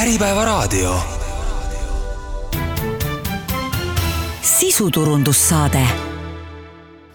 Äripäevaraadio. 0.00 0.94
sisuturundussaade 4.40 5.86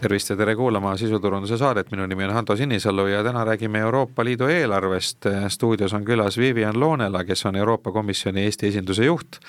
tervist 0.01 0.29
ja 0.29 0.35
tere 0.35 0.55
kuulama 0.55 0.97
sisuturunduse 0.97 1.57
saadet, 1.57 1.91
minu 1.91 2.05
nimi 2.07 2.23
on 2.23 2.33
Hando 2.33 2.55
Sinisalu 2.55 3.07
ja 3.07 3.23
täna 3.23 3.45
räägime 3.45 3.79
Euroopa 3.79 4.25
Liidu 4.25 4.45
eelarvest. 4.45 5.17
stuudios 5.47 5.93
on 5.93 6.05
külas 6.05 6.37
Vivian 6.37 6.79
Loonela, 6.79 7.23
kes 7.23 7.45
on 7.45 7.55
Euroopa 7.55 7.91
Komisjoni 7.91 8.43
Eesti 8.43 8.67
esinduse 8.67 9.05
juht 9.05 9.39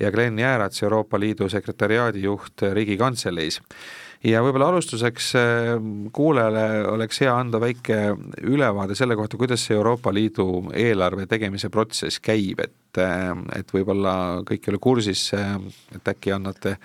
ja 0.00 0.12
Glen 0.12 0.38
Jäärats, 0.38 0.82
Euroopa 0.82 1.20
Liidu 1.20 1.48
sekretäriaadi 1.48 2.22
juht 2.22 2.62
Riigikantseleis 2.72 3.60
ja 4.24 4.40
võib-olla 4.44 4.70
alustuseks 4.72 5.28
äh, 5.38 5.72
kuulajale 6.14 6.64
oleks 6.88 7.20
hea 7.24 7.34
anda 7.36 7.60
väike 7.62 7.98
ülevaade 8.48 8.96
selle 8.98 9.16
kohta, 9.18 9.38
kuidas 9.40 9.66
see 9.66 9.76
Euroopa 9.76 10.12
Liidu 10.14 10.48
eelarve 10.72 11.26
tegemise 11.30 11.70
protsess 11.72 12.22
käib, 12.24 12.62
et 12.64 13.02
äh, 13.02 13.30
et 13.58 13.74
võib-olla 13.74 14.16
kõik 14.48 14.66
ei 14.68 14.74
ole 14.74 14.82
kursis, 14.82 15.26
äh, 15.36 15.58
et 15.94 16.12
äkki 16.14 16.34
annate 16.34 16.76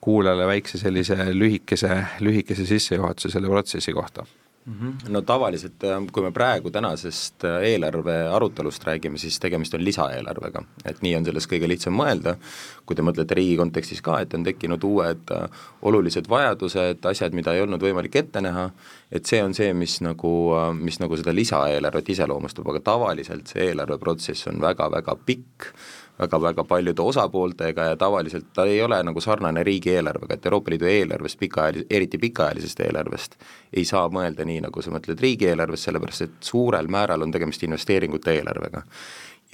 kuulajale 0.00 0.48
väikse 0.50 0.82
sellise 0.82 1.30
lühikese, 1.34 2.02
lühikese 2.24 2.66
sissejuhatuse 2.66 3.32
selle 3.36 3.52
protsessi 3.52 3.94
kohta. 3.96 4.26
No 5.08 5.22
tavaliselt, 5.24 5.82
äh, 5.84 5.96
kui 6.12 6.22
me 6.22 6.30
praegu 6.36 6.70
tänasest 6.70 7.44
äh, 7.48 7.62
eelarve 7.72 8.16
arutelust 8.28 8.84
räägime, 8.84 9.18
siis 9.18 9.38
tegemist 9.40 9.74
on 9.74 9.84
lisaeelarvega. 9.84 10.62
et 10.84 11.00
nii 11.02 11.14
on 11.16 11.24
sellest 11.24 11.50
kõige 11.50 11.68
lihtsam 11.68 11.96
mõelda, 11.96 12.36
kui 12.86 12.96
te 12.96 13.02
mõtlete 13.02 13.34
riigi 13.38 13.56
kontekstis 13.56 14.02
ka, 14.04 14.18
et 14.20 14.34
on 14.36 14.44
tekkinud 14.44 14.84
uued 14.84 15.32
äh, 15.32 15.64
olulised 15.82 16.28
vajadused, 16.28 17.00
asjad, 17.08 17.34
mida 17.34 17.54
ei 17.54 17.64
olnud 17.64 17.82
võimalik 17.82 18.20
ette 18.20 18.42
näha, 18.44 18.68
et 19.10 19.26
see 19.26 19.40
on 19.42 19.56
see, 19.56 19.72
mis 19.72 20.00
nagu, 20.04 20.34
mis 20.76 21.00
nagu 21.00 21.16
seda 21.16 21.34
lisaeelarvet 21.34 22.12
iseloomustab, 22.14 22.68
aga 22.68 22.84
tavaliselt 22.92 23.48
see 23.48 23.70
eelarveprotsess 23.70 24.52
on 24.52 24.60
väga-väga 24.60 25.16
pikk, 25.24 25.72
väga-väga 26.20 26.64
paljude 26.64 27.02
osapooltega 27.02 27.84
ja 27.90 27.96
tavaliselt 27.96 28.52
ta 28.54 28.64
ei 28.64 28.82
ole 28.82 29.02
nagu 29.02 29.20
sarnane 29.20 29.62
riigieelarvega, 29.64 30.34
et 30.34 30.46
Euroopa 30.46 30.70
Liidu 30.70 30.86
eelarvest 30.90 31.40
pikaajalis-, 31.40 31.86
eriti 31.90 32.18
pikaajalisest 32.18 32.80
eelarvest 32.86 33.36
ei 33.72 33.84
saa 33.84 34.08
mõelda 34.12 34.44
nii, 34.44 34.60
nagu 34.66 34.82
sa 34.82 34.92
mõtled 34.94 35.20
riigieelarvest, 35.20 35.88
sellepärast 35.88 36.26
et 36.26 36.38
suurel 36.52 36.88
määral 36.92 37.22
on 37.22 37.32
tegemist 37.32 37.62
investeeringute 37.66 38.36
eelarvega 38.36 38.84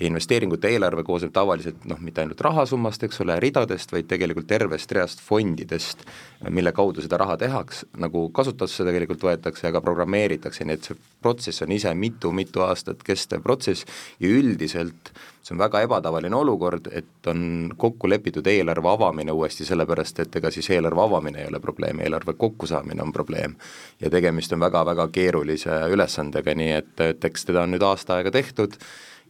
ja 0.00 0.06
investeeringute 0.06 0.68
eelarve 0.68 1.04
koosneb 1.06 1.32
tavaliselt 1.32 1.84
noh, 1.88 2.00
mitte 2.04 2.20
ainult 2.20 2.40
rahasummast, 2.44 3.06
eks 3.06 3.22
ole, 3.24 3.38
ridadest, 3.40 3.92
vaid 3.92 4.08
tegelikult 4.10 4.48
tervest 4.50 4.92
reast 4.92 5.22
fondidest, 5.24 6.04
mille 6.52 6.72
kaudu 6.76 7.04
seda 7.04 7.20
raha 7.22 7.38
tehakse, 7.40 7.88
nagu 8.02 8.26
kasutusse 8.36 8.84
tegelikult 8.84 9.24
võetakse 9.24 9.68
ja 9.68 9.72
ka 9.72 9.80
programmeeritakse, 9.84 10.66
nii 10.68 10.76
et 10.76 10.90
see 10.90 11.00
protsess 11.24 11.64
on 11.64 11.72
ise 11.72 11.94
mitu-mitu 11.96 12.66
aastat 12.66 13.00
kestev 13.06 13.44
protsess 13.46 13.88
ja 14.20 14.28
üldiselt 14.28 15.14
see 15.46 15.54
on 15.54 15.62
väga 15.62 15.80
ebatavaline 15.86 16.34
olukord, 16.36 16.88
et 16.90 17.28
on 17.30 17.72
kokku 17.78 18.08
lepitud 18.10 18.46
eelarve 18.50 18.90
avamine 18.90 19.32
uuesti, 19.32 19.64
sellepärast 19.64 20.24
et 20.24 20.38
ega 20.40 20.50
siis 20.50 20.68
eelarve 20.74 21.04
avamine 21.04 21.44
ei 21.44 21.50
ole 21.50 21.60
probleem, 21.62 22.00
eelarve 22.02 22.34
kokkusaamine 22.34 23.02
on 23.02 23.12
probleem. 23.12 23.54
ja 24.00 24.10
tegemist 24.10 24.52
on 24.52 24.60
väga-väga 24.60 25.08
keerulise 25.08 25.80
ülesandega, 25.90 26.54
nii 26.54 26.72
et, 26.72 26.94
et 27.00 27.24
eks 27.24 27.46
teda 27.46 27.62
on 27.62 27.76
nüüd 27.76 27.86
aasta 27.86 28.18
aega 28.18 28.34
tehtud 28.34 28.74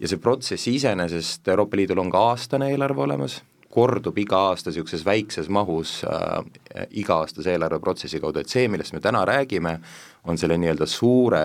ja 0.00 0.08
see 0.08 0.20
protsess 0.22 0.68
iseenesest, 0.68 1.48
Euroopa 1.48 1.76
Liidul 1.76 2.00
on 2.02 2.10
ka 2.10 2.22
aastane 2.30 2.70
eelarve 2.72 3.02
olemas, 3.06 3.40
kordub 3.76 4.18
iga 4.18 4.38
aasta 4.50 4.70
niisuguses 4.70 5.04
väikses 5.04 5.48
mahus 5.52 5.98
äh, 6.08 6.86
iga-aastase 7.02 7.52
eelarveprotsessi 7.52 8.20
kaudu, 8.20 8.40
et 8.40 8.52
see, 8.52 8.68
millest 8.72 8.96
me 8.96 9.02
täna 9.04 9.24
räägime, 9.28 9.78
on 10.24 10.38
selle 10.38 10.58
nii-öelda 10.60 10.88
suure 10.88 11.44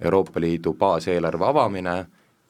Euroopa 0.00 0.40
Liidu 0.42 0.74
baaseelarve 0.78 1.46
avamine 1.46 1.96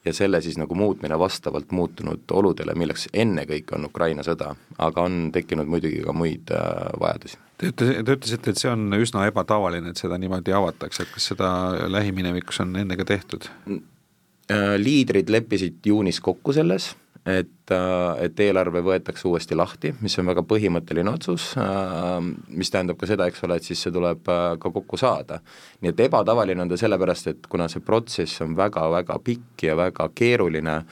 ja 0.05 0.13
selle 0.13 0.41
siis 0.41 0.57
nagu 0.57 0.75
muutmine 0.75 1.19
vastavalt 1.19 1.71
muutunud 1.71 2.31
oludele, 2.31 2.73
milleks 2.77 3.07
ennekõike 3.13 3.77
on 3.77 3.89
Ukraina 3.89 4.25
sõda, 4.25 4.51
aga 4.77 5.05
on 5.05 5.31
tekkinud 5.33 5.69
muidugi 5.69 6.03
ka 6.05 6.13
muid 6.13 6.53
äh, 6.53 6.93
vajadusi. 7.01 7.41
Te 7.57 7.71
ütlesite, 7.71 8.03
te 8.03 8.17
ütlesite, 8.19 8.51
et 8.51 8.61
see 8.61 8.71
on 8.71 8.89
üsna 8.97 9.25
ebatavaline, 9.29 9.93
et 9.93 10.01
seda 10.01 10.17
niimoodi 10.21 10.53
avatakse, 10.53 11.05
et 11.05 11.13
kas 11.13 11.29
seda 11.31 11.49
lähiminevikus 11.89 12.61
on 12.65 12.75
enne 12.81 12.97
ka 12.99 13.07
tehtud? 13.07 13.49
Äh, 13.69 13.81
liidrid 14.77 15.29
leppisid 15.33 15.79
juunis 15.89 16.19
kokku 16.21 16.53
selles, 16.53 16.91
et, 17.25 17.71
äh, 17.71 18.25
et 18.25 18.39
eelarve 18.39 18.83
võetakse 18.85 19.25
uuesti 19.27 19.57
lahti, 19.57 19.93
mis 20.05 20.13
on 20.21 20.29
väga 20.29 20.43
põhimõtteline 20.45 21.09
otsus, 21.09 21.47
äh, 21.57 22.19
mis 22.53 22.69
tähendab 22.71 22.99
ka 23.01 23.09
seda, 23.09 23.25
eks 23.27 23.43
ole, 23.47 23.57
et 23.57 23.65
siis 23.65 23.81
see 23.81 23.93
tuleb 23.93 24.21
ka 24.25 24.69
kokku 24.69 24.97
saada. 24.97 25.39
nii 25.81 25.89
et 25.89 25.99
ebatavaline 25.99 26.61
on 26.61 26.69
ta 26.69 26.77
sellepärast, 26.77 27.27
et 27.27 27.47
kuna 27.49 27.67
see 27.67 27.81
protsess 27.81 28.41
on 28.41 28.55
väga-väga 28.55 29.19
pikk 29.23 29.63
ja 29.63 29.75
väga 29.75 30.09
keeruline, 30.15 30.83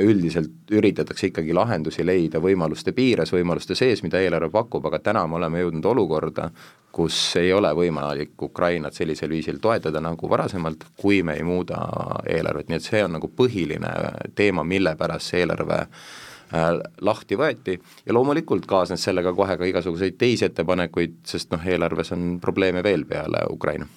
üldiselt 0.00 0.70
üritatakse 0.72 1.26
ikkagi 1.28 1.52
lahendusi 1.52 2.06
leida 2.06 2.40
võimaluste 2.40 2.94
piires, 2.96 3.28
võimaluste 3.34 3.74
sees, 3.76 4.00
mida 4.02 4.16
eelarve 4.16 4.48
pakub, 4.50 4.86
aga 4.86 4.98
täna 4.98 5.26
me 5.26 5.36
oleme 5.36 5.60
jõudnud 5.60 5.84
olukorda, 5.90 6.46
kus 6.92 7.36
ei 7.40 7.52
ole 7.52 7.70
võimalik 7.76 8.42
Ukrainat 8.42 8.94
sellisel 8.94 9.32
viisil 9.32 9.60
toetada 9.62 10.00
nagu 10.04 10.28
varasemalt, 10.30 10.84
kui 11.00 11.22
me 11.22 11.38
ei 11.38 11.46
muuda 11.46 11.80
eelarvet, 12.28 12.68
nii 12.68 12.80
et 12.80 12.88
see 12.88 13.00
on 13.04 13.16
nagu 13.16 13.30
põhiline 13.36 13.92
teema, 14.36 14.64
mille 14.64 14.94
pärast 15.00 15.32
see 15.32 15.42
eelarve 15.42 15.80
äh, 15.80 16.68
lahti 17.00 17.38
võeti. 17.40 17.78
Ja 18.06 18.16
loomulikult 18.16 18.68
kaasnes 18.68 19.04
sellega 19.08 19.32
kohe 19.36 19.56
ka 19.56 19.68
igasuguseid 19.68 20.20
teisi 20.20 20.46
ettepanekuid, 20.50 21.22
sest 21.26 21.52
noh, 21.54 21.66
eelarves 21.66 22.12
on 22.16 22.36
probleeme 22.44 22.84
veel 22.84 23.08
peale 23.08 23.46
Ukraina 23.50 23.88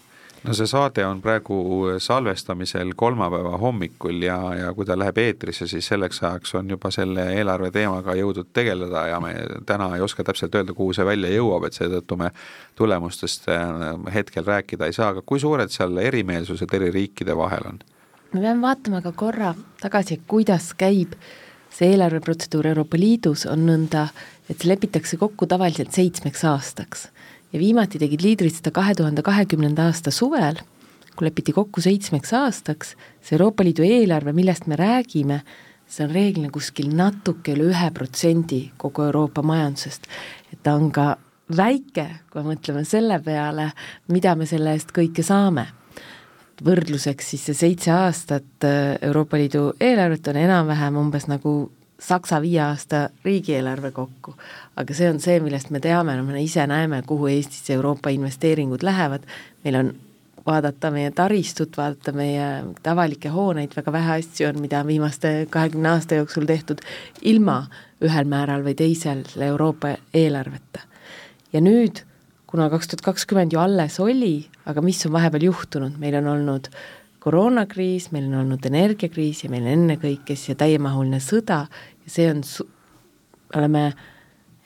no 0.47 0.53
see 0.53 0.67
saade 0.69 1.05
on 1.05 1.21
praegu 1.21 1.55
salvestamisel 1.99 2.93
kolmapäeva 2.95 3.57
hommikul 3.57 4.21
ja, 4.23 4.37
ja 4.59 4.73
kui 4.73 4.85
ta 4.85 4.97
läheb 4.99 5.17
eetrisse, 5.17 5.67
siis 5.67 5.87
selleks 5.87 6.21
ajaks 6.23 6.55
on 6.59 6.69
juba 6.69 6.91
selle 6.93 7.25
eelarve 7.37 7.71
teemaga 7.73 8.15
jõudnud 8.17 8.51
tegeleda 8.53 9.07
ja 9.09 9.19
me 9.23 9.33
täna 9.65 9.89
ei 9.95 10.05
oska 10.05 10.23
täpselt 10.23 10.55
öelda, 10.55 10.73
kuhu 10.77 10.93
see 10.93 11.05
välja 11.05 11.31
jõuab, 11.33 11.67
et 11.67 11.77
seetõttu 11.77 12.17
me 12.19 12.31
tulemustest 12.75 13.49
äh, 13.49 13.65
hetkel 14.13 14.45
rääkida 14.45 14.89
ei 14.89 14.93
saa, 14.93 15.13
aga 15.15 15.25
kui 15.25 15.41
suured 15.41 15.73
seal 15.73 15.97
erimeelsused 16.03 16.77
eri 16.77 16.91
riikide 16.93 17.37
vahel 17.37 17.71
on? 17.73 17.81
me 18.33 18.41
peame 18.41 18.61
vaatama 18.61 19.01
ka 19.01 19.11
korra 19.15 19.55
tagasi, 19.81 20.19
kuidas 20.27 20.73
käib 20.77 21.15
see 21.75 21.91
eelarveprotseduur 21.91 22.67
Euroopa 22.71 22.99
Liidus, 22.99 23.45
on 23.51 23.65
nõnda, 23.67 24.07
et 24.49 24.63
lepitakse 24.63 25.17
kokku 25.19 25.47
tavaliselt 25.49 25.95
seitsmeks 25.95 26.45
aastaks 26.47 27.09
ja 27.53 27.59
viimati 27.59 27.99
tegid 28.01 28.23
liidrid 28.23 28.55
seda 28.55 28.71
kahe 28.75 28.95
tuhande 28.95 29.23
kahekümnenda 29.25 29.89
aasta 29.89 30.11
suvel, 30.11 30.59
kui 31.15 31.27
lepiti 31.27 31.53
kokku 31.55 31.81
seitsmeks 31.83 32.33
aastaks, 32.35 32.95
see 33.21 33.37
Euroopa 33.37 33.63
Liidu 33.63 33.85
eelarve, 33.87 34.33
millest 34.35 34.67
me 34.67 34.75
räägime, 34.79 35.41
see 35.87 36.05
on 36.05 36.11
reeglina 36.15 36.51
kuskil 36.53 36.89
natuke 36.95 37.53
üle 37.55 37.69
ühe 37.71 37.91
protsendi 37.95 38.61
kogu 38.81 39.05
Euroopa 39.07 39.43
majandusest. 39.45 40.09
et 40.51 40.59
ta 40.63 40.75
on 40.75 40.91
ka 40.91 41.15
väike, 41.55 42.07
kui 42.31 42.41
me 42.41 42.55
mõtleme 42.55 42.83
selle 42.85 43.19
peale, 43.23 43.71
mida 44.09 44.35
me 44.35 44.45
selle 44.49 44.73
eest 44.73 44.91
kõike 44.95 45.23
saame. 45.23 45.67
võrdluseks 46.65 47.33
siis 47.33 47.41
see 47.45 47.53
seitse 47.53 47.91
aastat 47.91 48.63
äh, 48.63 48.95
Euroopa 49.01 49.37
Liidu 49.37 49.73
eelarvet 49.79 50.27
on 50.31 50.37
enam-vähem 50.39 50.95
umbes 50.97 51.27
nagu 51.27 51.71
Saksa 51.99 52.41
viie 52.41 52.59
aasta 52.61 53.09
riigieelarve 53.23 53.91
kokku. 53.91 54.35
aga 54.75 54.93
see 54.93 55.09
on 55.09 55.19
see, 55.19 55.39
millest 55.39 55.69
me 55.71 55.79
teame, 55.79 56.17
no 56.17 56.23
me 56.23 56.41
ise 56.43 56.67
näeme, 56.67 57.01
kuhu 57.07 57.27
Eestis 57.27 57.69
Euroopa 57.69 58.09
investeeringud 58.09 58.83
lähevad, 58.83 59.23
meil 59.63 59.75
on 59.75 59.93
vaadata 60.45 60.91
meie 60.91 61.11
taristut, 61.11 61.77
vaadata 61.77 62.11
meie 62.11 62.47
avalikke 62.87 63.29
hooneid, 63.33 63.73
väga 63.75 63.91
vähe 63.91 64.17
asju 64.19 64.49
on, 64.49 64.59
mida 64.61 64.83
viimaste 64.87 65.47
kahekümne 65.49 65.89
aasta 65.95 66.19
jooksul 66.19 66.45
tehtud 66.45 66.83
ilma 67.21 67.63
ühel 68.03 68.27
määral 68.29 68.65
või 68.65 68.75
teisel 68.77 69.23
Euroopa 69.41 69.95
eelarveta. 70.13 70.83
ja 71.53 71.61
nüüd, 71.61 72.03
kuna 72.47 72.69
kaks 72.69 72.91
tuhat 72.91 73.01
kakskümmend 73.01 73.53
ju 73.53 73.59
alles 73.59 73.99
oli, 73.99 74.45
aga 74.65 74.81
mis 74.81 75.05
on 75.05 75.15
vahepeal 75.15 75.47
juhtunud, 75.49 75.97
meil 75.99 76.19
on 76.21 76.27
olnud 76.27 76.69
koroonakriis, 77.25 78.11
meil 78.13 78.29
on 78.29 78.43
olnud 78.43 78.65
energiakriis 78.69 79.45
ja 79.45 79.49
meil 79.49 79.65
on 79.65 79.73
ennekõike 79.73 80.35
siis 80.35 80.51
see 80.51 80.59
täiemahuline 80.59 81.17
sõda 81.23 81.63
ja 81.65 82.11
see 82.11 82.27
on, 82.29 82.43
oleme 83.57 83.87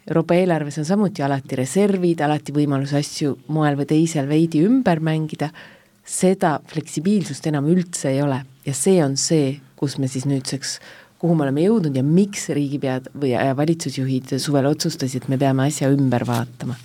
Euroopa 0.10 0.36
eelarves 0.40 0.80
on 0.82 0.88
samuti 0.88 1.22
alati 1.22 1.60
reservid, 1.60 2.24
alati 2.26 2.54
võimalus 2.56 2.96
asju 2.98 3.36
moel 3.54 3.78
või 3.78 3.86
teisel 3.92 4.26
veidi 4.28 4.64
ümber 4.66 5.00
mängida, 5.06 5.52
seda 6.02 6.56
fleksibiilsust 6.72 7.46
enam 7.52 7.70
üldse 7.70 8.10
ei 8.10 8.24
ole 8.26 8.42
ja 8.66 8.74
see 8.76 8.98
on 9.06 9.16
see, 9.22 9.54
kus 9.80 10.00
me 10.02 10.10
siis 10.12 10.26
nüüdseks, 10.28 10.80
kuhu 11.22 11.38
me 11.38 11.46
oleme 11.46 11.64
jõudnud 11.64 11.96
ja 11.96 12.04
miks 12.04 12.50
riigipead 12.58 13.12
või 13.22 13.36
valitsusjuhid 13.56 14.34
suvel 14.42 14.68
otsustasid, 14.72 15.28
et 15.28 15.32
me 15.32 15.40
peame 15.40 15.68
asja 15.70 15.92
ümber 15.94 16.26
vaatama. 16.28 16.76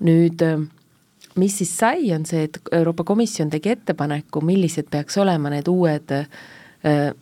nüüd 0.00 0.40
mis 1.38 1.58
siis 1.58 1.72
sai, 1.78 2.12
on 2.14 2.24
see, 2.26 2.44
et 2.48 2.58
Euroopa 2.72 3.04
Komisjon 3.04 3.50
tegi 3.50 3.70
ettepaneku, 3.74 4.40
millised 4.44 4.90
peaks 4.90 5.18
olema 5.18 5.50
need 5.52 5.68
uued 5.68 6.14
äh,, 6.16 7.12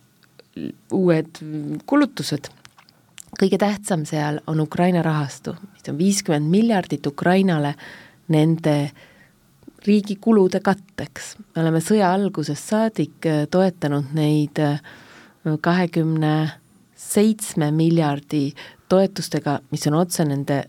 uued 0.93 1.43
kulutused. 1.87 2.49
kõige 3.39 3.59
tähtsam 3.59 4.07
seal 4.09 4.41
on 4.47 4.61
Ukraina 4.61 5.03
rahastu, 5.03 5.55
mis 5.73 5.89
on 5.89 5.99
viiskümmend 5.99 6.51
miljardit 6.51 7.07
Ukrainale 7.07 7.75
nende 8.29 8.91
riigi 9.87 10.17
kulude 10.21 10.61
katteks. 10.61 11.37
me 11.55 11.63
oleme 11.63 11.81
sõja 11.81 12.13
algusest 12.13 12.69
saadik 12.69 13.27
äh, 13.27 13.47
toetanud 13.51 14.15
neid 14.15 14.59
äh, 14.59 14.81
kahekümne 15.61 16.51
seitsme 16.99 17.71
miljardi 17.71 18.55
toetustega, 18.89 19.61
mis 19.71 19.87
on 19.87 19.95
otse 19.95 20.25
nende 20.25 20.65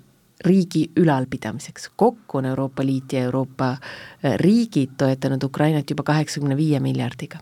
riigi 0.46 0.92
ülalpidamiseks. 0.98 1.90
kokku 1.96 2.38
on 2.38 2.46
Euroopa 2.46 2.86
Liit 2.86 3.14
ja 3.14 3.20
Euroopa 3.20 3.72
äh, 3.72 4.36
riigid 4.36 4.98
toetanud 4.98 5.44
Ukrainat 5.44 5.90
juba 5.90 6.04
kaheksakümne 6.04 6.58
viie 6.58 6.80
miljardiga. 6.80 7.40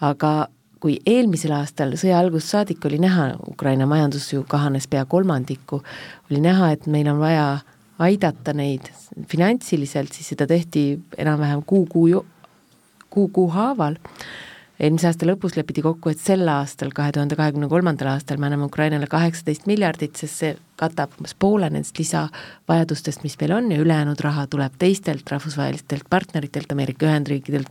aga 0.00 0.48
kui 0.80 0.98
eelmisel 1.06 1.52
aastal 1.56 1.94
sõja 1.96 2.18
algusest 2.20 2.52
saadik 2.52 2.84
oli 2.84 2.98
näha, 3.00 3.30
Ukraina 3.48 3.86
majandus 3.88 4.32
ju 4.32 4.42
kahanes 4.48 4.84
pea 4.88 5.04
kolmandiku, 5.04 5.80
oli 6.30 6.40
näha, 6.44 6.72
et 6.76 6.86
meil 6.86 7.08
on 7.08 7.22
vaja 7.22 7.46
aidata 8.04 8.52
neid 8.52 8.90
finantsiliselt, 9.30 10.12
siis 10.12 10.34
seda 10.34 10.46
tehti 10.50 10.98
enam-vähem 11.16 11.62
kuu, 11.66 11.86
kuu, 11.86 12.24
kuu, 13.10 13.28
kuu 13.28 13.48
haaval 13.54 13.96
eelmise 14.80 15.08
aasta 15.08 15.26
lõpus 15.28 15.54
lepiti 15.58 15.82
kokku, 15.84 16.10
et 16.10 16.20
sel 16.20 16.48
aastal, 16.50 16.90
kahe 16.94 17.12
tuhande 17.14 17.36
kahekümne 17.38 17.68
kolmandal 17.70 18.10
aastal 18.14 18.40
me 18.42 18.48
anname 18.48 18.66
Ukrainale 18.66 19.06
kaheksateist 19.10 19.68
miljardit, 19.70 20.16
sest 20.18 20.40
see 20.42 20.56
katab 20.80 21.14
umbes 21.18 21.36
poole 21.38 21.68
nendest 21.70 21.98
lisavajadustest, 22.00 23.22
mis 23.26 23.38
meil 23.40 23.54
on 23.58 23.70
ja 23.72 23.78
ülejäänud 23.82 24.20
raha 24.24 24.48
tuleb 24.50 24.74
teistelt 24.78 25.30
rahvusvahelistelt 25.30 26.08
partneritelt, 26.10 26.72
Ameerika 26.74 27.06
Ühendriikidelt, 27.06 27.70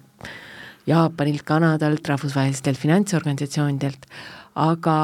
Jaapanilt, 0.87 1.43
Kanadalt, 1.47 2.07
rahvusvahelistelt 2.07 2.79
finantsorganisatsioonidelt, 2.79 4.07
aga 4.55 4.97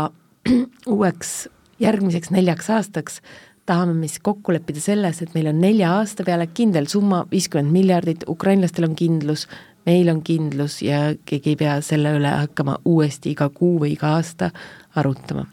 uueks 0.96 1.50
järgmiseks 1.80 2.31
neljaks 2.36 2.69
aastaks 2.75 3.22
tahame 3.69 3.94
me 3.94 4.07
siis 4.10 4.24
kokku 4.25 4.54
leppida 4.56 4.81
selles, 4.81 5.22
et 5.22 5.36
meil 5.36 5.51
on 5.51 5.60
nelja 5.62 5.92
aasta 6.00 6.25
peale 6.25 6.48
kindel 6.57 6.88
summa, 6.90 7.22
viiskümmend 7.30 7.69
miljardit, 7.74 8.25
ukrainlastel 8.31 8.88
on 8.88 8.96
kindlus, 8.98 9.46
meil 9.89 10.09
on 10.09 10.21
kindlus 10.24 10.81
ja 10.86 11.00
keegi 11.25 11.56
ei 11.56 11.59
pea 11.59 11.80
selle 11.86 12.13
üle 12.18 12.33
hakkama 12.44 12.80
uuesti 12.86 13.33
iga 13.33 13.50
kuu 13.53 13.80
või 13.83 13.95
iga 13.95 14.13
aasta 14.18 14.51
arutama. 15.00 15.45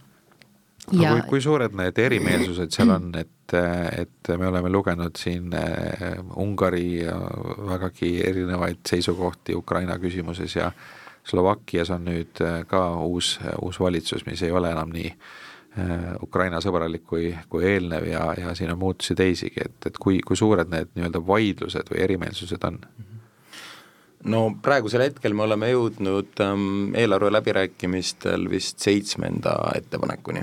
Ja... 0.93 1.17
Kui, 1.17 1.23
kui 1.31 1.41
suured 1.43 1.75
need 1.75 1.97
erimeelsused 1.99 2.75
seal 2.75 2.93
on, 2.95 3.09
et, 3.19 3.55
et 3.57 4.31
me 4.39 4.47
oleme 4.47 4.71
lugenud 4.71 5.19
siin 5.19 5.51
äh, 5.57 6.21
Ungari 6.43 7.01
vägagi 7.71 8.13
erinevaid 8.29 8.85
seisukohti 8.87 9.57
Ukraina 9.59 9.99
küsimuses 9.99 10.55
ja 10.57 10.71
Slovakkias 11.27 11.91
on 11.91 12.07
nüüd 12.07 12.39
äh, 12.45 12.61
ka 12.71 12.85
uus, 13.03 13.35
uus 13.63 13.81
valitsus, 13.83 14.23
mis 14.31 14.45
ei 14.47 14.55
ole 14.55 14.71
enam 14.71 14.95
nii 14.95 15.11
äh, 15.11 16.07
Ukraina 16.23 16.63
sõbralik 16.63 17.03
kui, 17.09 17.33
kui 17.51 17.67
eelnev 17.67 18.07
ja, 18.13 18.29
ja 18.39 18.55
siin 18.55 18.71
on 18.71 18.79
muutusi 18.85 19.19
teisigi, 19.19 19.67
et, 19.67 19.91
et 19.91 19.99
kui, 19.99 20.21
kui 20.23 20.39
suured 20.39 20.71
need 20.71 20.95
nii-öelda 20.95 21.25
vaidlused 21.27 21.91
või 21.91 22.07
erimeelsused 22.07 22.71
on 22.71 22.79
mm? 22.79 23.03
-hmm 23.03 23.16
no 24.27 24.43
praegusel 24.63 25.07
hetkel 25.07 25.35
me 25.37 25.47
oleme 25.47 25.71
jõudnud 25.71 26.43
ähm, 26.43 26.95
eelarve 26.99 27.31
läbirääkimistel 27.33 28.49
vist 28.51 28.83
seitsmenda 28.83 29.55
ettepanekuni 29.77 30.43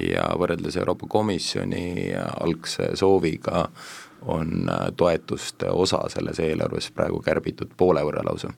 ja 0.00 0.28
võrreldes 0.38 0.76
Euroopa 0.80 1.08
Komisjoni 1.10 2.14
algse 2.40 2.92
sooviga 2.98 3.68
on 4.26 4.70
äh, 4.70 4.86
toetuste 4.96 5.70
osa 5.70 6.04
selles 6.12 6.40
eelarves 6.40 6.90
praegu 6.94 7.20
kärbitud 7.22 7.74
poole 7.76 8.04
võrra 8.06 8.24
lausa. 8.26 8.52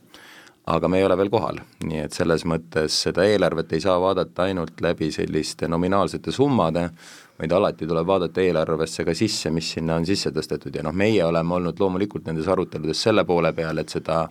aga 0.67 0.88
me 0.88 0.99
ei 0.99 1.05
ole 1.06 1.14
veel 1.17 1.29
kohal, 1.31 1.61
nii 1.87 2.00
et 2.02 2.12
selles 2.12 2.43
mõttes 2.44 2.94
seda 3.05 3.22
eelarvet 3.25 3.72
ei 3.72 3.81
saa 3.81 4.00
vaadata 4.02 4.49
ainult 4.49 4.81
läbi 4.82 5.12
selliste 5.14 5.69
nominaalsete 5.69 6.32
summade, 6.32 6.88
vaid 7.38 7.52
alati 7.52 7.86
tuleb 7.86 8.06
vaadata 8.06 8.40
eelarvesse 8.40 9.04
ka 9.04 9.14
sisse, 9.14 9.50
mis 9.52 9.68
sinna 9.76 9.98
on 10.00 10.06
sisse 10.08 10.32
tõstetud. 10.32 10.74
Ja 10.76 10.84
noh, 10.86 10.94
meie 10.96 11.24
oleme 11.24 11.58
olnud 11.58 11.80
loomulikult 11.80 12.28
nendes 12.28 12.48
aruteludes 12.48 13.02
selle 13.08 13.26
poole 13.28 13.52
peal, 13.56 13.78
et 13.82 13.92
seda 13.92 14.24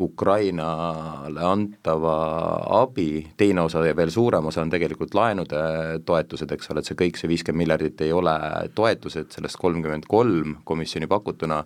Ukrainale 0.00 1.42
antava 1.44 2.14
abi 2.80 3.26
teine 3.36 3.64
osa 3.66 3.82
ja 3.84 3.94
veel 3.96 4.10
suurem 4.10 4.46
osa 4.46 4.62
on 4.62 4.70
tegelikult 4.72 5.14
laenude 5.14 5.60
toetused, 6.06 6.50
eks 6.54 6.70
ole, 6.72 6.80
et 6.80 6.90
see 6.90 6.98
kõik, 6.98 7.18
see 7.20 7.30
viiskümmend 7.30 7.60
miljardit 7.60 8.04
ei 8.06 8.12
ole 8.16 8.34
toetused, 8.74 9.28
sellest 9.34 9.58
kolmkümmend 9.60 10.06
kolm 10.08 10.56
komisjoni 10.64 11.08
pakutuna, 11.10 11.60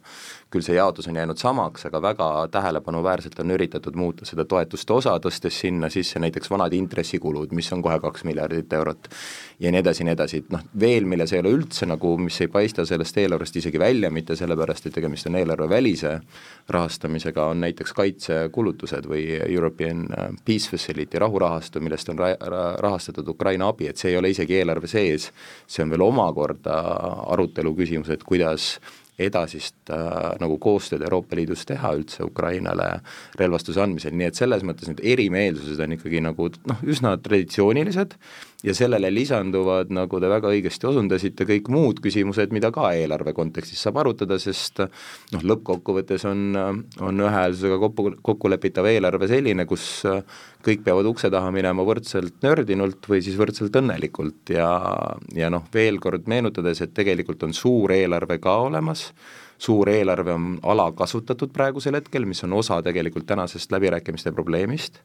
küll 0.51 0.65
see 0.67 0.77
jaotus 0.79 1.09
on 1.13 1.21
jäänud 1.21 1.41
samaks, 1.41 1.87
aga 1.89 2.01
väga 2.03 2.29
tähelepanuväärselt 2.57 3.39
on 3.45 3.55
üritatud 3.55 3.97
muuta 4.01 4.27
seda 4.29 4.49
toetuste 4.49 4.97
osa, 4.97 5.15
tõstes 5.23 5.61
sinna 5.65 5.93
sisse 5.93 6.21
näiteks 6.23 6.51
vanad 6.51 6.75
intressikulud, 6.75 7.53
mis 7.55 7.71
on 7.77 7.85
kohe 7.85 8.01
kaks 8.03 8.25
miljardit 8.27 8.73
eurot 8.73 9.13
ja 9.61 9.71
nii 9.71 9.85
edasi 9.85 10.09
nii 10.09 10.17
edasi, 10.17 10.43
et 10.43 10.53
noh, 10.55 10.65
veel, 10.81 11.07
milles 11.07 11.33
ei 11.33 11.41
ole 11.43 11.53
üldse 11.55 11.87
nagu, 11.87 12.15
mis 12.19 12.41
ei 12.43 12.49
paista 12.53 12.85
sellest 12.89 13.19
eelarvest 13.23 13.59
isegi 13.61 13.79
välja, 13.81 14.11
mitte 14.15 14.37
sellepärast, 14.39 14.89
et 14.89 14.97
tegemist 14.97 15.29
on 15.31 15.39
eelarvevälise 15.39 16.15
rahastamisega, 16.75 17.47
on 17.53 17.63
näiteks 17.65 17.95
kaitsekulutused 17.95 19.07
või 19.11 19.27
European 19.45 20.07
Peace 20.45 20.71
Facility 20.71 21.21
rahurahastu, 21.23 21.83
millest 21.85 22.11
on 22.11 22.19
ra-, 22.19 22.35
ra-, 22.41 22.75
rahastatud 22.83 23.29
Ukraina 23.37 23.71
abi, 23.71 23.89
et 23.91 24.01
see 24.01 24.13
ei 24.13 24.19
ole 24.19 24.35
isegi 24.35 24.59
eelarve 24.59 24.91
sees, 24.91 25.31
see 25.67 25.87
on 25.87 25.95
veel 25.95 26.07
omakorda 26.09 26.81
arutelu 27.35 27.75
küsimus, 27.79 28.11
et 28.11 28.27
kuidas 28.27 28.75
edasist 29.19 29.93
äh, 29.95 30.33
nagu 30.43 30.57
koostööd 30.59 31.05
Euroopa 31.07 31.37
Liidus 31.39 31.63
teha 31.69 31.93
üldse 31.95 32.25
Ukrainale 32.27 32.89
relvastuse 33.39 33.83
andmisel, 33.85 34.17
nii 34.19 34.27
et 34.31 34.39
selles 34.39 34.65
mõttes 34.67 34.91
need 34.91 35.03
erimeelsused 35.15 35.79
on 35.85 35.95
ikkagi 35.95 36.23
nagu 36.25 36.49
noh, 36.67 36.83
üsna 36.83 37.15
traditsioonilised 37.23 38.17
ja 38.65 38.75
sellele 38.77 39.11
lisanduvad, 39.13 39.91
nagu 39.93 40.21
te 40.21 40.29
väga 40.31 40.49
õigesti 40.55 40.89
osundasite, 40.89 41.45
kõik 41.49 41.69
muud 41.73 42.01
küsimused, 42.05 42.53
mida 42.57 42.71
ka 42.75 42.89
eelarve 42.97 43.35
kontekstis 43.37 43.83
saab 43.85 44.01
arutada, 44.01 44.39
sest 44.41 44.81
noh, 45.35 45.45
lõppkokkuvõttes 45.53 46.25
on, 46.31 46.57
on 47.05 47.25
ühehäälsusega 47.27 47.79
kokku, 47.83 48.15
kokkulepitav 48.25 48.89
eelarve 48.89 49.29
selline, 49.29 49.69
kus 49.69 49.87
kõik 50.65 50.85
peavad 50.87 51.11
ukse 51.11 51.29
taha 51.33 51.53
minema 51.55 51.85
võrdselt 51.85 52.41
nördinult 52.45 53.05
või 53.11 53.21
siis 53.25 53.37
võrdselt 53.41 53.77
õnnelikult. 53.83 54.55
Ja, 54.57 54.71
ja 55.37 55.53
noh, 55.53 55.69
veel 55.75 56.01
kord 56.01 56.31
meenutades, 56.31 56.81
et 56.81 56.97
tegelikult 56.97 57.45
on 57.45 57.53
suur 57.57 57.93
eelarve 57.93 58.41
ka 58.41 58.57
olemas, 58.65 59.11
suur 59.61 59.93
eelarve 59.93 60.33
on 60.35 60.59
alakasutatud 60.65 61.53
praegusel 61.53 62.01
hetkel, 62.01 62.25
mis 62.29 62.43
on 62.49 62.57
osa 62.57 62.81
tegelikult 62.85 63.29
tänasest 63.29 63.73
läbirääkimiste 63.77 64.33
probleemist 64.33 65.03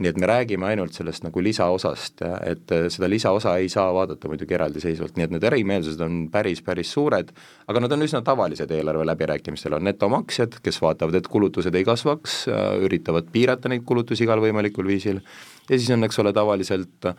nii 0.00 0.10
et 0.10 0.18
me 0.20 0.28
räägime 0.28 0.66
ainult 0.70 0.96
sellest 0.96 1.24
nagu 1.26 1.42
lisaosast, 1.44 2.24
et 2.48 2.72
seda 2.92 3.08
lisaosa 3.10 3.56
ei 3.60 3.68
saa 3.72 3.90
vaadata 3.94 4.30
muidugi 4.30 4.56
eraldiseisvalt, 4.56 5.16
nii 5.16 5.26
et 5.28 5.34
need 5.34 5.46
erimeelsused 5.50 6.00
on 6.04 6.22
päris, 6.32 6.62
päris 6.64 6.92
suured, 6.96 7.32
aga 7.68 7.84
nad 7.84 7.92
on 7.96 8.06
üsna 8.06 8.22
tavalised 8.26 8.72
eelarve 8.74 9.04
läbirääkimistel, 9.10 9.76
on 9.76 9.84
netomaksjad, 9.90 10.60
kes 10.64 10.80
vaatavad, 10.82 11.20
et 11.20 11.28
kulutused 11.30 11.76
ei 11.76 11.86
kasvaks, 11.86 12.42
üritavad 12.86 13.28
piirata 13.32 13.72
neid 13.72 13.84
kulutusi 13.88 14.24
igal 14.24 14.42
võimalikul 14.42 14.88
viisil, 14.88 15.20
ja 15.68 15.78
siis 15.78 15.90
on, 15.94 16.04
eks 16.08 16.18
ole, 16.22 16.32
tavaliselt, 16.36 17.10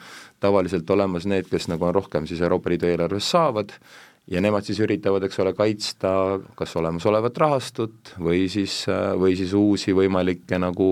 tavaliselt 0.41 0.89
olemas 0.97 1.29
need, 1.29 1.49
kes 1.51 1.69
nagu 1.71 1.85
on 1.87 1.95
rohkem 2.01 2.25
siis 2.29 2.41
Euroopa 2.41 2.73
Liidu 2.73 2.89
eelarvest 2.89 3.37
saavad, 3.37 3.77
ja 4.27 4.41
nemad 4.41 4.65
siis 4.65 4.79
üritavad, 4.83 5.23
eks 5.25 5.39
ole, 5.43 5.53
kaitsta 5.57 6.11
kas 6.57 6.75
olemasolevat 6.79 7.37
rahastut 7.41 8.13
või 8.21 8.45
siis, 8.51 8.83
või 9.19 9.35
siis 9.39 9.53
uusi 9.57 9.95
võimalikke 9.97 10.59
nagu 10.61 10.89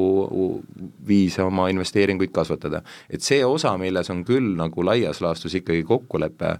viise 1.07 1.43
oma 1.45 1.69
investeeringuid 1.69 2.33
kasvatada. 2.35 2.81
et 3.09 3.21
see 3.21 3.45
osa, 3.45 3.77
milles 3.77 4.09
on 4.09 4.23
küll 4.25 4.55
nagu 4.57 4.85
laias 4.85 5.21
laastus 5.21 5.55
ikkagi 5.61 5.83
kokkulepe, 5.83 6.57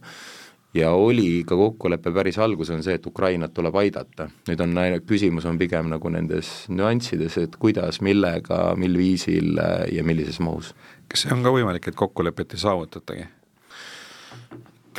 ja 0.73 0.91
oli 0.91 1.43
ka 1.47 1.55
kokkulepe 1.57 2.11
päris 2.13 2.37
alguses, 2.37 2.75
on 2.75 2.83
see, 2.85 2.99
et 2.99 3.07
Ukrainat 3.07 3.53
tuleb 3.53 3.75
aidata. 3.75 4.29
nüüd 4.49 4.61
on 4.61 4.77
küsimus 5.05 5.45
on 5.49 5.57
pigem 5.57 5.89
nagu 5.89 6.09
nendes 6.09 6.67
nüanssides, 6.69 7.37
et 7.37 7.55
kuidas, 7.57 8.01
millega, 8.01 8.75
mil 8.77 8.97
viisil 8.97 9.57
ja 9.91 10.03
millises 10.03 10.39
mahus. 10.39 10.75
kas 11.09 11.25
see 11.25 11.33
on 11.33 11.43
ka 11.43 11.49
võimalik, 11.49 11.87
et 11.87 11.95
kokkulepet 11.95 12.53
ei 12.53 12.65
saavutatagi? 12.65 13.38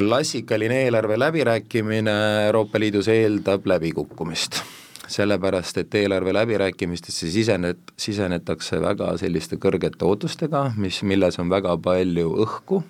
Klassikaline 0.00 0.84
eelarve 0.86 1.18
läbirääkimine 1.18 2.12
Euroopa 2.46 2.80
Liidus 2.80 3.08
eeldab 3.12 3.66
läbikukkumist. 3.68 4.62
Sellepärast, 5.10 5.76
et 5.82 5.94
eelarve 5.94 6.32
läbirääkimistesse 6.32 7.28
sisenet-, 7.28 7.92
sisenetakse 8.00 8.80
väga 8.80 9.10
selliste 9.20 9.58
kõrgete 9.60 10.06
ootustega, 10.08 10.70
mis, 10.80 11.02
milles 11.04 11.36
on 11.42 11.52
väga 11.52 11.76
palju 11.84 12.32
õhku. 12.46 12.80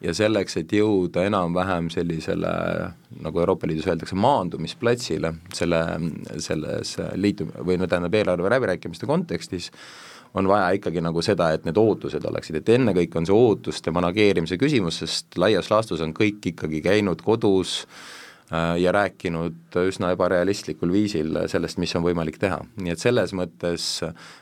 Ja 0.00 0.14
selleks, 0.16 0.56
et 0.60 0.72
jõuda 0.72 1.26
enam-vähem 1.28 1.90
sellisele, 1.92 2.54
nagu 3.24 3.40
Euroopa 3.44 3.68
Liidus 3.68 3.88
öeldakse, 3.90 4.16
maandumisplatsile 4.16 5.34
selle, 5.56 5.82
selles 6.40 6.96
liitu- 7.20 7.50
või 7.58 7.76
no 7.80 7.88
tähendab, 7.88 8.16
eelarve 8.16 8.52
läbirääkimiste 8.56 9.08
kontekstis, 9.08 9.72
on 10.36 10.48
vaja 10.48 10.70
ikkagi 10.76 11.00
nagu 11.04 11.24
seda, 11.24 11.50
et 11.56 11.64
need 11.66 11.78
ootused 11.80 12.24
oleksid, 12.28 12.60
et 12.60 12.74
ennekõike 12.76 13.20
on 13.20 13.28
see 13.28 13.36
ootuste 13.36 13.94
manageerimise 13.94 14.60
küsimus, 14.60 15.00
sest 15.02 15.40
laias 15.40 15.72
laastus 15.72 16.04
on 16.04 16.12
kõik 16.16 16.52
ikkagi 16.52 16.82
käinud 16.84 17.22
kodus 17.24 17.78
äh, 18.50 18.74
ja 18.82 18.92
rääkinud 18.92 19.78
üsna 19.80 20.10
ebarealistlikul 20.12 20.92
viisil 20.92 21.38
sellest, 21.48 21.80
mis 21.80 21.94
on 21.96 22.04
võimalik 22.04 22.36
teha. 22.42 22.58
nii 22.82 22.92
et 22.92 23.00
selles 23.00 23.32
mõttes 23.36 23.86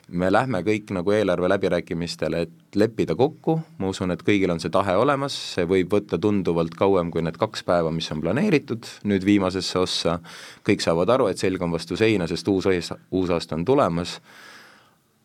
me 0.09 0.31
lähme 0.33 0.65
kõik 0.67 0.91
nagu 0.97 1.15
eelarve 1.15 1.51
läbirääkimistele, 1.53 2.41
et 2.49 2.79
leppida 2.79 3.15
kokku, 3.15 3.61
ma 3.79 3.93
usun, 3.93 4.11
et 4.11 4.25
kõigil 4.27 4.51
on 4.51 4.63
see 4.63 4.75
tahe 4.75 4.97
olemas, 4.99 5.37
see 5.55 5.69
võib 5.71 5.95
võtta 5.95 6.19
tunduvalt 6.19 6.75
kauem 6.79 7.13
kui 7.15 7.23
need 7.23 7.39
kaks 7.39 7.63
päeva, 7.63 7.95
mis 7.95 8.11
on 8.11 8.25
planeeritud 8.25 8.91
nüüd 9.07 9.27
viimasesse 9.27 9.79
ossa, 9.79 10.19
kõik 10.67 10.83
saavad 10.83 11.15
aru, 11.15 11.31
et 11.31 11.39
selg 11.39 11.63
on 11.63 11.71
vastu 11.79 11.97
seina, 11.97 12.27
sest 12.27 12.51
uus, 12.51 12.67
uus 13.15 13.31
aasta 13.31 13.55
on 13.55 13.65
tulemas 13.65 14.19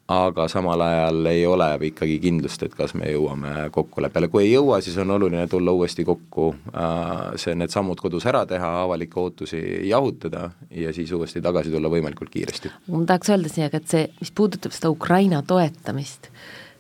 aga 0.10 0.48
samal 0.50 0.82
ajal 0.82 1.25
ei 1.30 1.44
ole 1.46 1.68
ikkagi 1.89 2.18
kindlust, 2.24 2.63
et 2.66 2.75
kas 2.78 2.96
me 2.98 3.12
jõuame 3.12 3.68
kokkuleppele, 3.74 4.30
kui 4.32 4.48
ei 4.48 4.54
jõua, 4.56 4.80
siis 4.82 4.98
on 5.01 5.13
oluline 5.13 5.46
tulla 5.51 5.74
uuesti 5.75 6.06
kokku, 6.08 6.48
äh, 6.74 7.12
see, 7.42 7.54
need 7.60 7.74
sammud 7.74 8.01
kodus 8.01 8.25
ära 8.30 8.42
teha, 8.50 8.72
avalikke 8.86 9.20
ootusi 9.22 9.62
jahutada 9.89 10.50
ja 10.74 10.94
siis 10.96 11.13
uuesti 11.13 11.44
tagasi 11.46 11.74
tulla 11.74 11.92
võimalikult 11.94 12.34
kiiresti. 12.34 12.74
ma 12.89 13.04
tahaks 13.06 13.30
öelda 13.36 13.54
siia, 13.54 13.70
et 13.72 13.88
see, 13.88 14.08
mis 14.20 14.34
puudutab 14.34 14.74
seda 14.74 14.89
Ukraina 14.89 15.44
toetamist, 15.46 16.32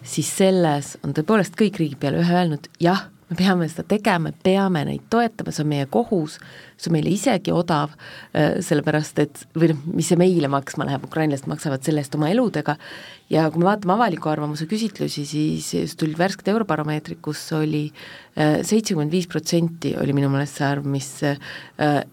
siis 0.01 0.33
selles 0.41 0.95
on 1.05 1.13
tõepoolest 1.13 1.57
kõik 1.59 1.77
riigid 1.83 2.01
peale 2.01 2.23
ühe 2.23 2.33
öelnud, 2.41 2.65
jah, 2.81 3.05
me 3.29 3.37
peame 3.37 3.69
seda 3.69 3.85
tegema, 3.93 4.33
peame 4.43 4.85
neid 4.87 5.05
toetama, 5.13 5.53
see 5.53 5.67
on 5.67 5.73
meie 5.75 5.85
kohus, 5.91 6.39
see 6.79 6.89
on 6.89 6.95
meile 6.95 7.11
isegi 7.13 7.53
odav, 7.53 7.93
äh, 8.33 8.57
sellepärast 8.65 9.19
et 9.25 9.45
või 9.57 9.73
noh, 9.73 9.85
mis 9.99 10.09
see 10.09 10.19
meile 10.19 10.49
maksma 10.51 10.87
läheb, 10.87 11.05
ukrainlased 11.09 11.49
maksavad 11.51 11.85
selle 11.85 12.03
eest 12.03 12.15
oma 12.17 12.31
eludega. 12.31 12.77
Ja 13.29 13.43
kui 13.53 13.61
me 13.61 13.67
vaatame 13.67 13.93
avaliku 13.93 14.31
arvamuse 14.31 14.65
küsitlusi, 14.65 15.21
siis 15.29 15.67
just 15.75 15.99
tulid 16.01 16.17
värsked 16.17 16.47
Eurobaromeetrid, 16.49 17.19
kus 17.21 17.43
oli 17.53 17.83
äh, 17.91 18.63
seitsekümmend 18.65 19.13
viis 19.13 19.27
protsenti 19.29 19.93
oli 19.99 20.15
minu 20.17 20.31
meelest 20.33 20.57
see 20.57 20.65
arv, 20.65 20.87
mis 20.89 21.11
äh, 21.27 21.37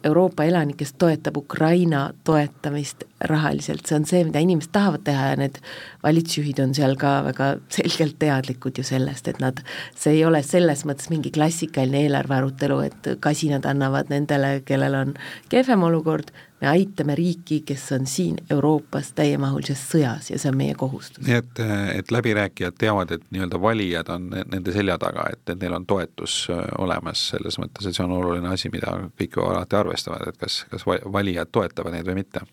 Euroopa 0.05 0.45
elanikest 0.45 0.99
toetab 1.01 1.39
Ukraina 1.41 2.11
toetamist 2.27 3.07
rahaliselt, 3.25 3.87
see 3.89 3.97
on 3.97 4.05
see, 4.09 4.25
mida 4.29 4.43
inimesed 4.45 4.75
tahavad 4.75 5.07
teha 5.07 5.31
ja 5.31 5.39
need 5.41 5.57
valitsusjuhid 6.05 6.61
on 6.61 6.75
seal 6.77 6.99
ka 7.01 7.15
väga 7.31 7.49
selgelt 7.73 8.19
teadlikud 8.21 8.77
ju 8.77 8.85
sellest, 8.85 9.31
et 9.33 9.41
nad, 9.41 9.63
see 9.97 10.19
ei 10.19 10.25
ole 10.29 10.43
selles 10.45 10.85
mõttes 10.89 11.09
mingi 11.13 11.33
klassikaline 11.33 12.05
eelarve 12.05 12.37
arutelu, 12.37 12.81
et 12.91 13.11
kasinad 13.25 13.65
annavad 13.69 14.13
nendele, 14.13 14.56
kellel 14.65 14.95
on 14.95 15.15
kehvem 15.49 15.83
olukord, 15.83 16.31
me 16.61 16.69
aitame 16.69 17.15
riiki, 17.15 17.61
kes 17.67 17.85
on 17.93 18.07
siin 18.07 18.37
Euroopas 18.51 19.13
täiemahulises 19.17 19.83
sõjas 19.91 20.31
ja 20.31 20.39
see 20.39 20.51
on 20.51 20.57
meie 20.57 20.75
kohustus. 20.79 21.25
nii 21.27 21.37
et, 21.37 21.63
et 21.95 22.11
läbirääkijad 22.13 22.79
teavad, 22.79 23.13
et 23.17 23.25
nii-öelda 23.31 23.61
valijad 23.61 24.09
on 24.13 24.31
nende 24.33 24.73
selja 24.73 24.99
taga, 24.99 25.29
et, 25.33 25.43
et 25.53 25.61
neil 25.61 25.77
on 25.77 25.87
toetus 25.87 26.47
äh, 26.51 26.65
olemas 26.79 27.29
selles 27.35 27.61
mõttes, 27.61 27.87
et 27.87 27.97
see 27.97 28.05
on 28.05 28.17
oluline 28.17 28.53
asi, 28.53 28.73
mida 28.73 28.97
kõik 29.21 29.37
ju 29.37 29.47
alati 29.47 29.77
arvestavad, 29.77 30.29
et 30.29 30.41
kas, 30.41 30.65
kas 30.71 30.87
valijad 30.89 31.53
toetavad 31.53 31.97
neid 31.97 32.09
või 32.09 32.23
mitte. 32.23 32.47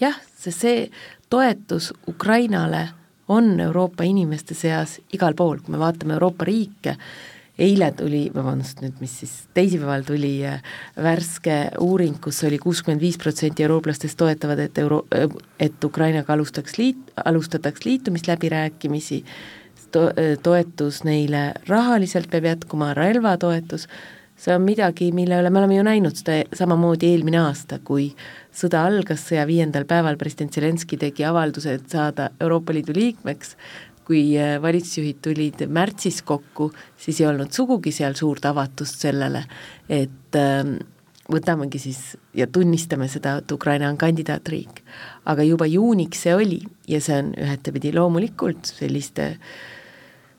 jah, 0.00 0.18
sest 0.38 0.66
see 0.66 0.90
toetus 1.30 1.92
Ukrainale 2.08 2.88
on 3.28 3.60
Euroopa 3.60 4.04
inimeste 4.04 4.54
seas 4.54 4.98
igal 5.12 5.34
pool, 5.34 5.62
kui 5.62 5.72
me 5.72 5.78
vaatame 5.80 6.18
Euroopa 6.18 6.44
riike, 6.44 6.96
eile 7.62 7.90
tuli, 7.96 8.22
vabandust 8.34 8.82
nüüd, 8.82 8.98
mis 9.02 9.14
siis 9.22 9.32
teisipäeval 9.56 10.04
tuli 10.06 10.34
äh, 10.48 10.62
värske 11.02 11.56
uuring, 11.82 12.18
kus 12.22 12.42
oli 12.48 12.58
kuuskümmend 12.62 13.02
viis 13.02 13.18
protsenti 13.20 13.66
eurooplastest 13.66 14.18
toetavad, 14.18 14.62
et 14.64 14.78
euro, 14.82 15.02
äh, 15.14 15.28
et 15.62 15.84
Ukrainaga 15.84 16.34
alustaks 16.34 16.78
liit, 16.80 17.12
alustataks 17.24 17.86
liitumisläbirääkimisi, 17.86 19.22
to-, 19.94 20.10
äh, 20.10 20.34
toetus 20.42 21.02
neile 21.08 21.52
rahaliselt 21.68 22.30
peab 22.32 22.50
jätkuma, 22.50 22.92
relvatoetus, 22.98 23.86
see 24.42 24.54
on 24.56 24.64
midagi, 24.66 25.12
mille 25.14 25.38
üle 25.38 25.50
me 25.52 25.60
oleme 25.60 25.78
ju 25.78 25.86
näinud 25.86 26.18
seda 26.18 26.40
samamoodi 26.58 27.12
eelmine 27.12 27.38
aasta, 27.44 27.78
kui 27.84 28.08
sõda 28.56 28.82
algas, 28.88 29.22
sõja 29.28 29.44
viiendal 29.46 29.86
päeval 29.88 30.18
president 30.18 30.54
Zelenskõi 30.56 30.98
tegi 30.98 31.26
avalduse, 31.28 31.76
et 31.78 31.86
saada 31.92 32.32
Euroopa 32.42 32.74
Liidu 32.74 32.96
liikmeks, 32.96 33.54
kui 34.06 34.24
äh, 34.38 34.56
valitsusjuhid 34.62 35.20
tulid 35.22 35.66
märtsis 35.68 36.22
kokku, 36.26 36.72
siis 36.96 37.20
ei 37.20 37.28
olnud 37.30 37.52
sugugi 37.54 37.92
seal 37.94 38.16
suurt 38.18 38.44
avatust 38.50 39.04
sellele, 39.06 39.44
et 39.88 40.38
äh, 40.38 40.74
võtamegi 41.32 41.78
siis 41.80 42.00
ja 42.34 42.46
tunnistame 42.50 43.08
seda, 43.08 43.36
et 43.40 43.52
Ukraina 43.52 43.90
on 43.90 43.98
kandidaatriik. 43.98 44.82
aga 45.24 45.42
juba 45.42 45.66
juuniks 45.66 46.24
see 46.24 46.34
oli 46.34 46.60
ja 46.88 47.00
see 47.00 47.18
on 47.22 47.30
ühtepidi 47.38 47.92
loomulikult 47.94 48.66
selliste 48.66 49.36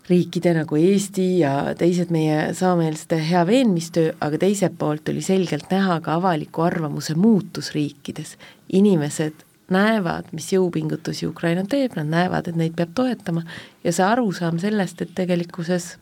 riikide 0.09 0.51
nagu 0.57 0.75
Eesti 0.75 1.27
ja 1.39 1.53
teised 1.79 2.11
meie 2.11 2.51
samameelsete 2.53 3.21
hea 3.29 3.45
veenmistöö, 3.47 4.11
aga 4.19 4.37
teiselt 4.37 4.75
poolt 4.77 5.09
oli 5.09 5.21
selgelt 5.23 5.71
näha 5.71 6.01
ka 6.03 6.17
avaliku 6.19 6.65
arvamuse 6.65 7.15
muutus 7.15 7.71
riikides. 7.71 8.37
inimesed 8.73 9.45
näevad, 9.71 10.31
mis 10.35 10.49
jõupingutusi 10.53 11.27
Ukraina 11.27 11.63
teeb, 11.69 11.95
nad 11.95 12.09
näevad, 12.11 12.49
et 12.49 12.59
neid 12.59 12.75
peab 12.77 12.93
toetama. 12.95 13.45
Ja 13.83 13.93
see 13.95 14.05
arusaam 14.05 14.59
sellest, 14.61 15.01
et 15.01 15.13
tegelikkuses 15.15 15.93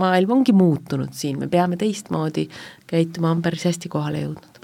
maailm 0.00 0.38
ongi 0.38 0.52
muutunud 0.56 1.14
siin, 1.14 1.38
me 1.38 1.48
peame 1.48 1.76
teistmoodi 1.80 2.48
käituma, 2.90 3.34
on 3.34 3.42
päris 3.42 3.66
hästi 3.68 3.92
kohale 3.92 4.24
jõudnud. 4.24 4.62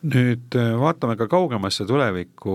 Nüüd 0.00 0.56
äh, 0.56 0.70
vaatame 0.80 1.12
ka 1.20 1.26
kaugemasse 1.28 1.84
tulevikku, 1.84 2.52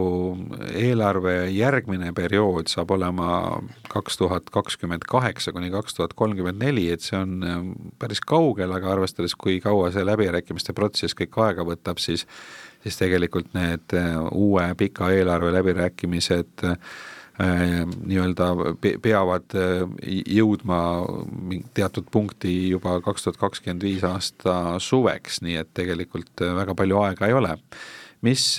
eelarve 0.82 1.36
järgmine 1.54 2.10
periood 2.18 2.72
saab 2.72 2.96
olema 2.96 3.60
kaks 3.92 4.18
tuhat 4.18 4.50
kakskümmend 4.50 5.06
kaheksa 5.06 5.54
kuni 5.54 5.70
kaks 5.70 5.94
tuhat 5.94 6.16
kolmkümmend 6.18 6.58
neli, 6.64 6.88
et 6.90 7.06
see 7.06 7.20
on 7.20 7.36
äh, 7.46 7.60
päris 8.02 8.24
kaugel, 8.26 8.74
aga 8.74 8.96
arvestades, 8.96 9.38
kui 9.38 9.60
kaua 9.62 9.92
see 9.94 10.08
läbirääkimiste 10.10 10.74
protsess 10.74 11.14
kõik 11.14 11.38
aega 11.46 11.68
võtab, 11.70 12.02
siis 12.02 12.26
siis 12.86 13.02
tegelikult 13.02 13.52
need 13.58 13.98
äh, 13.98 14.14
uue 14.32 14.70
pika 14.78 15.10
eelarve 15.14 15.52
läbirääkimised 15.56 16.66
äh, 16.70 16.78
nii-öelda 18.06 18.52
peavad 19.04 19.58
äh, 19.58 19.82
jõudma 20.38 20.80
teatud 21.76 22.08
punkti 22.14 22.54
juba 22.70 23.00
kaks 23.04 23.26
tuhat 23.26 23.42
kakskümmend 23.42 23.84
viis 23.84 24.06
aasta 24.08 24.78
suveks, 24.80 25.42
nii 25.46 25.60
et 25.64 25.74
tegelikult 25.76 26.46
väga 26.62 26.78
palju 26.78 27.02
aega 27.04 27.30
ei 27.30 27.38
ole. 27.42 27.56
mis, 28.26 28.58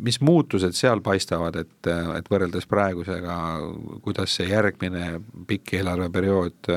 mis 0.00 0.16
muutused 0.24 0.72
seal 0.72 1.02
paistavad, 1.04 1.56
et, 1.58 1.88
et 2.16 2.28
võrreldes 2.32 2.64
praegusega, 2.70 3.34
kuidas 4.00 4.38
see 4.38 4.46
järgmine 4.48 5.18
pikk 5.50 5.74
eelarveperiood 5.76 6.70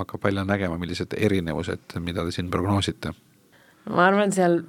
hakkab 0.00 0.24
välja 0.24 0.42
nägema, 0.48 0.80
millised 0.80 1.14
erinevused, 1.14 1.94
mida 2.00 2.24
te 2.24 2.34
siin 2.34 2.50
prognoosite? 2.50 3.12
ma 3.92 4.08
arvan, 4.08 4.32
seal 4.34 4.62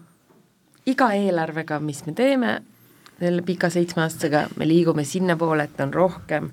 iga 0.85 1.11
eelarvega, 1.17 1.79
mis 1.79 2.03
me 2.05 2.13
teeme, 2.13 2.55
selle 3.19 3.43
pika 3.45 3.69
seitsmeaastasega, 3.73 4.45
me 4.59 4.67
liigume 4.67 5.05
sinnapoole, 5.07 5.67
et 5.69 5.81
on 5.83 5.93
rohkem, 5.93 6.49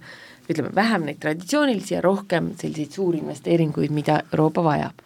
ütleme, 0.49 0.73
vähem 0.75 1.07
neid 1.09 1.21
traditsioonilisi 1.23 1.97
ja 1.97 2.03
rohkem 2.05 2.53
selliseid 2.59 2.97
suurinvesteeringuid, 2.97 3.93
mida 3.95 4.21
Euroopa 4.33 4.65
vajab. 4.65 5.03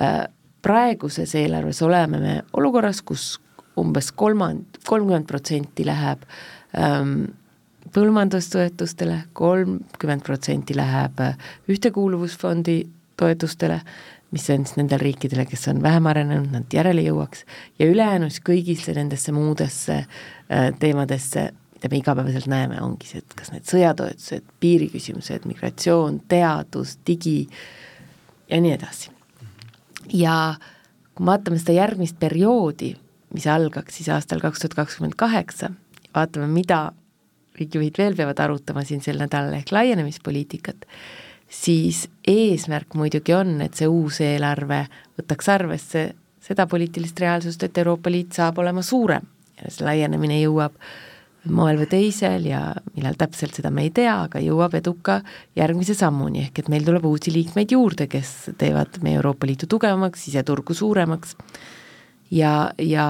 Äh, 0.00 0.24
praeguses 0.62 1.34
eelarves 1.38 1.82
oleme 1.82 2.20
me 2.20 2.34
olukorras, 2.52 3.02
kus 3.02 3.36
umbes 3.78 4.12
kolmand-, 4.12 4.80
kolmkümmend 4.86 5.26
protsenti 5.26 5.86
läheb 5.86 6.24
ähm, 6.78 7.24
põllumajandustoetustele, 7.92 9.22
kolmkümmend 9.32 10.24
protsenti 10.26 10.76
läheb 10.76 11.20
äh, 11.20 11.38
ühtekuuluvusfondi 11.72 12.82
toetustele 13.16 13.80
mis 14.32 14.48
on 14.50 14.66
siis 14.66 14.78
nendele 14.78 15.02
riikidele, 15.02 15.44
kes 15.48 15.68
on 15.72 15.82
vähem 15.84 16.06
arenenud, 16.08 16.50
nad 16.54 16.74
järele 16.74 17.04
jõuaks, 17.04 17.44
ja 17.78 17.88
ülejäänus 17.90 18.40
kõigisse 18.44 18.94
nendesse 18.96 19.34
muudesse 19.36 19.98
äh, 20.02 20.70
teemadesse, 20.80 21.50
mida 21.76 21.90
me 21.92 22.00
igapäevaselt 22.00 22.48
näeme, 22.50 22.80
ongi 22.82 23.10
see, 23.10 23.22
et 23.24 23.36
kas 23.36 23.52
need 23.52 23.68
sõjatoetused, 23.68 24.46
piiriküsimused, 24.62 25.48
migratsioon, 25.50 26.22
teadus, 26.32 26.96
digi 27.06 27.42
ja 28.48 28.60
nii 28.60 28.72
edasi. 28.78 29.12
ja 30.12 30.36
kui 31.14 31.26
vaatame 31.28 31.60
seda 31.60 31.76
järgmist 31.76 32.18
perioodi, 32.20 32.94
mis 33.36 33.46
algaks 33.48 34.00
siis 34.00 34.08
aastal 34.12 34.40
kaks 34.40 34.64
tuhat 34.64 34.74
kakskümmend 34.80 35.16
kaheksa, 35.20 35.70
vaatame, 36.14 36.48
mida 36.52 36.92
riigijuhid 37.58 37.98
veel 38.00 38.16
peavad 38.16 38.40
arutama 38.40 38.84
siin 38.88 39.02
sel 39.04 39.20
nädalal 39.20 39.52
ehk 39.58 39.72
laienemispoliitikat, 39.72 40.86
siis 41.52 42.06
eesmärk 42.28 42.96
muidugi 42.96 43.34
on, 43.36 43.58
et 43.60 43.76
see 43.76 43.88
uus 43.90 44.22
eelarve 44.24 44.86
võtaks 45.20 45.48
arvesse 45.52 46.04
seda 46.42 46.66
poliitilist 46.66 47.20
reaalsust, 47.20 47.62
et 47.62 47.78
Euroopa 47.78 48.10
Liit 48.10 48.32
saab 48.34 48.58
olema 48.58 48.82
suurem. 48.82 49.26
Ja 49.60 49.70
see 49.70 49.84
laienemine 49.86 50.40
jõuab 50.40 50.78
moel 51.52 51.78
või 51.80 51.88
teisel 51.90 52.46
ja 52.46 52.62
millal 52.96 53.18
täpselt, 53.18 53.54
seda 53.58 53.70
me 53.74 53.84
ei 53.86 53.92
tea, 53.94 54.14
aga 54.26 54.40
jõuab 54.42 54.74
eduka 54.78 55.20
järgmise 55.58 55.94
sammuni, 55.98 56.46
ehk 56.46 56.62
et 56.62 56.70
meil 56.72 56.86
tuleb 56.86 57.06
uusi 57.06 57.34
liikmeid 57.34 57.74
juurde, 57.74 58.06
kes 58.10 58.52
teevad 58.58 59.00
meie 59.02 59.18
Euroopa 59.20 59.46
Liitu 59.46 59.68
tugevamaks, 59.70 60.22
siseturgu 60.24 60.74
suuremaks 60.74 61.36
ja, 62.30 62.70
ja 62.78 63.06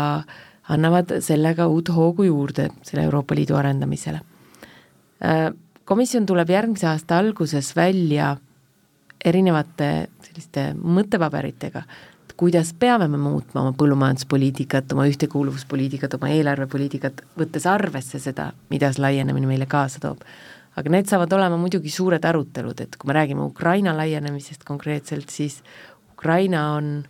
annavad 0.72 1.18
sellega 1.24 1.68
uut 1.68 1.92
hoogu 1.92 2.26
juurde 2.28 2.70
selle 2.82 3.04
Euroopa 3.04 3.36
Liidu 3.36 3.56
arendamisele. 3.60 4.22
Äh, 5.24 5.52
komisjon 5.84 6.26
tuleb 6.26 6.50
järgmise 6.50 6.88
aasta 6.90 7.18
alguses 7.18 7.72
välja 7.76 8.36
erinevate 9.24 9.90
selliste 10.24 10.72
mõttepaberitega, 10.74 11.82
et 12.24 12.34
kuidas 12.38 12.72
peame 12.78 13.08
me 13.10 13.20
muutma 13.20 13.62
oma 13.62 13.74
põllumajanduspoliitikat, 13.78 14.92
oma 14.94 15.06
ühtekuuluvuspoliitikat, 15.10 16.16
oma 16.18 16.32
eelarvepoliitikat, 16.34 17.22
võttes 17.38 17.68
arvesse 17.70 18.18
seda, 18.22 18.50
mida 18.72 18.90
see 18.92 19.04
laienemine 19.04 19.50
meile 19.50 19.68
kaasa 19.70 20.02
toob. 20.02 20.26
aga 20.76 20.88
need 20.88 21.04
saavad 21.04 21.32
olema 21.36 21.58
muidugi 21.60 21.90
suured 21.92 22.24
arutelud, 22.24 22.78
et 22.80 22.96
kui 22.96 23.08
me 23.08 23.14
räägime 23.18 23.44
Ukraina 23.44 23.92
laienemisest 23.96 24.64
konkreetselt, 24.64 25.28
siis 25.30 25.60
Ukraina 26.14 26.72
on 26.78 27.02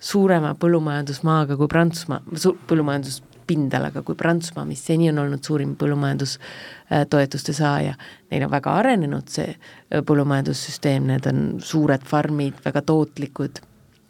suurema 0.00 0.54
põllumajandusmaaga 0.54 1.56
kui 1.56 1.68
Prantsusmaa, 1.68 2.22
põllumajandus 2.68 3.20
pindalaga 3.46 4.02
kui 4.06 4.16
Prantsusmaa, 4.18 4.66
mis 4.68 4.82
seni 4.86 5.08
on 5.10 5.20
olnud 5.22 5.44
suurim 5.44 5.74
põllumajandustoetuste 5.78 7.54
saaja. 7.56 7.94
Neil 8.30 8.46
on 8.46 8.52
väga 8.52 8.74
arenenud 8.82 9.32
see 9.32 9.48
äh, 9.54 10.02
põllumajandussüsteem, 10.06 11.08
need 11.12 11.26
on 11.30 11.42
suured 11.64 12.06
farmid, 12.06 12.58
väga 12.64 12.82
tootlikud, 12.86 13.60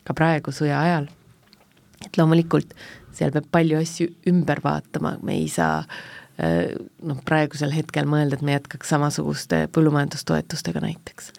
ka 0.07 0.17
praegu 0.17 0.55
sõja 0.55 0.81
ajal. 0.83 1.09
et 2.07 2.19
loomulikult 2.19 2.75
seal 3.17 3.33
peab 3.33 3.49
palju 3.51 3.81
asju 3.81 4.11
ümber 4.29 4.61
vaatama, 4.65 5.17
me 5.25 5.39
ei 5.41 5.49
saa 5.49 5.79
äh, 5.81 6.75
noh, 7.03 7.23
praegusel 7.29 7.73
hetkel 7.75 8.09
mõelda, 8.09 8.37
et 8.37 8.45
me 8.45 8.57
jätkaks 8.57 8.93
samasuguste 8.93 9.67
põllumajandustoetustega 9.73 10.85
näiteks. 10.85 11.33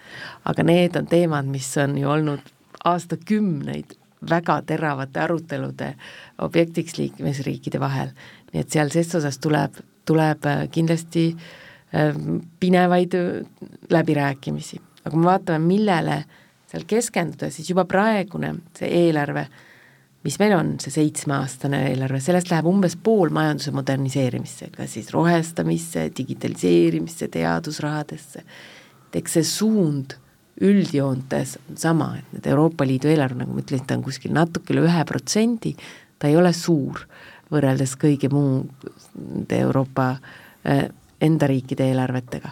aga 0.45 0.65
need 0.65 0.97
on 0.99 1.09
teemad, 1.09 1.49
mis 1.49 1.69
on 1.81 1.97
ju 1.97 2.09
olnud 2.09 2.53
aastakümneid 2.85 3.96
väga 4.29 4.61
teravate 4.65 5.19
arutelude 5.19 5.93
objektiks 6.41 6.97
liikmesriikide 6.97 7.79
vahel. 7.79 8.09
nii 8.53 8.63
et 8.63 8.71
seal 8.71 8.89
ses 8.89 9.13
osas 9.15 9.37
tuleb, 9.43 9.77
tuleb 10.05 10.45
äh, 10.45 10.65
kindlasti 10.71 11.29
äh, 11.35 12.15
pinevaid 12.59 13.13
äh, 13.13 13.45
läbirääkimisi. 13.89 14.81
aga 15.03 15.11
kui 15.11 15.19
me 15.19 15.29
vaatame, 15.29 15.65
millele 15.65 16.23
seal 16.67 16.83
keskenduda, 16.87 17.49
siis 17.51 17.69
juba 17.69 17.85
praegune 17.85 18.55
see 18.75 18.89
eelarve, 19.05 19.45
mis 20.23 20.39
meil 20.39 20.55
on, 20.57 20.73
see 20.83 20.91
seitsmeaastane 20.91 21.85
eelarve, 21.91 22.19
sellest 22.23 22.49
läheb 22.51 22.67
umbes 22.67 22.97
pool 23.03 23.29
majanduse 23.31 23.71
moderniseerimisse, 23.71 24.71
kas 24.75 24.97
siis 24.97 25.13
rohestamisse, 25.13 26.09
digitaliseerimisse, 26.17 27.29
teadusrahadesse, 27.31 28.43
et 29.07 29.21
eks 29.21 29.37
see 29.37 29.47
suund 29.47 30.17
üldjoontes 30.61 31.57
on 31.69 31.77
sama, 31.77 32.11
et 32.17 32.33
need 32.33 32.47
Euroopa 32.51 32.85
Liidu 32.87 33.11
eelarve, 33.11 33.41
nagu 33.43 33.53
ma 33.53 33.61
ütlesin, 33.61 33.85
ta 33.87 33.97
on 33.97 34.05
kuskil 34.05 34.33
natuke 34.35 34.73
üle 34.73 34.87
ühe 34.87 35.03
protsendi, 35.07 35.75
ta 36.17 36.29
ei 36.29 36.37
ole 36.37 36.53
suur 36.55 37.03
võrreldes 37.53 37.93
kõigi 37.99 38.29
muu 38.31 38.63
nende 39.17 39.59
Euroopa 39.67 40.09
äh, 40.15 40.87
enda 41.21 41.49
riikide 41.49 41.87
eelarvetega. 41.91 42.51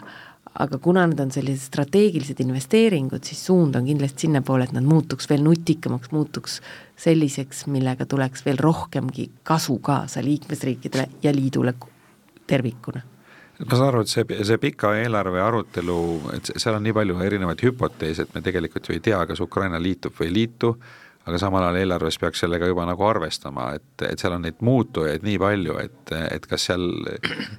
aga 0.56 0.78
kuna 0.80 1.02
need 1.04 1.18
on 1.20 1.30
sellised 1.34 1.66
strateegilised 1.68 2.38
investeeringud, 2.40 3.20
siis 3.28 3.42
suund 3.44 3.76
on 3.76 3.84
kindlasti 3.84 4.24
sinnapoole, 4.24 4.64
et 4.64 4.72
nad 4.72 4.86
muutuks 4.88 5.28
veel 5.28 5.42
nutikamaks, 5.44 6.08
muutuks 6.16 6.62
selliseks, 6.96 7.66
millega 7.68 8.06
tuleks 8.08 8.46
veel 8.46 8.56
rohkemgi 8.64 9.28
kasu 9.44 9.76
kaasa 9.84 10.24
liikmesriikidele 10.24 11.10
ja 11.22 11.34
liidule 11.36 11.74
tervikuna 12.46 13.04
ma 13.64 13.72
saan 13.72 13.88
aru, 13.88 14.04
et 14.04 14.12
see, 14.12 14.44
see 14.44 14.60
pika 14.60 14.92
eelarve 15.00 15.40
arutelu, 15.40 15.98
et 16.36 16.52
seal 16.56 16.76
on 16.76 16.84
nii 16.84 16.94
palju 16.96 17.18
erinevaid 17.24 17.64
hüpoteese, 17.64 18.26
et 18.26 18.36
me 18.36 18.44
tegelikult 18.44 18.88
ju 18.88 18.96
ei 18.96 19.02
tea, 19.04 19.22
kas 19.28 19.40
Ukraina 19.44 19.80
liitub 19.80 20.16
või 20.18 20.28
ei 20.28 20.34
liitu, 20.42 20.74
aga 21.26 21.40
samal 21.42 21.64
ajal 21.66 21.80
eelarves 21.80 22.20
peaks 22.22 22.44
sellega 22.44 22.68
juba 22.70 22.84
nagu 22.86 23.02
arvestama, 23.08 23.70
et, 23.74 24.04
et 24.06 24.20
seal 24.22 24.36
on 24.36 24.44
neid 24.46 24.60
muutujaid 24.66 25.24
nii 25.26 25.40
palju, 25.42 25.78
et, 25.82 26.12
et 26.36 26.46
kas 26.46 26.68
seal 26.68 26.84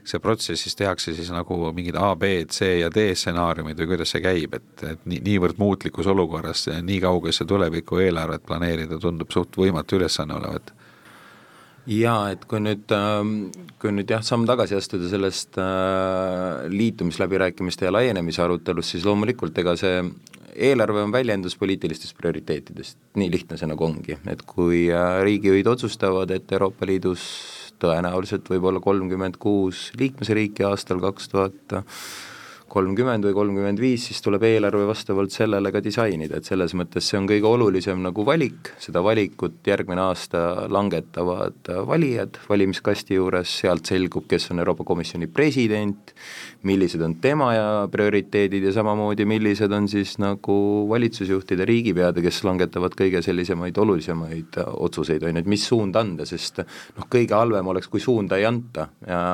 see 0.08 0.22
protsess 0.24 0.63
siis 0.63 0.77
tehakse 0.80 1.16
siis 1.18 1.34
nagu 1.36 1.58
mingid 1.75 1.98
A, 2.00 2.13
B, 2.16 2.46
C 2.48 2.77
ja 2.77 2.92
D 2.94 3.10
stsenaariumid 3.12 3.82
või 3.82 3.92
kuidas 3.92 4.13
see 4.16 4.24
käib, 4.24 4.56
et, 4.56 4.72
et 4.94 5.04
nii, 5.04 5.20
niivõrd 5.25 5.60
muutlikus 5.60 6.08
olukorras 6.13 6.70
nii 6.80 7.01
kaugesse 7.04 7.48
tulevikku 7.50 8.00
eelarvet 8.06 8.46
planeerida 8.48 9.01
tundub 9.04 9.34
suht 9.36 9.60
võimatu 9.60 10.00
ülesanne 10.00 10.39
olevat 10.39 10.72
jaa, 11.88 12.32
et 12.34 12.44
kui 12.50 12.60
nüüd, 12.63 12.88
ähm, 12.96 13.36
kui 13.82 13.94
nüüd 13.96 14.12
jah, 14.12 14.24
samm 14.25 14.48
tagasi 14.50 14.75
astuda 14.77 15.10
sellest 15.12 15.60
äh, 15.62 16.67
liitumisläbirääkimiste 16.74 17.88
ja 17.88 17.94
laienemise 17.96 18.44
arutelust, 18.44 18.96
siis 18.96 19.06
loomulikult 19.08 19.58
ega 19.63 19.75
see 19.79 20.01
eelarve 20.67 21.03
on 21.06 21.13
väljendus 21.13 21.56
poliitilistest 21.60 22.17
prioriteetidest, 22.17 22.98
nii 23.22 23.29
lihtne 23.32 23.60
see 23.60 23.70
nagu 23.70 23.86
ongi, 23.88 24.17
et 24.27 24.44
kui 24.50 24.88
äh, 24.91 25.20
riigijuhid 25.27 25.70
otsustavad, 25.70 26.34
et 26.36 26.51
Euroopa 26.58 26.89
Liidus 26.89 27.27
tõenäoliselt 27.82 28.50
võib 28.50 28.65
olla 28.72 28.82
kolmkümmend 28.82 29.38
kuus 29.39 29.91
liikmesriiki 30.00 30.65
aastal 30.65 31.00
kaks 31.03 31.29
tuhat 31.29 31.77
kolmkümmend 32.69 33.25
või 33.27 33.36
kolmkümmend 33.36 33.79
viis, 33.81 34.07
siis 34.09 34.21
tuleb 34.24 34.43
eelarve 34.47 34.86
vastavalt 34.89 35.33
sellele 35.33 35.71
ka 35.74 35.81
disainida, 35.83 36.39
et 36.39 36.47
selles 36.47 36.74
mõttes 36.77 37.07
see 37.07 37.19
on 37.19 37.27
kõige 37.29 37.47
olulisem 37.50 38.01
nagu 38.03 38.25
valik, 38.27 38.74
seda 38.83 39.01
valikut 39.05 39.65
järgmine 39.67 40.03
aasta 40.03 40.41
langetavad 40.71 41.71
valijad 41.88 42.39
valimiskasti 42.49 43.17
juures, 43.17 43.53
sealt 43.63 43.88
selgub, 43.89 44.27
kes 44.30 44.49
on 44.51 44.62
Euroopa 44.63 44.86
Komisjoni 44.88 45.30
president, 45.32 46.13
millised 46.67 47.01
on 47.06 47.17
tema 47.23 47.53
ja 47.56 47.67
prioriteedid 47.91 48.67
ja 48.69 48.75
samamoodi, 48.75 49.27
millised 49.30 49.71
on 49.71 49.88
siis 49.91 50.17
nagu 50.21 50.60
valitsusjuhtide, 50.91 51.65
riigipeade, 51.67 52.23
kes 52.25 52.43
langetavad 52.47 52.95
kõige 52.99 53.23
sellisemaid 53.25 53.77
olulisemaid 53.80 54.62
otsuseid, 54.75 55.23
on 55.23 55.36
ju, 55.36 55.45
et 55.45 55.51
mis 55.56 55.67
suund 55.67 55.95
anda, 55.99 56.27
sest 56.27 56.63
noh, 56.63 57.08
kõige 57.12 57.38
halvem 57.38 57.73
oleks, 57.73 57.91
kui 57.91 58.03
suunda 58.03 58.39
ei 58.39 58.47
anta. 58.49 58.89
Ja 59.08 59.25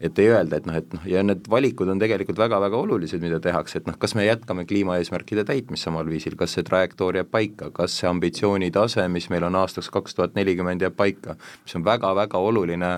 et 0.00 0.18
ei 0.18 0.28
öelda, 0.28 0.58
et 0.58 0.66
noh, 0.68 0.76
et 0.76 0.90
noh, 0.92 1.04
ja 1.08 1.22
need 1.24 1.46
valikud 1.48 1.88
on 1.88 2.00
tegelikult 2.00 2.36
väga-väga 2.40 2.76
olulised, 2.76 3.20
mida 3.22 3.38
tehakse, 3.40 3.80
et 3.80 3.86
noh, 3.88 3.96
kas 4.00 4.12
me 4.18 4.26
jätkame 4.26 4.66
kliimaeesmärkide 4.68 5.46
täitmist 5.48 5.88
samal 5.88 6.08
viisil, 6.10 6.36
kas 6.36 6.52
see 6.56 6.66
trajektoor 6.66 7.16
jääb 7.16 7.30
paika, 7.32 7.70
kas 7.76 7.96
see 8.00 8.10
ambitsioonitase, 8.10 9.06
mis 9.12 9.30
meil 9.32 9.46
on 9.48 9.56
aastaks 9.62 9.88
kaks 9.94 10.18
tuhat 10.18 10.36
nelikümmend, 10.36 10.84
jääb 10.84 10.98
paika, 10.98 11.38
mis 11.64 11.78
on 11.78 11.86
väga-väga 11.86 12.42
oluline 12.44 12.92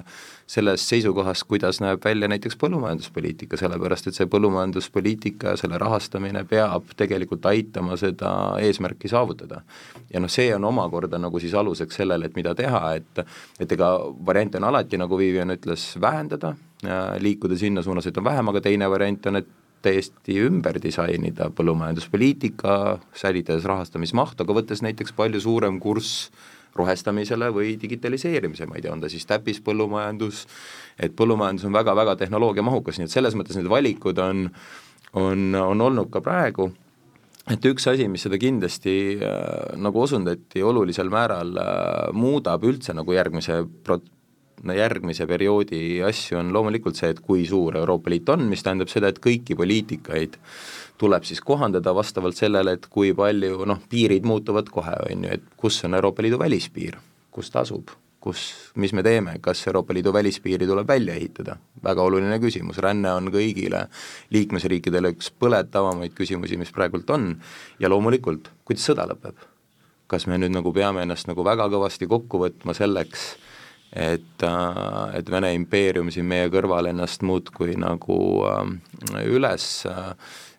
sellest 0.49 0.91
seisukohast, 0.91 1.45
kuidas 1.47 1.79
näeb 1.85 2.03
välja 2.03 2.27
näiteks 2.33 2.57
põllumajanduspoliitika, 2.59 3.61
sellepärast 3.61 4.09
et 4.09 4.19
see 4.19 4.27
põllumajanduspoliitika 4.33 5.53
ja 5.53 5.61
selle 5.61 5.79
rahastamine 5.79 6.43
peab 6.51 6.89
tegelikult 6.99 7.47
aitama 7.47 7.99
seda 8.01 8.33
eesmärki 8.65 9.13
saavutada. 9.13 9.61
ja 10.11 10.21
noh, 10.21 10.31
see 10.33 10.51
on 10.55 10.65
omakorda 10.65 11.19
nagu 11.21 11.39
siis 11.39 11.55
aluseks 11.55 12.01
sellele, 12.01 12.27
et 12.27 12.35
mida 12.35 12.55
teha, 12.59 12.95
et 12.97 13.23
et 13.61 13.73
ega 13.73 13.93
variant 14.27 14.57
on 14.57 14.65
alati, 14.73 14.99
nagu 14.99 15.19
Vivian 15.19 15.53
ütles, 15.53 15.93
vähendada, 16.01 16.55
liikuda 17.19 17.57
sinna 17.59 17.83
suunas, 17.83 18.07
et 18.07 18.19
on 18.21 18.27
vähem, 18.27 18.49
aga 18.53 18.61
teine 18.63 18.87
variant 18.91 19.27
on, 19.27 19.41
et 19.41 19.49
täiesti 19.83 20.39
ümber 20.43 20.79
disainida 20.83 21.49
põllumajanduspoliitika, 21.55 22.99
säilitades 23.17 23.67
rahastamismahtu, 23.69 24.45
aga 24.45 24.57
võttes 24.61 24.83
näiteks 24.83 25.15
palju 25.17 25.41
suurem 25.43 25.79
kurss 25.83 26.31
rohestamisele 26.79 27.51
või 27.55 27.77
digitaliseerimise, 27.81 28.67
ma 28.69 28.79
ei 28.79 28.85
tea, 28.85 28.93
on 28.95 29.03
ta 29.03 29.11
siis 29.11 29.27
täppispõllumajandus, 29.31 30.45
et 31.01 31.15
põllumajandus 31.19 31.67
on 31.69 31.79
väga-väga 31.79 32.19
tehnoloogiamahukas, 32.21 32.99
nii 32.99 33.09
et 33.09 33.15
selles 33.15 33.39
mõttes 33.39 33.59
need 33.59 33.71
valikud 33.71 34.19
on, 34.23 34.45
on, 35.19 35.49
on 35.63 35.87
olnud 35.89 36.11
ka 36.15 36.23
praegu, 36.25 36.69
et 37.51 37.71
üks 37.71 37.89
asi, 37.91 38.07
mis 38.11 38.27
seda 38.27 38.39
kindlasti 38.41 38.95
äh, 39.17 39.75
nagu 39.81 40.05
osundati, 40.05 40.63
olulisel 40.63 41.11
määral 41.13 41.55
äh, 41.59 42.13
muudab 42.15 42.67
üldse 42.69 42.95
nagu 42.95 43.17
järgmise 43.17 43.63
pro-, 43.87 44.03
järgmise 44.67 45.27
perioodi 45.27 46.01
asju 46.07 46.39
on 46.41 46.53
loomulikult 46.55 46.99
see, 46.99 47.13
et 47.15 47.21
kui 47.25 47.47
suur 47.47 47.77
Euroopa 47.79 48.11
Liit 48.11 48.29
on, 48.33 48.49
mis 48.51 48.63
tähendab 48.65 48.91
seda, 48.93 49.13
et 49.13 49.21
kõiki 49.23 49.57
poliitikaid 49.59 50.39
tuleb 50.99 51.25
siis 51.25 51.41
kohandada 51.45 51.95
vastavalt 51.95 52.37
sellele, 52.37 52.75
et 52.75 52.89
kui 52.91 53.15
palju 53.17 53.65
noh, 53.69 53.81
piirid 53.91 54.27
muutuvad 54.27 54.71
kohe, 54.73 54.97
on 55.07 55.25
ju, 55.25 55.39
et 55.39 55.57
kus 55.57 55.79
on 55.87 55.95
Euroopa 55.99 56.25
Liidu 56.25 56.41
välispiir, 56.41 56.99
kus 57.35 57.53
ta 57.55 57.63
asub, 57.63 57.93
kus, 58.21 58.49
mis 58.75 58.93
me 58.97 59.05
teeme, 59.07 59.37
kas 59.45 59.63
Euroopa 59.71 59.95
Liidu 59.95 60.13
välispiiri 60.13 60.67
tuleb 60.67 60.89
välja 60.89 61.15
ehitada, 61.15 61.59
väga 61.85 62.03
oluline 62.03 62.41
küsimus, 62.43 62.81
ränne 62.83 63.13
on 63.15 63.31
kõigile 63.35 63.87
liikmesriikidele 64.35 65.15
üks 65.15 65.31
põletavamaid 65.39 66.17
küsimusi, 66.19 66.59
mis 66.59 66.75
praegult 66.75 67.11
on, 67.15 67.31
ja 67.79 67.91
loomulikult, 67.93 68.51
kuidas 68.65 68.91
sõda 68.91 69.07
lõpeb? 69.13 69.39
kas 70.09 70.25
me 70.25 70.39
nüüd 70.41 70.55
nagu 70.55 70.71
peame 70.73 71.03
ennast 71.05 71.29
nagu 71.29 71.45
väga 71.45 71.67
kõvasti 71.69 72.07
kokku 72.09 72.39
võtma 72.41 72.73
selleks, 72.73 73.35
et, 73.93 74.43
äh, 74.43 75.17
et 75.19 75.31
Vene 75.31 75.53
impeerium 75.57 76.11
siin 76.13 76.29
meie 76.29 76.51
kõrval 76.53 76.91
ennast 76.91 77.25
muudkui 77.27 77.77
nagu 77.81 78.19
äh, 78.49 79.25
üles 79.25 79.87
äh, 79.89 80.13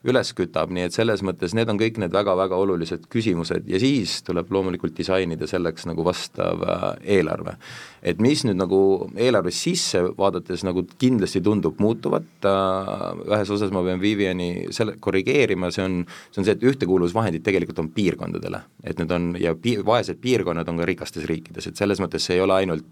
üles 0.07 0.31
kütab, 0.31 0.71
nii 0.71 0.85
et 0.87 0.95
selles 0.95 1.19
mõttes 1.27 1.51
need 1.57 1.69
on 1.71 1.79
kõik 1.79 1.97
need 1.99 2.13
väga-väga 2.15 2.55
olulised 2.55 3.07
küsimused 3.11 3.65
ja 3.67 3.79
siis 3.81 4.21
tuleb 4.23 4.51
loomulikult 4.53 4.95
disainida 4.95 5.47
selleks 5.49 5.89
nagu 5.89 6.05
vastav 6.07 6.63
äh, 6.63 6.85
eelarve. 7.17 7.57
et 8.01 8.21
mis 8.23 8.45
nüüd 8.47 8.55
nagu 8.55 8.79
eelarves 9.19 9.59
sisse 9.59 9.99
vaadates 10.17 10.63
nagu 10.63 10.85
kindlasti 11.01 11.41
tundub 11.43 11.81
muutuvat, 11.83 12.29
äh, 12.47 13.03
ühes 13.27 13.51
osas 13.51 13.73
ma 13.75 13.83
pean 13.83 13.99
Viviani 13.99 14.69
selle 14.75 14.95
korrigeerima, 15.03 15.71
see 15.75 15.83
on, 15.83 15.99
see 16.31 16.39
on 16.39 16.47
see, 16.47 16.55
et 16.55 16.63
ühtekuuluvusvahendid 16.71 17.43
tegelikult 17.43 17.83
on 17.83 17.91
piirkondadele, 17.91 18.63
et 18.83 19.03
need 19.03 19.11
on 19.11 19.33
ja 19.39 19.51
pi-, 19.59 19.81
vaesed 19.83 20.23
piirkonnad 20.23 20.71
on 20.71 20.79
ka 20.79 20.87
rikastes 20.87 21.27
riikides, 21.27 21.67
et 21.67 21.83
selles 21.83 21.99
mõttes 21.99 22.23
see 22.23 22.39
ei 22.39 22.45
ole 22.45 22.55
ainult 22.61 22.87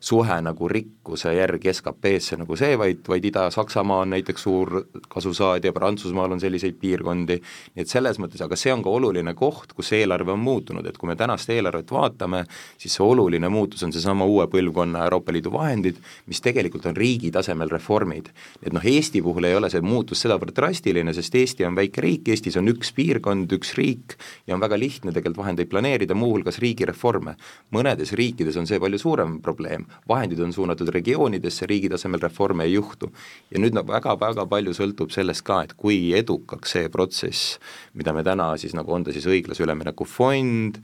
suhe 0.00 0.38
nagu 0.44 0.68
rikkuse 0.70 1.32
järgi 1.34 1.72
SKP-sse 1.72 2.38
nagu 2.38 2.56
see, 2.60 2.76
vaid, 2.78 3.02
vaid 3.08 3.26
Ida-Saksamaa 3.30 4.04
on 4.04 4.12
näiteks 4.14 4.44
suur 4.44 4.74
kasusaadja, 5.08 5.72
Prantsusmaa 5.72 6.27
Saksamaal 6.28 6.32
on 6.32 6.40
selliseid 6.40 6.76
piirkondi, 6.80 7.38
nii 7.74 7.82
et 7.82 7.88
selles 7.88 8.18
mõttes, 8.20 8.40
aga 8.44 8.56
see 8.56 8.72
on 8.72 8.82
ka 8.84 8.90
oluline 8.92 9.32
koht, 9.34 9.72
kus 9.76 9.92
eelarve 9.96 10.32
on 10.34 10.40
muutunud, 10.42 10.86
et 10.86 10.96
kui 10.98 11.08
me 11.08 11.16
tänast 11.16 11.48
eelarvet 11.50 11.88
vaatame, 11.90 12.44
siis 12.78 12.96
see 12.98 13.04
oluline 13.04 13.48
muutus 13.48 13.82
on 13.86 13.92
seesama 13.92 14.26
uue 14.28 14.46
põlvkonna 14.52 15.06
Euroopa 15.06 15.32
Liidu 15.32 15.52
vahendid, 15.52 15.96
mis 16.28 16.42
tegelikult 16.44 16.86
on 16.90 16.96
riigi 16.96 17.30
tasemel 17.32 17.70
reformid. 17.72 18.28
et 18.62 18.72
noh, 18.72 18.84
Eesti 18.84 19.22
puhul 19.22 19.44
ei 19.44 19.54
ole 19.54 19.70
see 19.70 19.80
muutus 19.80 20.20
sedavõrd 20.20 20.52
drastiline, 20.56 21.14
sest 21.14 21.34
Eesti 21.34 21.64
on 21.64 21.76
väike 21.76 22.02
riik, 22.04 22.28
Eestis 22.28 22.56
on 22.56 22.68
üks 22.68 22.92
piirkond, 22.92 23.52
üks 23.52 23.74
riik 23.78 24.18
ja 24.46 24.54
on 24.54 24.60
väga 24.60 24.78
lihtne 24.78 25.12
tegelikult 25.12 25.44
vahendeid 25.44 25.70
planeerida, 25.70 26.14
muuhulgas 26.14 26.58
riigireforme. 26.58 27.36
mõnedes 27.72 28.12
riikides 28.12 28.56
on 28.56 28.66
see 28.66 28.80
palju 28.80 28.98
suurem 28.98 29.40
probleem, 29.40 29.86
vahendid 30.08 30.40
on 30.40 30.52
suunatud 30.52 30.88
regioonidesse, 30.88 31.66
riigi 31.66 31.88
tasemel 31.88 32.20
reforme 32.20 32.64
ei 32.64 32.74
juhtu. 32.74 33.12
ja 33.50 33.58
nüüd 33.58 33.72
nagu 33.72 33.92
väga-väga 33.92 34.46
palju 34.46 34.74
sõltub 34.74 35.10
sellest 35.14 35.42
ka, 35.46 35.62
et 35.62 35.76
kui 35.78 36.12
edukaks 36.22 36.76
see 36.76 36.88
protsess, 36.92 37.58
mida 37.98 38.14
me 38.16 38.24
täna 38.26 38.52
siis 38.60 38.74
nagu 38.76 38.92
on 38.94 39.06
ta 39.06 39.14
siis 39.14 39.26
õiglase 39.30 39.64
ülemineku 39.64 40.06
fond, 40.08 40.80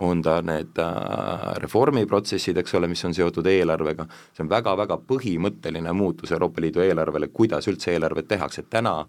on 0.00 0.22
ta 0.24 0.38
need 0.44 0.78
äh, 0.80 1.50
reformiprotsessid, 1.60 2.56
eks 2.62 2.74
ole, 2.78 2.88
mis 2.88 3.04
on 3.04 3.14
seotud 3.16 3.46
eelarvega, 3.46 4.06
see 4.32 4.44
on 4.46 4.52
väga-väga 4.52 4.96
põhimõtteline 5.08 5.92
muutus 5.96 6.32
Euroopa 6.32 6.64
Liidu 6.64 6.80
eelarvele, 6.84 7.28
kuidas 7.28 7.68
üldse 7.68 7.92
eelarvet 7.92 8.30
tehakse, 8.30 8.64
täna 8.72 9.02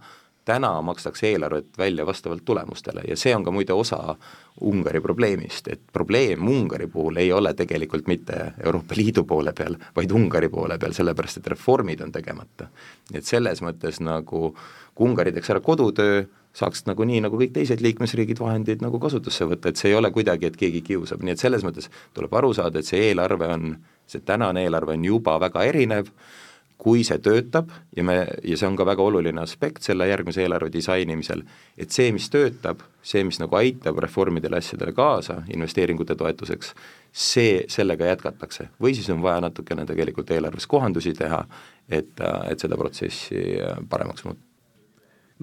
täna 0.46 0.82
makstakse 0.82 1.28
eelarvet 1.28 1.78
välja 1.78 2.06
vastavalt 2.06 2.46
tulemustele 2.46 3.02
ja 3.08 3.18
see 3.18 3.36
on 3.36 3.44
ka 3.46 3.52
muide 3.52 3.74
osa 3.74 4.16
Ungari 4.62 5.02
probleemist, 5.02 5.68
et 5.68 5.82
probleem 5.94 6.48
Ungari 6.48 6.88
puhul 6.88 7.18
ei 7.22 7.32
ole 7.32 7.54
tegelikult 7.54 8.08
mitte 8.08 8.54
Euroopa 8.66 8.98
Liidu 8.98 9.24
poole 9.24 9.54
peal, 9.54 9.78
vaid 9.96 10.12
Ungari 10.12 10.50
poole 10.50 10.78
peal, 10.80 10.94
sellepärast 10.98 11.38
et 11.38 11.48
reformid 11.54 12.02
on 12.02 12.12
tegemata. 12.12 12.68
nii 13.12 13.22
et 13.22 13.26
selles 13.26 13.62
mõttes 13.62 14.02
nagu 14.02 14.56
kui 15.02 15.10
Ungari 15.10 15.32
teeks 15.34 15.50
ära 15.50 15.62
kodutöö, 15.66 16.22
saaks 16.54 16.86
nagu 16.86 17.06
nii, 17.08 17.24
nagu 17.26 17.40
kõik 17.40 17.56
teised 17.56 17.82
liikmesriigid 17.82 18.38
vahendeid 18.42 18.84
nagu 18.84 19.00
kasutusse 19.02 19.48
võtta, 19.50 19.72
et 19.72 19.80
see 19.80 19.90
ei 19.90 19.98
ole 19.98 20.12
kuidagi, 20.14 20.52
et 20.52 20.60
keegi 20.60 20.84
kiusab, 20.86 21.24
nii 21.26 21.34
et 21.34 21.42
selles 21.42 21.66
mõttes 21.66 21.90
tuleb 22.14 22.34
aru 22.38 22.52
saada, 22.54 22.80
et 22.80 22.90
see 22.90 23.08
eelarve 23.10 23.48
on, 23.50 23.74
see 24.06 24.22
tänane 24.28 24.66
eelarve 24.68 24.94
on 24.94 25.08
juba 25.08 25.40
väga 25.42 25.64
erinev, 25.72 26.12
kui 26.82 27.06
see 27.06 27.18
töötab 27.22 27.72
ja 27.96 28.04
me, 28.06 28.16
ja 28.46 28.58
see 28.58 28.68
on 28.68 28.78
ka 28.78 28.86
väga 28.90 29.06
oluline 29.06 29.42
aspekt 29.42 29.86
selle 29.86 30.08
järgmise 30.10 30.42
eelarve 30.44 30.70
disainimisel, 30.74 31.44
et 31.78 31.94
see, 31.94 32.10
mis 32.14 32.30
töötab, 32.34 32.82
see, 33.06 33.24
mis 33.26 33.42
nagu 33.42 33.58
aitab 33.58 34.02
reformidele, 34.06 34.62
asjadele 34.62 34.94
kaasa 34.98 35.40
investeeringute 35.54 36.18
toetuseks, 36.18 36.76
see, 37.14 37.64
sellega 37.70 38.10
jätkatakse. 38.12 38.70
või 38.82 38.94
siis 38.98 39.10
on 39.14 39.22
vaja 39.26 39.48
natukene 39.48 39.86
tegelikult 39.90 40.34
eelarves 40.34 40.68
kohandusi 40.68 41.14
teha, 41.18 41.44
et, 41.90 42.18
et 42.50 42.60
seda 42.60 42.78
protsessi 42.82 43.46
paremaks 43.90 44.26
muuta 44.26 44.51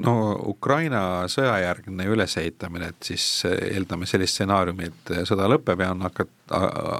no 0.05 0.15
Ukraina 0.51 1.03
sõjajärgne 1.31 2.07
ülesehitamine, 2.13 2.93
et 2.93 3.09
siis 3.11 3.25
eeldame 3.49 4.07
sellist 4.09 4.37
stsenaariumi, 4.37 4.91
et 4.91 5.13
sõda 5.29 5.49
lõpeb 5.51 5.83
ja 5.83 5.91
on 5.95 6.05
hakat-, 6.07 6.35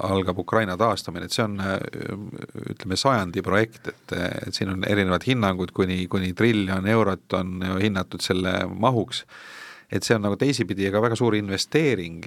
algab 0.09 0.41
Ukraina 0.43 0.77
taastamine, 0.79 1.29
et 1.29 1.35
see 1.35 1.45
on 1.45 1.59
ütleme, 2.73 2.99
sajandi 2.99 3.43
projekt, 3.45 3.91
et, 3.93 4.17
et 4.47 4.55
siin 4.55 4.73
on 4.73 4.83
erinevad 4.87 5.25
hinnangud, 5.27 5.73
kuni, 5.75 6.03
kuni 6.11 6.33
triljon 6.37 6.89
eurot 6.89 7.39
on 7.39 7.63
hinnatud 7.79 8.25
selle 8.25 8.61
mahuks, 8.69 9.23
et 9.89 10.05
see 10.05 10.13
on 10.13 10.21
nagu 10.27 10.37
teisipidi 10.37 10.91
ka 10.93 11.01
väga 11.01 11.17
suur 11.17 11.37
investeering, 11.39 12.21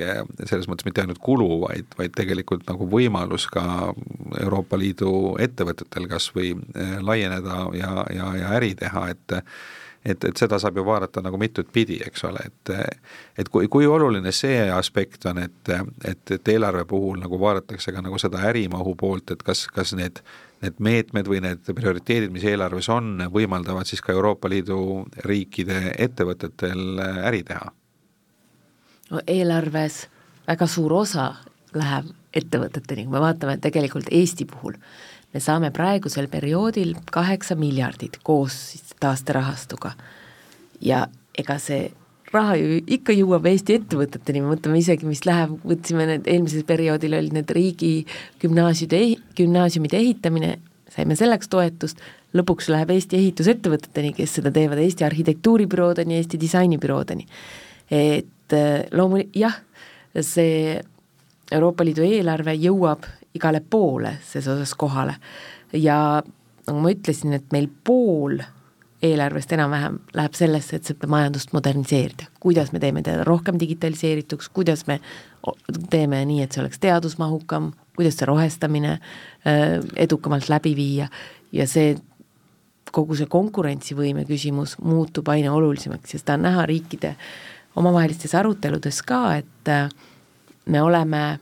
selles 0.49 0.67
mõttes 0.71 0.89
mitte 0.89 1.05
ainult 1.05 1.21
kulu, 1.23 1.61
vaid, 1.67 1.93
vaid 1.99 2.17
tegelikult 2.17 2.67
nagu 2.71 2.89
võimalus 2.91 3.47
ka 3.53 3.93
Euroopa 4.41 4.81
Liidu 4.81 5.37
ettevõtetel 5.43 6.09
kas 6.11 6.33
või 6.35 6.57
laieneda 7.05 7.69
ja, 7.79 7.95
ja, 8.11 8.35
ja 8.41 8.57
äri 8.59 8.75
teha, 8.81 9.07
et 9.15 9.39
et, 10.05 10.25
et 10.25 10.37
seda 10.37 10.59
saab 10.59 10.77
ju 10.77 10.85
vaadata 10.87 11.23
nagu 11.23 11.39
mitut 11.39 11.69
pidi, 11.73 11.99
eks 12.07 12.25
ole, 12.29 12.43
et 12.47 12.73
et 13.39 13.49
kui, 13.49 13.69
kui 13.73 13.87
oluline 13.87 14.33
see 14.33 14.71
aspekt 14.71 15.27
on, 15.31 15.39
et, 15.43 15.75
et, 16.09 16.35
et 16.37 16.49
eelarve 16.55 16.85
puhul 16.91 17.21
nagu 17.23 17.39
vaadatakse 17.41 17.93
ka 17.93 18.03
nagu 18.05 18.19
seda 18.19 18.43
ärimahu 18.51 18.95
poolt, 18.99 19.31
et 19.35 19.43
kas, 19.43 19.67
kas 19.73 19.95
need, 19.99 20.23
need 20.63 20.81
meetmed 20.83 21.29
või 21.29 21.43
need 21.45 21.71
prioriteedid, 21.75 22.33
mis 22.35 22.47
eelarves 22.49 22.89
on, 22.93 23.29
võimaldavad 23.33 23.89
siis 23.89 24.03
ka 24.03 24.13
Euroopa 24.13 24.51
Liidu 24.51 25.07
riikide 25.25 25.95
ettevõtetel 25.99 27.01
äri 27.29 27.45
teha? 27.47 27.71
no 29.13 29.21
eelarves 29.29 30.07
väga 30.49 30.67
suur 30.67 30.93
osa 31.03 31.33
läheb 31.77 32.11
ettevõteteni, 32.37 33.05
kui 33.05 33.13
me 33.13 33.21
vaatame 33.21 33.59
tegelikult 33.61 34.09
Eesti 34.13 34.47
puhul, 34.49 34.77
me 35.33 35.41
saame 35.41 35.71
praegusel 35.75 36.29
perioodil 36.33 36.95
kaheksa 37.13 37.57
miljardit 37.57 38.19
koos 38.23 38.57
siis 38.73 38.95
taasterahastuga. 39.01 39.93
ja 40.81 41.07
ega 41.39 41.59
see 41.59 41.93
raha 42.33 42.57
ju 42.57 42.81
ikka 42.97 43.15
jõuab 43.15 43.47
Eesti 43.51 43.77
ettevõteteni, 43.79 44.41
me 44.43 44.55
mõtleme 44.55 44.81
isegi, 44.81 45.07
mis 45.09 45.25
läheb, 45.29 45.53
võtsime 45.69 46.07
need, 46.09 46.29
eelmisel 46.31 46.65
perioodil 46.69 47.17
olid 47.19 47.37
need 47.37 47.51
riigi 47.53 47.93
gümnaasiumide, 48.43 49.03
gümnaasiumide 49.37 50.01
ehitamine, 50.01 50.55
saime 50.93 51.17
selleks 51.19 51.51
toetust, 51.53 52.01
lõpuks 52.37 52.71
läheb 52.73 52.95
Eesti 52.95 53.21
ehitusettevõteteni, 53.21 54.15
kes 54.17 54.39
seda 54.39 54.53
teevad, 54.55 54.81
Eesti 54.81 55.05
arhitektuuribüroodeni, 55.09 56.17
Eesti 56.21 56.41
disainibüroodeni. 56.41 57.29
et 57.93 58.57
loomu-, 58.97 59.29
jah, 59.37 59.59
see 60.21 60.81
Euroopa 61.53 61.85
Liidu 61.85 62.05
eelarve 62.07 62.55
jõuab 62.57 63.05
igale 63.35 63.61
poole 63.61 64.17
ses 64.27 64.49
osas 64.49 64.75
kohale. 64.79 65.15
Ja 65.73 66.23
nagu 66.67 66.83
ma 66.83 66.93
ütlesin, 66.93 67.35
et 67.37 67.49
meil 67.53 67.69
pool 67.85 68.41
eelarvest 69.03 69.53
enam-vähem 69.57 69.99
läheb 70.15 70.37
sellesse, 70.39 70.79
et 70.79 70.87
seda 70.87 71.09
majandust 71.11 71.51
moderniseerida, 71.57 72.29
kuidas 72.43 72.71
me 72.73 72.79
teeme 72.83 73.03
teda 73.03 73.25
rohkem 73.27 73.59
digitaliseerituks, 73.59 74.49
kuidas 74.55 74.87
me 74.87 75.01
teeme 75.91 76.23
nii, 76.29 76.45
et 76.45 76.55
see 76.55 76.63
oleks 76.63 76.79
teadusmahukam, 76.83 77.73
kuidas 77.99 78.21
see 78.21 78.29
rohestamine 78.31 78.93
äh, 78.95 79.81
edukamalt 79.97 80.47
läbi 80.53 80.77
viia. 80.79 81.09
Ja 81.53 81.67
see, 81.69 81.97
kogu 82.95 83.19
see 83.19 83.27
konkurentsivõime 83.31 84.25
küsimus 84.29 84.77
muutub 84.79 85.29
aina 85.33 85.53
olulisemaks 85.57 86.15
ja 86.15 86.23
seda 86.23 86.39
on 86.39 86.47
näha 86.47 86.67
riikide 86.69 87.17
omavahelistes 87.77 88.35
aruteludes 88.39 89.03
ka, 89.09 89.25
et 89.43 89.73
äh, 89.73 89.89
me 90.71 90.83
oleme 90.83 91.41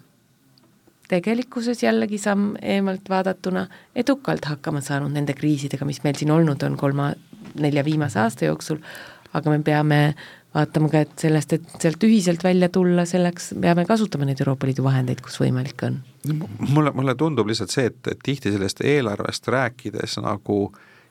tegelikkuses 1.10 1.82
jällegi 1.82 2.18
samm 2.18 2.54
eemalt 2.62 3.08
vaadatuna 3.10 3.66
edukalt 3.98 4.44
hakkama 4.46 4.82
saanud 4.84 5.14
nende 5.14 5.34
kriisidega, 5.38 5.86
mis 5.88 6.02
meil 6.04 6.18
siin 6.18 6.30
olnud 6.34 6.62
on 6.66 6.76
kolma, 6.80 7.12
nelja 7.60 7.84
viimase 7.84 8.20
aasta 8.22 8.46
jooksul, 8.46 8.78
aga 9.34 9.50
me 9.50 9.62
peame 9.66 10.00
vaatama 10.54 10.90
ka, 10.90 11.02
et 11.06 11.24
sellest, 11.24 11.52
et 11.56 11.74
sealt 11.82 12.04
ühiselt 12.06 12.44
välja 12.44 12.68
tulla, 12.72 13.04
selleks 13.06 13.52
peame 13.62 13.84
kasutama 13.86 14.26
neid 14.26 14.42
Euroopa 14.42 14.66
Liidu 14.66 14.84
vahendeid, 14.86 15.22
kus 15.22 15.38
võimalik 15.42 15.86
on. 15.86 16.00
mulle, 16.68 16.92
mulle 16.94 17.14
tundub 17.18 17.50
lihtsalt 17.50 17.74
see, 17.74 17.90
et, 17.90 18.00
et 18.10 18.22
tihti 18.22 18.52
sellest 18.54 18.82
eelarvest 18.86 19.48
rääkides 19.48 20.18
nagu 20.24 20.62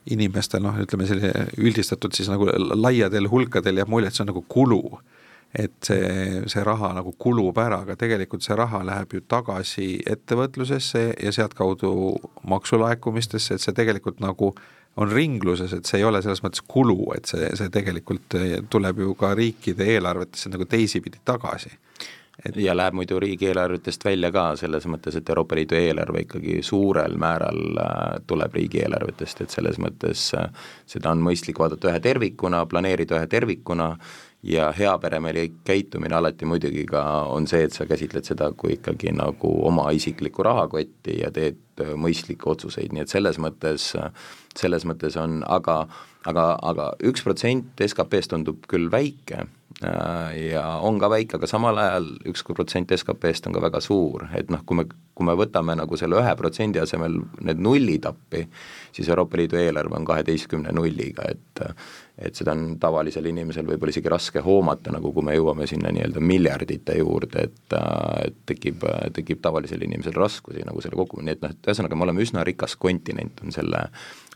inimestel 0.09 0.63
noh, 0.63 0.75
ütleme 0.79 1.07
selline 1.07 1.47
üldistatud 1.59 2.15
siis 2.15 2.29
nagu 2.31 2.47
laiadel 2.75 3.29
hulkadel 3.31 3.81
jääb 3.81 3.91
mulje, 3.91 4.09
et 4.09 4.17
see 4.17 4.25
on 4.25 4.31
nagu 4.33 4.43
kulu 4.47 4.81
et 5.53 5.73
see, 5.81 6.41
see 6.51 6.63
raha 6.65 6.91
nagu 6.99 7.15
kulub 7.17 7.57
ära, 7.57 7.81
aga 7.83 7.95
tegelikult 7.99 8.45
see 8.45 8.57
raha 8.57 8.83
läheb 8.85 9.15
ju 9.17 9.23
tagasi 9.25 9.87
ettevõtlusesse 10.09 11.05
ja 11.15 11.33
sealtkaudu 11.33 11.93
maksulaekumistesse, 12.49 13.57
et 13.57 13.65
see 13.65 13.77
tegelikult 13.77 14.21
nagu 14.21 14.53
on 14.99 15.09
ringluses, 15.09 15.73
et 15.73 15.89
see 15.89 16.01
ei 16.01 16.05
ole 16.05 16.21
selles 16.21 16.43
mõttes 16.45 16.61
kulu, 16.67 17.13
et 17.15 17.29
see, 17.29 17.49
see 17.57 17.71
tegelikult 17.73 18.37
tuleb 18.69 19.05
ju 19.05 19.13
ka 19.17 19.33
riikide 19.37 19.87
eelarvetesse 19.95 20.51
nagu 20.53 20.67
teisipidi 20.69 21.21
tagasi. 21.25 21.73
Et 22.45 22.55
ja 22.55 22.71
läheb 22.77 22.95
muidu 22.95 23.17
riigieelarvetest 23.19 24.05
välja 24.05 24.29
ka, 24.31 24.45
selles 24.55 24.85
mõttes, 24.87 25.17
et 25.19 25.29
Euroopa 25.29 25.57
Liidu 25.59 25.75
eelarve 25.75 26.21
ikkagi 26.23 26.61
suurel 26.63 27.17
määral 27.19 27.59
äh, 27.83 28.21
tuleb 28.27 28.55
riigieelarvetest, 28.55 29.41
et 29.43 29.55
selles 29.55 29.79
mõttes 29.81 30.29
äh, 30.39 30.47
seda 30.87 31.11
on 31.11 31.19
mõistlik 31.25 31.59
vaadata 31.59 31.91
ühe 31.91 31.99
tervikuna, 32.05 32.63
planeerida 32.71 33.19
ühe 33.19 33.27
tervikuna 33.27 33.89
ja 34.43 34.71
heaperemehelik 34.71 35.53
käitumine 35.67 36.15
alati 36.15 36.45
muidugi 36.45 36.85
ka 36.85 37.03
on 37.27 37.47
see, 37.47 37.63
et 37.67 37.75
sa 37.75 37.85
käsitled 37.85 38.23
seda 38.23 38.51
kui 38.57 38.77
ikkagi 38.77 39.11
nagu 39.15 39.51
oma 39.67 39.89
isiklikku 39.91 40.43
rahakotti 40.43 41.19
ja 41.21 41.31
teed 41.31 41.59
äh, 41.83 41.95
mõistlikke 41.99 42.49
otsuseid, 42.51 42.93
nii 42.93 43.05
et 43.05 43.13
selles 43.13 43.39
mõttes, 43.41 43.91
selles 44.59 44.85
mõttes 44.87 45.17
on, 45.19 45.41
aga 45.47 45.83
aga, 46.27 46.49
aga 46.65 46.89
üks 47.07 47.23
protsent 47.23 47.79
SKP-st 47.83 48.33
tundub 48.33 48.65
küll 48.69 48.89
väike 48.91 49.43
äh, 49.85 50.49
ja 50.49 50.65
on 50.85 50.99
ka 50.99 51.09
väike, 51.11 51.37
aga 51.39 51.47
samal 51.49 51.79
ajal 51.79 52.09
üks 52.29 52.43
protsent 52.47 52.91
SKP-st 52.95 53.47
on 53.49 53.55
ka 53.55 53.63
väga 53.63 53.81
suur, 53.83 54.27
et 54.35 54.51
noh, 54.51 54.63
kui 54.67 54.81
me, 54.81 54.87
kui 55.15 55.27
me 55.27 55.37
võtame 55.39 55.77
nagu 55.79 55.99
selle 55.99 56.19
ühe 56.19 56.35
protsendi 56.39 56.81
asemel 56.81 57.21
need 57.45 57.63
nullid 57.63 58.07
appi, 58.09 58.43
siis 58.95 59.09
Euroopa 59.11 59.39
Liidu 59.39 59.59
eelarve 59.61 59.99
on 59.99 60.07
kaheteistkümne 60.09 60.75
nulliga, 60.75 61.31
et 61.31 61.65
et 62.19 62.35
seda 62.35 62.51
on 62.51 62.73
tavalisel 62.83 63.29
inimesel 63.29 63.63
võib-olla 63.63 63.93
isegi 63.93 64.11
raske 64.11 64.41
hoomata, 64.43 64.91
nagu 64.91 65.13
kui 65.15 65.23
me 65.23 65.37
jõuame 65.37 65.63
sinna 65.71 65.87
nii-öelda 65.95 66.19
miljardite 66.19 66.97
juurde, 66.99 67.45
et 67.47 67.75
et 68.25 68.41
tekib, 68.49 68.83
tekib 69.15 69.39
tavalisel 69.39 69.85
inimesel 69.87 70.17
raskusi 70.19 70.65
nagu 70.67 70.83
selle 70.83 70.99
kokku, 70.99 71.21
nii 71.23 71.37
et 71.37 71.45
noh, 71.45 71.53
et 71.55 71.68
ühesõnaga 71.69 71.97
me 71.97 72.07
oleme 72.07 72.25
üsna 72.25 72.43
rikas 72.47 72.75
kontinent, 72.79 73.43
on 73.45 73.55
selle 73.55 73.87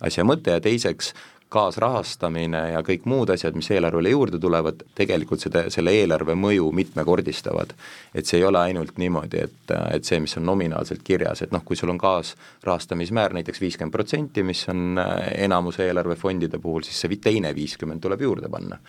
asja 0.04 0.26
mõte 0.28 0.56
ja 0.56 0.64
teiseks, 0.64 1.14
kaasrahastamine 1.54 2.62
ja 2.72 2.82
kõik 2.86 3.06
muud 3.10 3.30
asjad, 3.34 3.56
mis 3.58 3.70
eelarvele 3.74 4.14
juurde 4.14 4.40
tulevad, 4.42 4.82
tegelikult 4.98 5.44
seda, 5.44 5.66
selle 5.74 5.94
eelarve 6.00 6.36
mõju 6.40 6.72
mitmekordistavad. 6.74 7.76
et 8.14 8.26
see 8.30 8.40
ei 8.40 8.46
ole 8.46 8.60
ainult 8.60 8.98
niimoodi, 9.02 9.44
et, 9.48 9.74
et 9.94 10.06
see, 10.06 10.20
mis 10.24 10.36
on 10.38 10.46
nominaalselt 10.46 11.04
kirjas, 11.06 11.42
et 11.42 11.54
noh, 11.54 11.64
kui 11.66 11.78
sul 11.78 11.94
on 11.94 12.00
kaasrahastamismäär 12.02 13.34
näiteks 13.38 13.62
viiskümmend 13.62 13.94
protsenti, 13.94 14.44
mis 14.44 14.66
on 14.74 15.00
äh, 15.02 15.14
enamuse 15.46 15.86
eelarvefondide 15.88 16.62
puhul, 16.62 16.86
siis 16.88 17.04
see 17.04 17.22
teine 17.22 17.54
viiskümmend 17.56 18.02
tuleb 18.02 18.22
juurde 18.22 18.50
panna. 18.50 18.80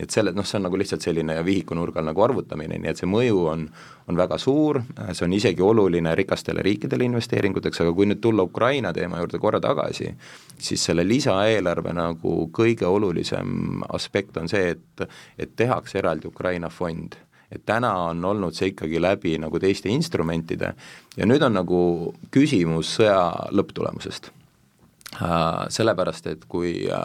Et 0.00 0.10
selle, 0.10 0.32
noh, 0.32 0.46
see 0.48 0.56
on 0.56 0.66
nagu 0.66 0.78
lihtsalt 0.80 1.04
selline 1.04 1.34
vihikunurgal 1.44 2.06
nagu 2.06 2.22
arvutamine, 2.24 2.78
nii 2.80 2.90
et 2.92 3.00
see 3.00 3.08
mõju 3.10 3.42
on, 3.50 3.66
on 4.08 4.20
väga 4.20 4.38
suur, 4.40 4.80
see 5.10 5.26
on 5.26 5.34
isegi 5.36 5.64
oluline 5.64 6.14
rikastele 6.16 6.64
riikidele 6.64 7.04
investeeringuteks, 7.10 7.82
aga 7.84 7.92
kui 7.96 8.08
nüüd 8.08 8.22
tulla 8.24 8.46
Ukraina 8.48 8.94
teema 8.96 9.20
juurde 9.20 9.40
korra 9.42 9.60
tagasi, 9.60 10.08
siis 10.56 10.84
selle 10.88 11.04
lisaeelarve 11.04 11.92
nagu 11.96 12.38
kõige 12.56 12.88
olulisem 12.88 13.84
aspekt 13.92 14.40
on 14.40 14.48
see, 14.48 14.72
et, 14.76 15.04
et 15.36 15.52
tehakse 15.56 16.00
eraldi 16.00 16.30
Ukraina 16.32 16.72
fond 16.72 17.18
et 17.52 17.60
täna 17.68 17.90
on 18.08 18.24
olnud 18.24 18.56
see 18.56 18.70
ikkagi 18.72 19.00
läbi 19.02 19.34
nagu 19.40 19.60
teiste 19.60 19.90
instrumentide 19.92 20.72
ja 21.18 21.26
nüüd 21.28 21.42
on 21.44 21.58
nagu 21.58 21.80
küsimus 22.32 22.96
sõja 22.96 23.50
lõpptulemusest 23.52 24.32
uh,. 24.32 25.68
Sellepärast, 25.68 26.30
et 26.32 26.46
kui 26.48 26.86
uh, 26.88 27.04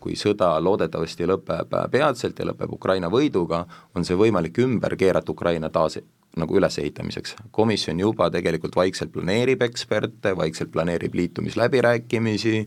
kui 0.00 0.14
sõda 0.16 0.52
loodetavasti 0.62 1.26
lõpeb 1.26 1.74
peatselt 1.90 2.38
ja 2.38 2.46
lõpeb 2.48 2.72
Ukraina 2.72 3.10
võiduga, 3.10 3.64
on 3.94 4.04
see 4.04 4.16
võimalik 4.16 4.58
ümber 4.62 4.96
keerata 4.96 5.32
Ukraina 5.32 5.70
taas 5.70 5.98
nagu 6.38 6.56
ülesehitamiseks. 6.56 7.34
komisjon 7.50 8.00
juba 8.00 8.30
tegelikult 8.30 8.76
vaikselt 8.76 9.12
planeerib 9.12 9.62
eksperte, 9.62 10.36
vaikselt 10.36 10.70
planeerib 10.72 11.14
liitumisläbirääkimisi, 11.14 12.66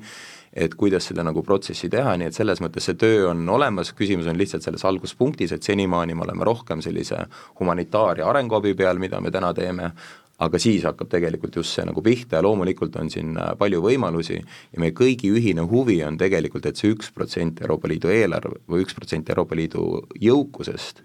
et 0.53 0.75
kuidas 0.75 1.05
seda 1.07 1.23
nagu 1.23 1.43
protsessi 1.43 1.89
teha, 1.89 2.17
nii 2.17 2.27
et 2.27 2.35
selles 2.35 2.59
mõttes 2.61 2.89
see 2.89 2.97
töö 2.99 3.29
on 3.29 3.49
olemas, 3.49 3.93
küsimus 3.95 4.27
on 4.27 4.37
lihtsalt 4.37 4.65
selles 4.65 4.83
alguspunktis, 4.85 5.53
et 5.55 5.63
senimaani 5.63 6.15
me 6.15 6.25
oleme 6.25 6.43
rohkem 6.43 6.81
sellise 6.81 7.25
humanitaar- 7.59 8.19
ja 8.19 8.27
arenguabi 8.29 8.73
peal, 8.75 8.99
mida 8.99 9.21
me 9.21 9.31
täna 9.31 9.53
teeme, 9.53 9.91
aga 10.41 10.59
siis 10.61 10.85
hakkab 10.87 11.09
tegelikult 11.11 11.55
just 11.59 11.75
see 11.77 11.85
nagu 11.87 12.01
pihta 12.05 12.39
ja 12.39 12.45
loomulikult 12.45 12.95
on 13.01 13.11
siin 13.13 13.35
äh, 13.37 13.53
palju 13.59 13.81
võimalusi 13.85 14.39
ja 14.39 14.81
meie 14.81 14.95
kõigi 14.97 15.29
ühine 15.33 15.65
huvi 15.69 15.99
on 16.07 16.17
tegelikult, 16.21 16.65
et 16.65 16.79
see 16.79 16.93
üks 16.95 17.11
protsent 17.15 17.61
Euroopa 17.61 17.91
Liidu 17.91 18.11
eelarve 18.13 18.61
või 18.69 18.85
üks 18.85 18.97
protsent 18.97 19.29
Euroopa 19.29 19.57
Liidu 19.59 19.85
jõukusest 20.21 21.03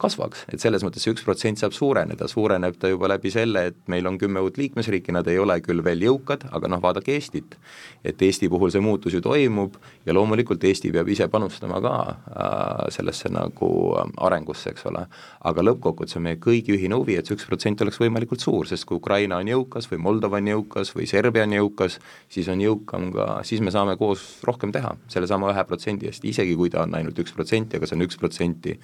kasvaks, 0.00 0.46
et 0.48 0.62
selles 0.62 0.80
mõttes 0.80 1.04
see 1.04 1.12
üks 1.12 1.24
protsent 1.26 1.60
saab 1.60 1.74
suureneda, 1.76 2.24
suureneb 2.30 2.78
ta 2.80 2.88
juba 2.88 3.10
läbi 3.12 3.28
selle, 3.32 3.66
et 3.70 3.76
meil 3.92 4.06
on 4.08 4.16
kümme 4.18 4.40
uut 4.40 4.56
liikmesriiki, 4.56 5.12
nad 5.12 5.28
ei 5.28 5.36
ole 5.38 5.58
küll 5.60 5.82
veel 5.84 6.00
jõukad, 6.06 6.46
aga 6.56 6.70
noh, 6.72 6.80
vaadake 6.80 7.12
Eestit. 7.12 7.58
et 8.04 8.22
Eesti 8.22 8.48
puhul 8.48 8.72
see 8.72 8.80
muutus 8.80 9.12
ju 9.12 9.20
toimub 9.20 9.76
ja 10.06 10.14
loomulikult 10.16 10.64
Eesti 10.64 10.92
peab 10.94 11.08
ise 11.12 11.28
panustama 11.28 11.80
ka 11.84 11.92
äh, 12.08 12.86
sellesse 12.96 13.28
nagu 13.28 13.68
äh, 14.00 14.08
arengusse, 14.24 14.72
eks 14.72 14.86
ole. 14.88 15.04
aga 15.44 15.66
lõppkokkuvõttes 15.66 16.16
on 16.16 16.24
meie 16.24 16.40
kõigi 16.40 16.74
ühine 16.78 16.96
huvi, 16.96 17.18
et 17.20 17.28
see 17.28 17.36
üks 17.36 17.44
protsent 17.48 17.84
oleks 17.84 18.00
võimalikult 18.00 18.40
suur, 18.40 18.66
sest 18.66 18.88
kui 18.88 18.96
Ukraina 18.96 19.42
on 19.44 19.52
jõukas 19.52 19.90
või 19.92 20.00
Moldova 20.08 20.40
on 20.40 20.48
jõukas 20.54 20.94
või 20.96 21.06
Serbia 21.10 21.44
on 21.44 21.52
jõukas, 21.58 22.00
siis 22.32 22.48
on 22.48 22.64
jõukam 22.64 23.10
ka, 23.12 23.28
siis 23.44 23.60
me 23.60 23.74
saame 23.74 23.98
koos 24.00 24.40
rohkem 24.48 24.72
teha, 24.72 24.96
sellesama 25.12 25.52
ühe 25.52 25.68
protsendi 25.68 26.08
eest, 26.08 26.24
isegi 26.24 26.56
kui 26.56 26.72
ta 26.72 26.86
on 26.88 26.96
ainult 26.96 27.20
üks 27.20 27.36
protsenti, 27.36 27.76
aga 27.76 27.88
see 27.88 28.00
on 28.00 28.08
üks 28.08 28.20
protsenti 28.20 28.78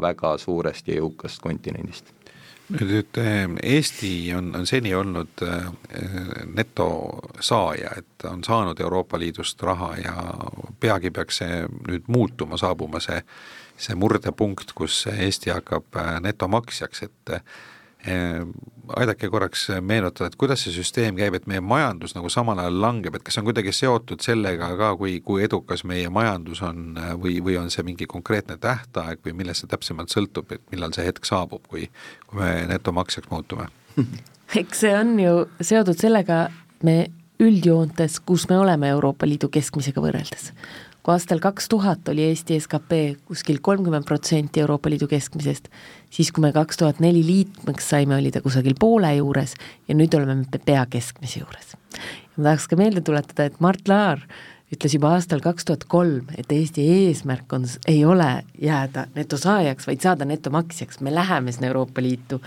väga-väga 0.00 0.38
suurest 0.38 0.88
ja 0.88 1.00
jõukast 1.00 1.42
kontinendist. 1.42 2.12
nüüd 2.80 3.18
Eesti 3.62 4.32
on, 4.34 4.54
on 4.56 4.66
seni 4.66 4.94
olnud 4.94 5.42
äh, 5.42 5.66
netosaaja, 6.54 7.90
et 7.98 8.24
on 8.24 8.44
saanud 8.44 8.80
Euroopa 8.80 9.18
Liidust 9.18 9.62
raha 9.62 9.96
ja 9.96 10.14
peagi 10.80 11.10
peaks 11.10 11.42
see 11.42 11.66
nüüd 11.88 12.08
muutuma, 12.08 12.56
saabuma 12.56 13.00
see, 13.00 13.20
see 13.76 13.94
murdepunkt, 13.94 14.72
kus 14.74 15.04
Eesti 15.12 15.52
hakkab 15.52 15.96
äh, 16.00 16.20
netomaksjaks, 16.20 17.02
et 17.02 17.36
aidake 18.96 19.28
korraks 19.32 19.68
meenutada, 19.80 20.28
et 20.28 20.36
kuidas 20.36 20.64
see 20.64 20.74
süsteem 20.74 21.16
käib, 21.16 21.36
et 21.38 21.46
meie 21.48 21.62
majandus 21.64 22.12
nagu 22.16 22.28
samal 22.32 22.60
ajal 22.60 22.76
langeb, 22.82 23.16
et 23.16 23.24
kas 23.24 23.36
see 23.36 23.42
on 23.42 23.48
kuidagi 23.48 23.72
seotud 23.72 24.20
sellega 24.24 24.68
ka, 24.76 24.90
kui, 25.00 25.16
kui 25.24 25.44
edukas 25.46 25.86
meie 25.88 26.10
majandus 26.12 26.60
on 26.66 26.98
või, 27.22 27.38
või 27.44 27.56
on 27.60 27.72
see 27.72 27.86
mingi 27.86 28.08
konkreetne 28.10 28.58
tähtaeg 28.60 29.24
või 29.24 29.36
millest 29.40 29.64
see 29.64 29.72
täpsemalt 29.72 30.12
sõltub, 30.12 30.52
et 30.52 30.64
millal 30.74 30.92
see 30.96 31.06
hetk 31.06 31.24
saabub, 31.28 31.64
kui, 31.70 31.88
kui 32.28 32.42
me 32.42 32.52
netomaksjaks 32.74 33.32
muutume? 33.32 33.70
eks 34.60 34.84
see 34.84 34.94
on 34.96 35.16
ju 35.20 35.36
seotud 35.64 36.00
sellega, 36.00 36.48
me 36.84 37.06
üldjoontes, 37.40 38.20
kus 38.20 38.48
me 38.52 38.60
oleme 38.60 38.92
Euroopa 38.94 39.26
Liidu 39.26 39.48
keskmisega 39.52 40.04
võrreldes 40.04 40.52
kui 41.04 41.12
aastal 41.12 41.40
kaks 41.44 41.68
tuhat 41.68 42.08
oli 42.08 42.24
Eesti 42.30 42.56
skp 42.64 42.96
kuskil 43.28 43.58
kolmkümmend 43.60 44.06
protsenti 44.08 44.62
Euroopa 44.64 44.88
Liidu 44.88 45.08
keskmisest, 45.10 45.68
siis 46.10 46.32
kui 46.32 46.40
me 46.46 46.52
kaks 46.56 46.80
tuhat 46.80 47.02
neli 47.04 47.20
liikmeks 47.26 47.90
saime, 47.92 48.16
oli 48.16 48.32
ta 48.32 48.40
kusagil 48.40 48.76
poole 48.80 49.10
juures 49.18 49.52
ja 49.88 49.96
nüüd 49.98 50.16
oleme 50.16 50.38
me 50.40 50.62
pea 50.64 50.86
keskmise 50.88 51.42
juures. 51.42 51.76
ma 52.36 52.48
tahaks 52.48 52.68
ka 52.68 52.80
meelde 52.80 53.04
tuletada, 53.04 53.44
et 53.44 53.60
Mart 53.60 53.88
Laar 53.88 54.24
ütles 54.72 54.96
juba 54.96 55.12
aastal 55.14 55.44
kaks 55.44 55.68
tuhat 55.68 55.84
kolm, 55.92 56.32
et 56.40 56.50
Eesti 56.52 56.86
eesmärk 56.96 57.52
on, 57.52 57.68
ei 57.86 58.00
ole 58.08 58.30
jääda 58.58 59.06
netosaajaks, 59.14 59.86
vaid 59.86 60.00
saada 60.00 60.24
netomaksjaks, 60.24 61.02
me 61.04 61.12
läheme 61.14 61.52
sinna 61.52 61.68
Euroopa 61.68 62.02
Liitu 62.02 62.40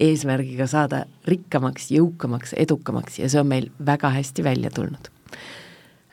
eesmärgiga 0.00 0.70
saada 0.70 1.04
rikkamaks, 1.26 1.90
jõukamaks, 1.90 2.54
edukamaks 2.62 3.18
ja 3.18 3.28
see 3.28 3.42
on 3.42 3.50
meil 3.50 3.70
väga 3.86 4.14
hästi 4.14 4.46
välja 4.46 4.70
tulnud 4.70 5.10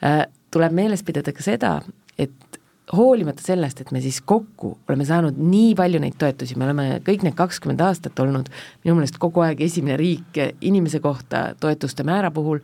äh, 0.02 0.26
tuleb 0.52 0.74
meeles 0.76 1.04
pidada 1.08 1.34
ka 1.36 1.44
seda, 1.46 1.76
et 2.20 2.60
hoolimata 2.92 3.44
sellest, 3.44 3.82
et 3.82 3.92
me 3.92 4.02
siis 4.04 4.20
kokku 4.26 4.74
oleme 4.90 5.06
saanud 5.08 5.38
nii 5.40 5.74
palju 5.80 6.00
neid 6.04 6.18
toetusi, 6.20 6.58
me 6.60 6.68
oleme 6.68 6.88
kõik 7.06 7.24
need 7.26 7.38
kakskümmend 7.38 7.84
aastat 7.86 8.20
olnud 8.20 8.50
minu 8.84 8.98
meelest 8.98 9.20
kogu 9.22 9.44
aeg 9.46 9.62
esimene 9.64 9.98
riik 10.00 10.40
inimese 10.68 11.00
kohta 11.04 11.52
toetuste 11.60 12.04
määra 12.08 12.32
puhul, 12.36 12.60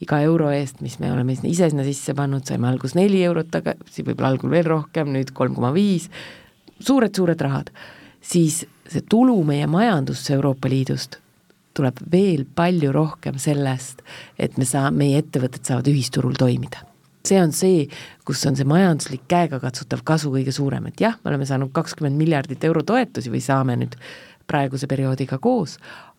iga 0.00 0.20
euro 0.24 0.50
eest, 0.52 0.80
mis 0.84 0.98
me 1.00 1.12
oleme 1.12 1.36
ise 1.36 1.70
sinna 1.70 1.84
sisse 1.84 2.14
pannud, 2.16 2.44
saime 2.48 2.68
alguses 2.68 2.96
neli 2.96 3.22
eurot 3.24 3.50
tagasi, 3.52 4.04
võib-olla 4.04 4.34
algul 4.34 4.52
veel 4.52 4.68
rohkem, 4.68 5.12
nüüd 5.12 5.32
kolm 5.36 5.56
koma 5.56 5.72
viis, 5.76 6.08
suured-suured 6.80 7.40
rahad, 7.44 7.72
siis 8.20 8.62
see 8.90 9.04
tulu 9.08 9.38
meie 9.48 9.68
majandusse 9.70 10.34
Euroopa 10.36 10.72
Liidust 10.72 11.20
tuleb 11.76 12.00
veel 12.12 12.44
palju 12.56 12.92
rohkem 12.92 13.38
sellest, 13.40 14.02
et 14.36 14.56
me 14.58 14.68
saa-, 14.68 14.90
meie 14.92 15.20
ettevõtted 15.22 15.64
saavad 15.64 15.92
ühisturul 15.92 16.36
toimida 16.36 16.89
see 17.26 17.40
on 17.40 17.52
see, 17.52 17.86
kus 18.24 18.42
on 18.48 18.56
see 18.56 18.68
majanduslik 18.68 19.26
käegakatsutav 19.30 20.04
kasu 20.08 20.32
kõige 20.32 20.54
suurem, 20.54 20.88
et 20.90 21.00
jah, 21.02 21.18
me 21.22 21.32
oleme 21.32 21.48
saanud 21.48 21.72
kakskümmend 21.76 22.18
miljardit 22.18 22.64
euro 22.64 22.82
toetusi 22.86 23.32
või 23.32 23.42
saame 23.44 23.76
nüüd 23.80 23.96
praeguse 24.50 24.88
perioodiga 24.90 25.38
koos, 25.38 25.76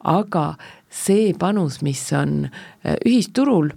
aga 0.08 0.54
see 0.92 1.32
panus, 1.40 1.82
mis 1.86 2.04
on 2.16 2.46
äh, 2.48 2.96
ühisturul 3.06 3.72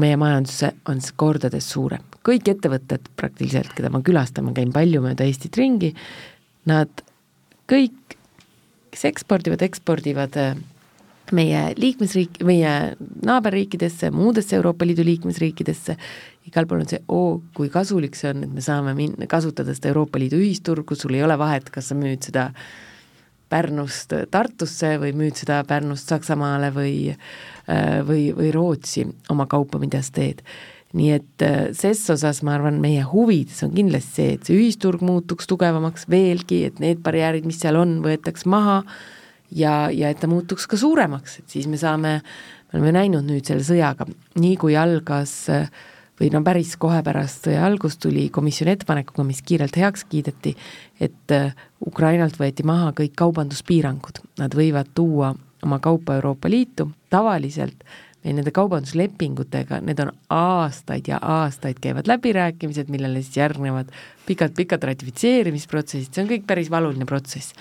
meie 0.00 0.16
majandusse, 0.16 0.72
on 0.88 1.02
kordades 1.20 1.68
suurem. 1.72 2.04
kõik 2.26 2.48
ettevõtted 2.50 3.04
praktiliselt, 3.14 3.70
keda 3.76 3.86
ma 3.92 4.00
külastan, 4.02 4.48
ma 4.48 4.52
käin 4.56 4.72
palju 4.74 4.98
mööda 5.04 5.22
Eestit 5.28 5.54
ringi, 5.60 5.92
nad 6.66 6.90
kõik, 7.70 8.16
kes 8.90 9.04
ekspordivad, 9.12 9.62
ekspordivad 9.62 10.38
äh, 10.42 10.56
meie 11.34 11.60
liikmesriik, 11.78 12.40
meie 12.46 12.72
naaberriikidesse, 13.26 14.10
muudesse 14.14 14.56
Euroopa 14.56 14.86
Liidu 14.86 15.04
liikmesriikidesse, 15.06 15.96
igal 16.46 16.66
pool 16.68 16.84
on 16.84 16.90
see, 16.90 17.02
oo, 17.12 17.40
kui 17.56 17.70
kasulik 17.72 18.16
see 18.18 18.30
on, 18.32 18.44
et 18.46 18.52
me 18.54 18.64
saame 18.64 18.94
minna, 18.98 19.28
kasutada 19.30 19.74
seda 19.74 19.90
Euroopa 19.92 20.20
Liidu 20.22 20.38
ühisturgu, 20.40 20.98
sul 20.98 21.16
ei 21.18 21.24
ole 21.26 21.38
vahet, 21.38 21.70
kas 21.74 21.90
sa 21.90 21.98
müüd 21.98 22.28
seda 22.28 22.50
Pärnust 23.50 24.10
Tartusse 24.30 24.96
või 24.98 25.12
müüd 25.14 25.38
seda 25.38 25.60
Pärnust 25.66 26.10
Saksamaale 26.10 26.72
või 26.74 26.96
äh, 27.12 28.00
või, 28.06 28.30
või 28.34 28.50
Rootsi 28.54 29.06
oma 29.30 29.46
kaupa, 29.50 29.78
mida 29.82 30.02
sa 30.02 30.18
teed. 30.20 30.42
nii 30.96 31.10
et 31.12 31.42
äh, 31.44 31.56
ses 31.76 32.00
osas 32.10 32.40
ma 32.46 32.54
arvan, 32.56 32.80
meie 32.80 33.02
huvides 33.04 33.62
on 33.66 33.74
kindlasti 33.74 34.14
see, 34.16 34.34
et 34.36 34.48
see 34.48 34.56
ühisturg 34.56 35.02
muutuks 35.04 35.46
tugevamaks 35.50 36.06
veelgi, 36.10 36.64
et 36.70 36.78
need 36.80 37.02
barjäärid, 37.04 37.46
mis 37.46 37.58
seal 37.60 37.76
on, 37.76 37.98
võetaks 38.04 38.46
maha 38.46 38.82
ja, 39.50 39.90
ja 39.92 40.10
et 40.10 40.22
ta 40.22 40.30
muutuks 40.30 40.66
ka 40.70 40.78
suuremaks, 40.80 41.40
et 41.42 41.58
siis 41.58 41.66
me 41.70 41.78
saame, 41.78 42.20
me 42.72 42.78
oleme 42.78 42.94
näinud 42.96 43.26
nüüd 43.26 43.46
selle 43.46 43.66
sõjaga, 43.66 44.08
nii 44.40 44.56
kui 44.62 44.78
algas 44.78 45.36
või 46.20 46.30
no 46.32 46.42
päris 46.44 46.74
kohe 46.80 47.02
pärast 47.04 47.46
sõja 47.46 47.64
algust 47.66 48.00
tuli 48.02 48.28
komisjoni 48.32 48.74
ettepanekuga, 48.76 49.24
mis 49.26 49.42
kiirelt 49.46 49.76
heaks 49.76 50.06
kiideti, 50.08 50.54
et 51.00 51.34
äh, 51.34 51.52
Ukrainalt 51.86 52.38
võeti 52.40 52.64
maha 52.66 52.92
kõik 52.96 53.16
kaubanduspiirangud, 53.18 54.22
nad 54.40 54.56
võivad 54.56 54.92
tuua 54.96 55.34
oma 55.64 55.78
kaupa 55.82 56.16
Euroopa 56.18 56.50
Liitu, 56.50 56.90
tavaliselt 57.10 57.84
meil 58.24 58.40
nende 58.40 58.50
kaubanduslepingutega, 58.54 59.80
need 59.86 60.00
on 60.02 60.12
aastaid 60.34 61.06
ja 61.10 61.20
aastaid 61.22 61.78
käivad 61.82 62.08
läbirääkimised, 62.10 62.90
millele 62.90 63.22
siis 63.22 63.38
järgnevad 63.38 63.92
pikad-pikad 64.26 64.82
ratifitseerimisprotsessid, 64.90 66.10
see 66.10 66.24
on 66.24 66.32
kõik 66.32 66.48
päris 66.48 66.72
valuline 66.72 67.06
protsess. 67.06 67.54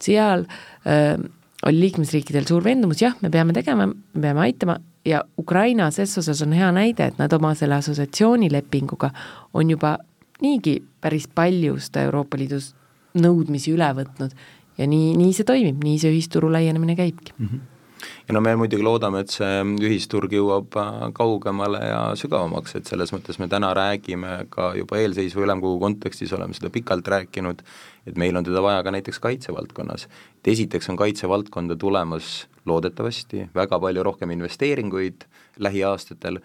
Seal 0.00 0.46
äh, 0.48 1.20
oli 1.66 1.80
liikmesriikidel 1.80 2.46
suur 2.48 2.64
veendumus, 2.64 3.02
jah, 3.02 3.16
me 3.20 3.30
peame 3.30 3.52
tegema, 3.56 3.86
me 3.86 4.20
peame 4.20 4.40
aitama. 4.46 4.78
Ja 5.04 5.22
Ukraina 5.38 5.90
ses 5.90 6.18
osas 6.18 6.42
on 6.44 6.52
hea 6.52 6.68
näide, 6.76 7.06
et 7.08 7.18
nad 7.18 7.32
oma 7.32 7.54
selle 7.56 7.78
assotsiatsioonilepinguga 7.80 9.10
on 9.54 9.70
juba 9.70 9.96
niigi 10.42 10.78
päris 11.00 11.28
palju 11.34 11.78
seda 11.80 12.04
Euroopa 12.08 12.38
Liidus 12.40 12.74
nõudmisi 13.20 13.72
üle 13.72 13.88
võtnud. 13.96 14.36
Ja 14.78 14.86
nii, 14.88 15.12
nii 15.16 15.32
see 15.36 15.48
toimib, 15.48 15.82
nii 15.84 15.98
see 16.00 16.12
ühisturu 16.12 16.52
laienemine 16.52 16.96
käibki. 16.96 17.36
Mm. 17.38 17.46
-hmm 17.46 17.79
ja 18.28 18.34
no 18.34 18.40
me 18.44 18.54
muidugi 18.56 18.84
loodame, 18.84 19.22
et 19.24 19.34
see 19.34 19.60
ühisturg 19.86 20.32
jõuab 20.34 20.76
äh, 20.80 21.02
kaugemale 21.16 21.82
ja 21.84 22.00
sügavamaks, 22.18 22.76
et 22.78 22.90
selles 22.90 23.12
mõttes 23.14 23.40
me 23.42 23.48
täna 23.50 23.72
räägime 23.76 24.46
ka 24.52 24.72
juba 24.78 25.00
eelseisva 25.00 25.44
ülemkogu 25.46 25.80
kontekstis 25.82 26.32
oleme 26.36 26.56
seda 26.56 26.72
pikalt 26.74 27.08
rääkinud, 27.08 27.62
et 28.06 28.20
meil 28.20 28.36
on 28.36 28.46
teda 28.46 28.62
vaja 28.64 28.82
ka 28.86 28.94
näiteks 28.94 29.20
kaitsevaldkonnas. 29.22 30.08
et 30.40 30.52
esiteks 30.54 30.88
on 30.90 30.96
kaitsevaldkonda 30.96 31.76
tulemas 31.76 32.46
loodetavasti 32.66 33.48
väga 33.54 33.80
palju 33.80 34.02
rohkem 34.02 34.30
investeeringuid 34.30 35.24
lähiaastatel, 35.58 36.40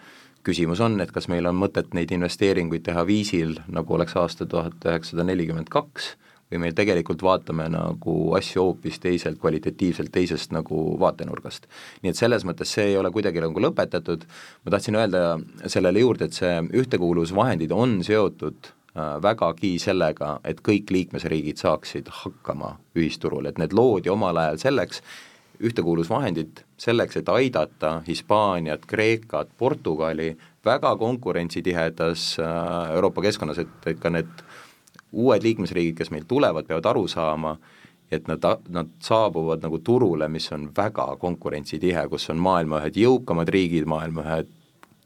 küsimus 0.45 0.81
on, 0.81 0.99
et 1.01 1.11
kas 1.11 1.27
meil 1.31 1.47
on 1.49 1.57
mõtet 1.57 1.93
neid 1.97 2.11
investeeringuid 2.13 2.85
teha 2.85 3.05
viisil, 3.07 3.57
nagu 3.67 3.97
oleks 3.97 4.15
aasta 4.19 4.45
tuhat 4.45 4.85
üheksasada 4.85 5.25
nelikümmend 5.25 5.71
kaks, 5.73 6.13
või 6.51 6.61
meil 6.61 6.75
tegelikult 6.77 7.23
vaatame 7.25 7.67
nagu 7.73 8.15
asju 8.37 8.61
hoopis 8.61 8.99
teiselt, 9.01 9.39
kvalitatiivselt 9.41 10.11
teisest 10.13 10.53
nagu 10.53 10.95
vaatenurgast. 11.01 11.67
nii 12.03 12.13
et 12.13 12.19
selles 12.19 12.45
mõttes 12.45 12.71
see 12.77 12.91
ei 12.91 12.97
ole 12.97 13.11
kuidagi 13.11 13.41
nagu 13.41 13.65
lõpetatud, 13.67 14.25
ma 14.63 14.71
tahtsin 14.71 14.95
öelda 14.99 15.39
sellele 15.65 16.05
juurde, 16.05 16.29
et 16.29 16.37
see 16.37 16.55
ühtekuuluvusvahendid 16.81 17.73
on 17.73 18.01
seotud 18.05 18.69
äh, 18.69 19.15
vägagi 19.21 19.77
sellega, 19.81 20.39
et 20.43 20.61
kõik 20.61 20.93
liikmesriigid 20.93 21.61
saaksid 21.61 22.11
hakkama 22.23 22.75
ühisturul, 22.95 23.49
et 23.49 23.57
need 23.61 23.73
loodi 23.73 24.13
omal 24.13 24.37
ajal 24.37 24.61
selleks, 24.67 25.01
ühtekuuluvusvahendid 25.65 26.61
selleks, 26.77 27.17
et 27.17 27.29
aidata 27.31 28.01
Hispaaniat, 28.05 28.85
Kreekat, 28.85 29.49
Portugali 29.57 30.33
väga 30.65 30.93
konkurentsitihedas 30.99 32.35
äh, 32.39 32.93
Euroopa 32.93 33.25
keskkonnas, 33.25 33.63
et, 33.65 33.89
et 33.89 33.99
ka 33.99 34.13
need 34.13 34.45
uued 35.11 35.43
liikmesriigid, 35.43 35.97
kes 35.97 36.11
meil 36.11 36.25
tulevad, 36.27 36.67
peavad 36.67 36.85
aru 36.91 37.07
saama, 37.07 37.55
et 38.11 38.27
nad, 38.29 38.43
nad 38.69 38.91
saabuvad 39.01 39.63
nagu 39.65 39.79
turule, 39.83 40.27
mis 40.29 40.51
on 40.53 40.69
väga 40.77 41.07
konkurentsitihe, 41.21 42.07
kus 42.09 42.29
on 42.33 42.41
maailma 42.41 42.83
ühed 42.83 42.99
jõukamad 43.01 43.49
riigid, 43.49 43.87
maailma 43.89 44.25
ühed 44.25 44.51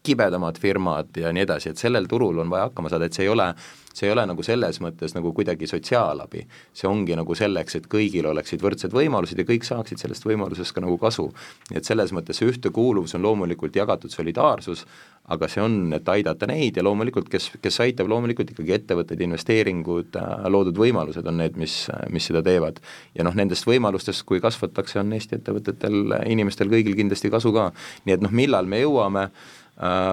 kibedamad 0.04 0.60
firmad 0.60 1.18
ja 1.18 1.34
nii 1.36 1.46
edasi, 1.48 1.74
et 1.74 1.82
sellel 1.82 2.08
turul 2.10 2.40
on 2.40 2.50
vaja 2.50 2.70
hakkama 2.70 2.92
saada, 2.92 3.10
et 3.10 3.18
see 3.18 3.28
ei 3.28 3.34
ole 3.34 3.54
see 4.00 4.08
ei 4.08 4.14
ole 4.14 4.26
nagu 4.30 4.44
selles 4.46 4.80
mõttes 4.84 5.16
nagu 5.16 5.32
kuidagi 5.36 5.68
sotsiaalabi, 5.70 6.46
see 6.78 6.88
ongi 6.90 7.18
nagu 7.20 7.36
selleks, 7.36 7.80
et 7.80 7.88
kõigil 7.92 8.30
oleksid 8.30 8.64
võrdsed 8.64 8.94
võimalused 8.96 9.40
ja 9.40 9.48
kõik 9.48 9.68
saaksid 9.68 10.02
sellest 10.02 10.26
võimalusest 10.28 10.76
ka 10.76 10.84
nagu 10.84 10.98
kasu. 11.02 11.30
nii 11.70 11.82
et 11.82 11.88
selles 11.88 12.14
mõttes 12.16 12.40
see 12.40 12.50
ühtekuuluvus 12.50 13.18
on 13.18 13.26
loomulikult 13.26 13.76
jagatud 13.76 14.14
solidaarsus, 14.14 14.86
aga 15.30 15.48
see 15.52 15.62
on, 15.62 15.94
et 15.94 16.10
aidata 16.10 16.48
neid 16.50 16.78
ja 16.78 16.84
loomulikult, 16.86 17.30
kes, 17.30 17.52
kes 17.62 17.80
aitab, 17.86 18.10
loomulikult 18.10 18.54
ikkagi 18.54 18.76
ettevõtted, 18.80 19.22
investeeringud, 19.26 20.18
äh, 20.18 20.50
loodud 20.50 20.78
võimalused 20.80 21.28
on 21.28 21.38
need, 21.44 21.58
mis, 21.58 21.76
mis 22.10 22.30
seda 22.32 22.42
teevad. 22.46 22.80
ja 23.16 23.26
noh, 23.28 23.36
nendest 23.36 23.68
võimalustest, 23.68 24.26
kui 24.26 24.42
kasvatakse, 24.42 25.00
on 25.04 25.14
Eesti 25.14 25.38
ettevõtetel, 25.42 26.16
inimestel 26.30 26.70
kõigil 26.72 26.96
kindlasti 26.98 27.30
kasu 27.30 27.54
ka. 27.54 27.72
nii 28.06 28.18
et 28.18 28.26
noh, 28.26 28.34
millal 28.34 28.70
me 28.70 28.82
jõuame 28.82 29.28
äh, 29.30 29.58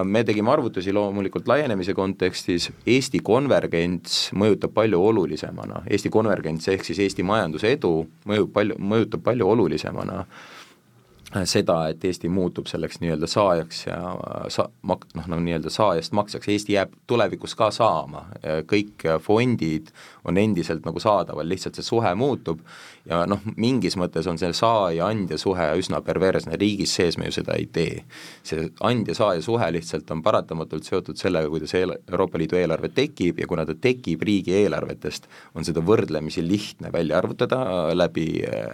me 0.03 0.23
tegime 0.23 0.51
arvutusi 0.51 0.93
loomulikult 0.95 1.47
laienemise 1.47 1.91
kontekstis, 1.93 2.69
Eesti 2.87 3.19
konvergents 3.19 4.29
mõjutab 4.39 4.71
palju 4.77 5.01
olulisemana, 5.09 5.81
Eesti 5.91 6.11
konvergents 6.13 6.69
ehk 6.71 6.85
siis 6.87 7.01
Eesti 7.03 7.25
majanduse 7.27 7.73
edu 7.75 7.91
mõjub 8.29 8.53
palju, 8.55 8.77
mõjutab 8.79 9.25
palju 9.25 9.49
olulisemana 9.51 10.21
äh, 10.23 11.43
seda, 11.43 11.81
et 11.91 12.05
Eesti 12.07 12.31
muutub 12.31 12.69
selleks 12.71 13.01
nii-öelda 13.03 13.27
saajaks 13.27 13.83
ja 13.89 13.99
äh, 14.13 14.47
sa-, 14.53 14.69
mak-, 14.87 15.09
noh, 15.19 15.27
no 15.33 15.39
nii-öelda 15.43 15.71
saajast 15.73 16.15
maksjaks, 16.15 16.47
Eesti 16.53 16.77
jääb 16.77 16.95
tulevikus 17.07 17.55
ka 17.59 17.67
saama, 17.75 18.27
kõik 18.71 19.03
fondid 19.23 19.91
on 20.27 20.37
endiselt 20.37 20.85
nagu 20.85 20.99
saadaval, 21.01 21.47
lihtsalt 21.47 21.77
see 21.77 21.85
suhe 21.85 22.11
muutub 22.19 22.61
ja 23.07 23.23
noh, 23.29 23.41
mingis 23.59 23.95
mõttes 23.99 24.27
on 24.29 24.39
see 24.39 24.49
saaja-andja 24.55 25.37
suhe 25.39 25.67
üsna 25.79 26.01
perversne, 26.05 26.57
riigis 26.59 26.93
sees 26.97 27.17
me 27.17 27.29
ju 27.29 27.37
seda 27.39 27.55
ei 27.57 27.67
tee. 27.73 28.03
see 28.47 28.67
andja-saaja 28.83 29.43
suhe 29.45 29.69
lihtsalt 29.75 30.11
on 30.11 30.23
paratamatult 30.23 30.87
seotud 30.87 31.19
sellega, 31.19 31.49
kuidas 31.51 31.73
eel-, 31.77 31.95
Euroopa 32.11 32.39
Liidu 32.41 32.59
eelarve 32.59 32.91
tekib 32.95 33.39
ja 33.39 33.47
kuna 33.47 33.65
ta 33.65 33.75
tekib 33.75 34.23
riigieelarvetest, 34.27 35.27
on 35.55 35.67
seda 35.67 35.83
võrdlemisi 35.85 36.43
lihtne 36.45 36.91
välja 36.93 37.17
arvutada 37.21 37.61
läbi, 37.95 38.27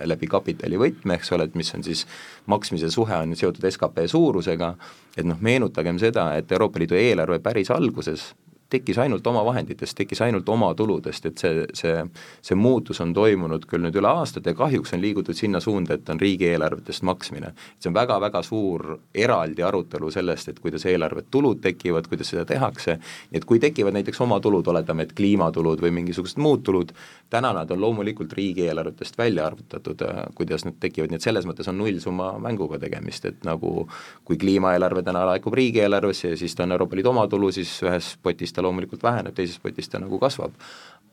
läbi 0.10 0.30
kapitalivõtme, 0.32 1.20
eks 1.20 1.34
ole, 1.36 1.50
et 1.50 1.58
mis 1.60 1.74
on 1.78 1.86
siis, 1.86 2.06
maksmise 2.50 2.90
suhe 2.94 3.18
on 3.18 3.36
seotud 3.38 3.70
skp 3.70 4.08
suurusega, 4.10 4.74
et 5.18 5.28
noh, 5.28 5.38
meenutagem 5.42 6.02
seda, 6.02 6.32
et 6.38 6.52
Euroopa 6.52 6.82
Liidu 6.82 6.98
eelarve 7.00 7.40
päris 7.44 7.72
alguses 7.74 8.32
tekkis 8.74 8.98
ainult 9.04 9.28
omavahenditest, 9.28 9.96
tekkis 9.98 10.22
ainult 10.26 10.50
omatuludest, 10.50 11.30
et 11.30 11.44
see, 11.44 11.66
see, 11.78 11.96
see 12.42 12.58
muutus 12.58 13.02
on 13.04 13.14
toimunud 13.16 13.68
küll 13.70 13.84
nüüd 13.86 13.98
üle 14.00 14.10
aastate 14.10 14.54
ja 14.54 14.58
kahjuks 14.58 14.96
on 14.98 15.04
liigutud 15.04 15.38
sinna 15.38 15.62
suunda, 15.64 15.98
et 15.98 16.10
on 16.10 16.22
riigieelarvetest 16.22 17.06
maksmine. 17.06 17.54
see 17.80 17.92
on 17.92 17.98
väga-väga 17.98 18.42
suur 18.44 18.98
eraldi 19.14 19.64
arutelu 19.64 20.12
sellest, 20.12 20.50
et 20.50 20.60
kuidas 20.64 20.86
eelarvet 20.90 21.30
tulud 21.32 21.62
tekivad, 21.62 22.08
kuidas 22.10 22.34
seda 22.34 22.46
tehakse, 22.50 22.98
nii 23.32 23.42
et 23.42 23.46
kui 23.50 23.60
tekivad 23.60 23.94
näiteks 23.98 24.22
omatulud, 24.26 24.68
oletame, 24.68 25.08
et 25.08 25.14
kliimatulud 25.18 25.82
või 25.84 25.94
mingisugused 26.00 26.42
muud 26.42 26.64
tulud, 26.66 26.94
täna 27.30 27.54
nad 27.54 27.72
on 27.72 27.82
loomulikult 27.82 28.34
riigieelarvetest 28.34 29.18
välja 29.18 29.48
arvutatud, 29.48 30.02
äh, 30.02 30.24
kuidas 30.36 30.66
need 30.66 30.80
tekivad, 30.80 31.12
nii 31.12 31.22
et 31.22 31.28
selles 31.30 31.48
mõttes 31.50 31.70
on 31.70 31.78
nullsumma 31.78 32.34
mänguga 32.42 32.80
tegemist, 32.82 33.26
et 33.30 33.46
nagu 33.48 33.88
kui 34.26 34.38
kliimaeelarve 34.42 35.04
täna 35.06 35.26
laekub 35.30 35.54
riigieelarvesse 35.54 36.34
ja 36.34 36.38
siis 36.38 36.56
ta 36.56 36.66
on 36.66 36.76
Euroopa 36.76 36.98
Liidu 36.98 37.14
omatulu, 37.14 37.52
siis 37.52 37.72
ühes 37.86 38.14
potis 38.24 38.54
ta 38.54 38.63
ta 38.64 38.68
loomulikult 38.68 39.04
väheneb, 39.04 39.36
teises 39.36 39.60
potis 39.60 39.90
ta 39.90 40.00
nagu 40.00 40.20
kasvab. 40.20 40.56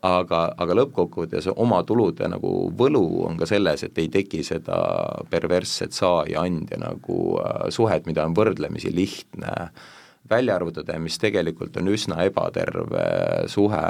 aga, 0.01 0.55
aga 0.57 0.73
lõppkokkuvõttes 0.79 1.51
oma 1.61 1.83
tulude 1.85 2.25
nagu 2.25 2.71
võlu 2.73 3.03
on 3.27 3.35
ka 3.37 3.45
selles, 3.45 3.83
et 3.85 3.99
ei 4.01 4.07
teki 4.09 4.39
seda 4.41 4.79
perversset 5.29 5.93
saaja-andja 5.93 6.79
nagu 6.81 7.17
äh, 7.37 7.67
suhet, 7.69 8.07
mida 8.09 8.25
on 8.25 8.33
võrdlemisi 8.33 8.89
lihtne 8.95 9.51
välja 10.31 10.55
arvutada 10.55 10.95
ja 10.95 10.99
mis 11.03 11.19
tegelikult 11.21 11.77
on 11.77 11.91
üsna 11.93 12.23
ebaterve 12.25 13.03
suhe 13.51 13.83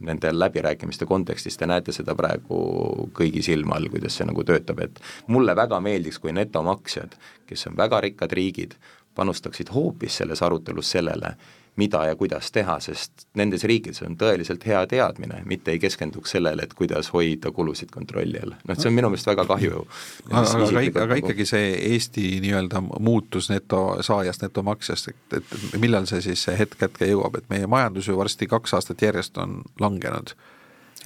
nende 0.00 0.32
läbirääkimiste 0.32 1.06
kontekstis, 1.06 1.56
te 1.56 1.68
näete 1.68 1.92
seda 1.92 2.14
praegu 2.16 3.10
kõigi 3.16 3.42
silma 3.44 3.76
all, 3.76 3.90
kuidas 3.92 4.16
see 4.16 4.28
nagu 4.28 4.44
töötab, 4.48 4.80
et 4.86 5.00
mulle 5.26 5.56
väga 5.56 5.80
meeldiks, 5.84 6.22
kui 6.22 6.32
netomaksjad, 6.36 7.18
kes 7.46 7.68
on 7.68 7.76
väga 7.76 8.00
rikkad 8.06 8.32
riigid, 8.32 8.76
panustaksid 9.16 9.72
hoopis 9.74 10.20
selles 10.22 10.42
arutelus 10.46 10.94
sellele, 10.96 11.34
mida 11.76 12.04
ja 12.06 12.16
kuidas 12.16 12.50
teha, 12.52 12.78
sest 12.80 13.26
nendes 13.36 13.64
riikides 13.68 14.02
on 14.06 14.16
tõeliselt 14.20 14.64
hea 14.66 14.80
teadmine, 14.90 15.42
mitte 15.44 15.74
ei 15.74 15.80
keskenduks 15.82 16.32
sellele, 16.36 16.64
et 16.64 16.74
kuidas 16.74 17.10
hoida 17.12 17.52
kulusid 17.52 17.92
kontrolli 17.94 18.40
all. 18.42 18.56
noh, 18.68 18.78
see 18.78 18.90
on 18.90 18.96
minu 18.96 19.10
meelest 19.12 19.28
väga 19.28 19.44
kahju. 19.48 19.84
aga, 20.30 20.42
aga, 20.56 21.04
aga 21.04 21.20
ikkagi 21.22 21.46
see 21.48 21.70
Eesti 21.92 22.26
nii-öelda 22.44 22.82
muutus 22.82 23.50
netosaajast 23.52 24.46
netomaksjast, 24.46 25.12
et, 25.12 25.40
et 25.40 25.80
millal 25.80 26.08
see 26.10 26.24
siis 26.24 26.48
see 26.48 26.56
hetk 26.58 26.80
hetke 26.82 27.08
jõuab, 27.12 27.38
et 27.40 27.48
meie 27.52 27.68
majandus 27.70 28.08
ju 28.08 28.16
varsti 28.18 28.48
kaks 28.50 28.76
aastat 28.78 29.02
järjest 29.08 29.38
on 29.42 29.60
langenud 29.80 30.36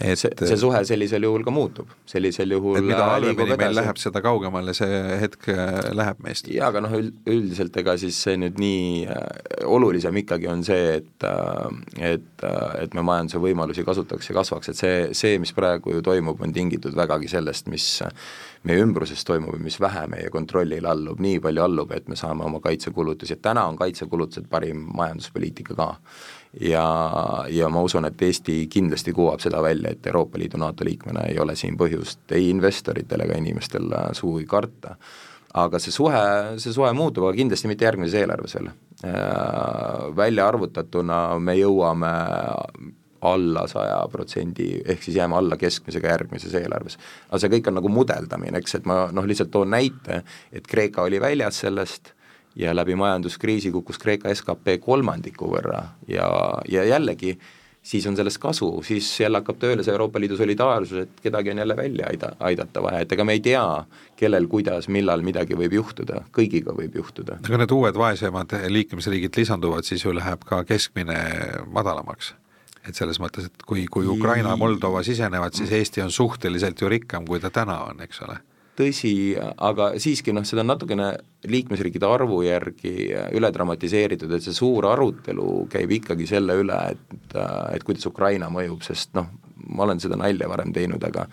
et 0.01 0.19
see, 0.19 0.33
see 0.49 0.57
suhe 0.61 0.81
sellisel 0.89 1.25
juhul 1.27 1.45
ka 1.45 1.53
muutub, 1.53 1.91
sellisel 2.09 2.55
juhul 2.55 2.79
et 2.81 2.87
mida 2.87 3.05
halvemini 3.13 3.57
meil 3.61 3.77
läheb, 3.77 3.99
seda 4.01 4.23
kaugemale 4.25 4.73
see 4.77 5.01
hetk 5.21 5.49
äh, 5.53 5.91
läheb 5.97 6.23
meist. 6.25 6.49
jaa, 6.49 6.71
aga 6.73 6.83
noh, 6.87 6.95
üldiselt 7.29 7.77
ega 7.83 7.97
siis 8.01 8.19
see 8.25 8.39
nüüd 8.41 8.61
nii 8.61 9.05
äh, 9.13 9.27
olulisem 9.69 10.17
ikkagi 10.23 10.49
on 10.51 10.65
see, 10.67 10.97
et 11.01 11.29
äh, 11.29 12.15
et, 12.15 12.47
et 12.81 12.97
me 12.97 13.05
majanduse 13.05 13.43
võimalusi 13.43 13.85
kasutaks 13.87 14.33
ja 14.33 14.39
kasvaks, 14.41 14.73
et 14.73 14.81
see, 14.81 14.97
see, 15.17 15.37
mis 15.43 15.53
praegu 15.57 15.99
ju 15.99 16.05
toimub, 16.07 16.41
on 16.41 16.55
tingitud 16.57 16.97
vägagi 16.97 17.29
sellest, 17.31 17.69
mis 17.73 17.91
meie 18.69 18.81
ümbruses 18.85 19.23
toimub 19.29 19.57
ja 19.57 19.65
mis 19.65 19.79
vähe 19.81 20.07
meie 20.13 20.33
kontrollile 20.33 20.89
allub, 20.89 21.21
nii 21.21 21.41
palju 21.45 21.65
allub, 21.65 21.93
et 21.97 22.09
me 22.09 22.17
saame 22.19 22.45
oma 22.49 22.61
kaitsekulutusi, 22.65 23.37
et 23.37 23.45
täna 23.45 23.67
on 23.69 23.79
kaitsekulutused 23.81 24.49
parim 24.53 24.87
majanduspoliitika 24.97 25.77
ka 25.77 25.95
ja, 26.61 26.85
ja 27.49 27.69
ma 27.69 27.83
usun, 27.87 28.05
et 28.09 28.23
Eesti 28.23 28.65
kindlasti 28.73 29.15
kuvab 29.15 29.43
seda 29.43 29.63
välja, 29.63 29.93
et 29.95 30.07
Euroopa 30.07 30.39
Liidu 30.39 30.59
NATO 30.59 30.85
liikmena 30.85 31.27
ei 31.31 31.39
ole 31.39 31.57
siin 31.57 31.79
põhjust 31.79 32.35
ei 32.35 32.51
investoritel 32.51 33.27
ega 33.27 33.39
inimestel 33.39 33.91
sugugi 34.19 34.47
karta. 34.51 34.97
aga 35.55 35.79
see 35.83 35.91
suhe, 35.91 36.19
see 36.63 36.73
suhe 36.73 36.93
muutub, 36.95 37.25
aga 37.27 37.37
kindlasti 37.39 37.69
mitte 37.71 37.85
järgmises 37.85 38.21
eelarves 38.21 38.55
veel. 38.55 38.69
Äh, 39.03 40.05
välja 40.17 40.47
arvutatuna 40.47 41.39
me 41.43 41.57
jõuame 41.59 42.11
alla 43.21 43.67
saja 43.69 43.99
protsendi, 44.13 44.81
ehk 44.87 45.03
siis 45.03 45.17
jääme 45.17 45.37
alla 45.37 45.57
keskmisega 45.57 46.09
järgmises 46.09 46.55
eelarves. 46.55 46.99
aga 47.29 47.41
see 47.43 47.53
kõik 47.57 47.69
on 47.69 47.79
nagu 47.81 47.91
mudeldamine, 47.93 48.59
eks, 48.59 48.79
et 48.79 48.87
ma 48.89 49.09
noh, 49.13 49.27
lihtsalt 49.27 49.51
toon 49.51 49.71
näite, 49.75 50.23
et 50.53 50.67
Kreeka 50.67 51.03
oli 51.03 51.21
väljas 51.21 51.61
sellest 51.67 52.15
ja 52.57 52.75
läbi 52.77 52.97
majanduskriisi 52.99 53.71
kukkus 53.71 53.99
Kreeka 53.99 54.35
skp 54.35 54.81
kolmandiku 54.81 55.51
võrra 55.53 55.85
ja, 56.09 56.29
ja 56.69 56.85
jällegi 56.85 57.37
siis 57.83 58.07
on 58.07 58.17
sellest 58.17 58.39
kasu, 58.39 58.83
siis 58.85 59.09
jälle 59.21 59.41
hakkab 59.41 59.59
tööle 59.61 59.85
see 59.85 59.93
Euroopa 59.95 60.21
Liidu 60.21 60.37
solidaarsus, 60.37 61.07
et 61.07 61.23
kedagi 61.23 61.53
on 61.55 61.63
jälle 61.63 61.77
välja 61.77 62.11
aida, 62.11 62.33
aidata 62.41 62.83
vaja, 62.83 63.01
et 63.05 63.13
ega 63.13 63.25
me 63.25 63.37
ei 63.39 63.41
tea, 63.45 63.63
kellel, 64.21 64.49
kuidas, 64.53 64.89
millal 64.93 65.25
midagi 65.25 65.57
võib 65.57 65.79
juhtuda, 65.79 66.25
kõigiga 66.37 66.75
võib 66.77 67.01
juhtuda. 67.01 67.39
aga 67.47 67.63
need 67.63 67.73
uued 67.77 67.97
vaesemad 67.97 68.53
liikmesriigid 68.69 69.41
lisanduvad, 69.41 69.89
siis 69.89 70.05
ju 70.05 70.15
läheb 70.17 70.45
ka 70.45 70.63
keskmine 70.69 71.19
madalamaks? 71.73 72.35
et 72.89 72.97
selles 72.97 73.19
mõttes, 73.21 73.45
et 73.45 73.63
kui, 73.69 73.85
kui 73.93 74.07
Ukraina, 74.09 74.55
Moldova 74.57 75.03
sisenevad, 75.05 75.53
siis 75.53 75.73
Eesti 75.73 76.01
on 76.01 76.11
suhteliselt 76.11 76.81
ju 76.81 76.89
rikkam, 76.89 77.27
kui 77.29 77.41
ta 77.41 77.51
täna 77.53 77.77
on, 77.91 78.01
eks 78.01 78.23
ole 78.25 78.39
tõsi, 78.81 79.13
aga 79.37 79.93
siiski 80.01 80.35
noh, 80.35 80.47
seda 80.49 80.65
on 80.65 80.73
natukene 80.73 81.11
liikmesriikide 81.51 82.09
arvu 82.09 82.41
järgi 82.47 82.95
üle 83.37 83.53
dramatiseeritud, 83.55 84.33
et 84.37 84.47
see 84.47 84.57
suur 84.57 84.89
arutelu 84.91 85.67
käib 85.73 85.95
ikkagi 86.01 86.29
selle 86.31 86.57
üle, 86.63 86.81
et, 86.95 87.39
et 87.75 87.87
kuidas 87.87 88.09
Ukraina 88.11 88.51
mõjub, 88.53 88.83
sest 88.87 89.15
noh, 89.19 89.29
ma 89.69 89.87
olen 89.87 90.01
seda 90.03 90.19
nalja 90.21 90.49
varem 90.51 90.73
teinud, 90.77 91.05
aga 91.07 91.27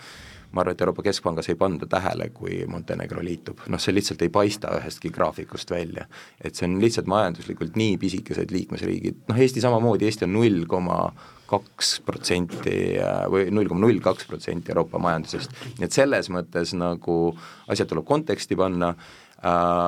ma 0.51 0.61
arvan, 0.61 0.75
et 0.75 0.81
Euroopa 0.81 1.03
Keskpangas 1.05 1.49
ei 1.51 1.57
panda 1.59 1.87
tähele, 1.89 2.29
kui 2.33 2.61
Montenegro 2.71 3.23
liitub, 3.23 3.65
noh 3.71 3.81
see 3.81 3.95
lihtsalt 3.95 4.21
ei 4.25 4.31
paista 4.33 4.71
ühestki 4.79 5.11
graafikust 5.13 5.71
välja. 5.71 6.07
et 6.41 6.55
see 6.55 6.67
on 6.69 6.79
lihtsalt 6.81 7.07
majanduslikult 7.07 7.75
nii 7.75 7.97
pisikesed 8.01 8.51
liikmesriigid, 8.51 9.25
noh 9.29 9.41
Eesti 9.45 9.63
samamoodi, 9.63 10.07
Eesti 10.07 10.27
on 10.27 10.33
null 10.39 10.65
koma 10.69 10.99
kaks 11.47 11.93
protsenti 12.05 12.97
äh, 12.99 13.21
või 13.31 13.47
null 13.55 13.69
koma 13.71 13.85
null 13.85 14.01
kaks 14.03 14.27
protsenti 14.27 14.73
Euroopa 14.73 14.99
majandusest. 15.03 15.53
nii 15.77 15.87
et 15.87 15.95
selles 15.95 16.31
mõttes 16.33 16.73
nagu 16.77 17.17
asjad 17.67 17.91
tuleb 17.91 18.07
konteksti 18.07 18.59
panna 18.59 18.93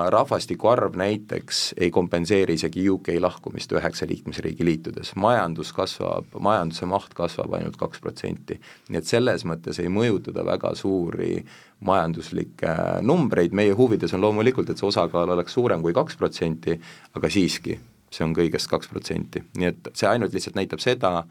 rahvastiku 0.10 0.68
arv 0.72 0.96
näiteks 1.00 1.74
ei 1.78 1.92
kompenseeri 1.92 2.56
isegi 2.60 2.84
UK 2.90 3.12
lahkumist 3.20 3.72
üheksa 3.76 4.08
liikmesriigi 4.10 4.66
liitudes, 4.66 5.14
majandus 5.16 5.72
kasvab, 5.76 6.28
majanduse 6.40 6.88
maht 6.90 7.14
kasvab 7.18 7.56
ainult 7.58 7.78
kaks 7.80 8.02
protsenti. 8.04 8.60
nii 8.90 9.02
et 9.02 9.10
selles 9.10 9.46
mõttes 9.46 9.82
ei 9.82 9.92
mõjutada 9.94 10.46
väga 10.46 10.74
suuri 10.76 11.44
majanduslikke 11.86 12.76
numbreid, 13.02 13.56
meie 13.56 13.76
huvides 13.76 14.14
on 14.14 14.22
loomulikult, 14.22 14.70
et 14.70 14.82
see 14.82 14.88
osakaal 14.90 15.36
oleks 15.36 15.56
suurem 15.56 15.82
kui 15.82 15.94
kaks 15.96 16.18
protsenti, 16.20 16.80
aga 17.16 17.30
siiski, 17.32 17.80
see 18.12 18.26
on 18.26 18.36
kõigest 18.36 18.70
kaks 18.70 18.92
protsenti, 18.92 19.44
nii 19.58 19.72
et 19.72 19.94
see 19.94 20.10
ainult 20.10 20.36
lihtsalt 20.36 20.60
näitab 20.60 20.84
seda, 20.84 21.24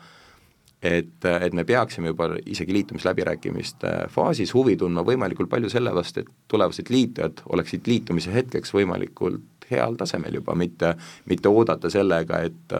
et, 0.82 1.24
et 1.24 1.54
me 1.54 1.64
peaksime 1.64 2.12
juba 2.12 2.30
isegi 2.46 2.72
liitumisläbirääkimiste 2.72 3.94
faasis 4.14 4.54
huvi 4.54 4.76
tundma 4.78 5.02
võimalikult 5.06 5.50
palju 5.50 5.70
selle 5.72 5.94
vastu, 5.94 6.22
et 6.22 6.30
tulevased 6.48 6.90
liitujad 6.90 7.42
oleksid 7.50 7.90
liitumise 7.90 8.34
hetkeks 8.34 8.74
võimalikult 8.74 9.66
heal 9.70 9.98
tasemel 9.98 10.38
juba, 10.38 10.54
mitte, 10.56 10.94
mitte 11.28 11.50
oodata 11.50 11.90
sellega, 11.90 12.42
et 12.46 12.78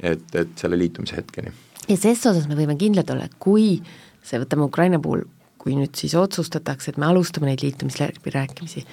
et, 0.00 0.34
et 0.34 0.52
selle 0.56 0.78
liitumise 0.80 1.16
hetkeni. 1.16 1.52
ja 1.88 1.96
ses 1.96 2.22
osas 2.26 2.46
me 2.48 2.56
võime 2.56 2.76
kindlad 2.80 3.10
olla, 3.12 3.26
et 3.28 3.36
kui 3.38 3.80
see, 4.22 4.38
võtame 4.40 4.64
Ukraina 4.68 5.00
puhul, 5.02 5.26
kui 5.60 5.74
nüüd 5.76 5.96
siis 5.96 6.14
otsustatakse, 6.16 6.92
et 6.92 7.00
me 7.00 7.08
alustame 7.10 7.50
neid 7.50 7.64
liitumisläbirääkimisi, 7.64 8.84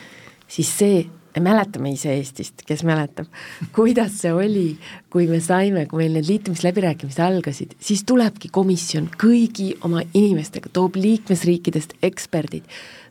siis 0.51 0.71
see 0.79 1.05
me 1.37 1.43
mäletame 1.51 1.91
ise 1.93 2.15
Eestist, 2.17 2.63
kes 2.67 2.83
mäletab, 2.87 3.29
kuidas 3.75 4.15
see 4.23 4.33
oli, 4.33 4.67
kui 5.13 5.27
me 5.29 5.39
saime, 5.43 5.85
kui 5.89 6.03
meil 6.03 6.17
need 6.17 6.29
liitumisläbirääkimised 6.31 7.21
algasid, 7.23 7.75
siis 7.79 8.01
tulebki 8.09 8.49
komisjon 8.53 9.09
kõigi 9.21 9.73
oma 9.85 10.01
inimestega, 10.17 10.71
toob 10.73 10.97
liikmesriikidest 10.97 11.97
eksperdid, 12.05 12.65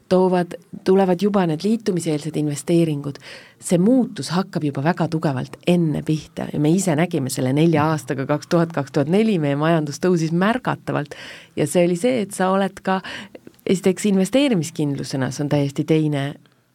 toovad, 0.08 0.54
tulevad 0.86 1.22
juba 1.22 1.46
need 1.46 1.64
liitumiseelsed 1.66 2.36
investeeringud, 2.38 3.18
see 3.62 3.78
muutus 3.82 4.30
hakkab 4.34 4.66
juba 4.66 4.84
väga 4.84 5.08
tugevalt 5.10 5.58
enne 5.66 6.02
pihta 6.06 6.48
ja 6.52 6.60
me 6.62 6.70
ise 6.74 6.94
nägime 6.98 7.30
selle 7.32 7.54
nelja 7.56 7.88
aastaga, 7.92 8.26
kaks 8.26 8.50
tuhat, 8.52 8.74
kaks 8.74 8.94
tuhat 8.94 9.10
neli, 9.12 9.38
meie 9.42 9.58
majandus 9.58 10.02
tõusis 10.02 10.34
märgatavalt. 10.34 11.14
Ja 11.58 11.66
see 11.70 11.86
oli 11.88 11.98
see, 11.98 12.22
et 12.26 12.34
sa 12.36 12.50
oled 12.54 12.82
ka 12.86 13.00
esiteks 13.66 14.06
investeerimiskindlusena, 14.12 15.32
see 15.34 15.46
on 15.46 15.54
täiesti 15.56 15.86
teine 15.88 16.26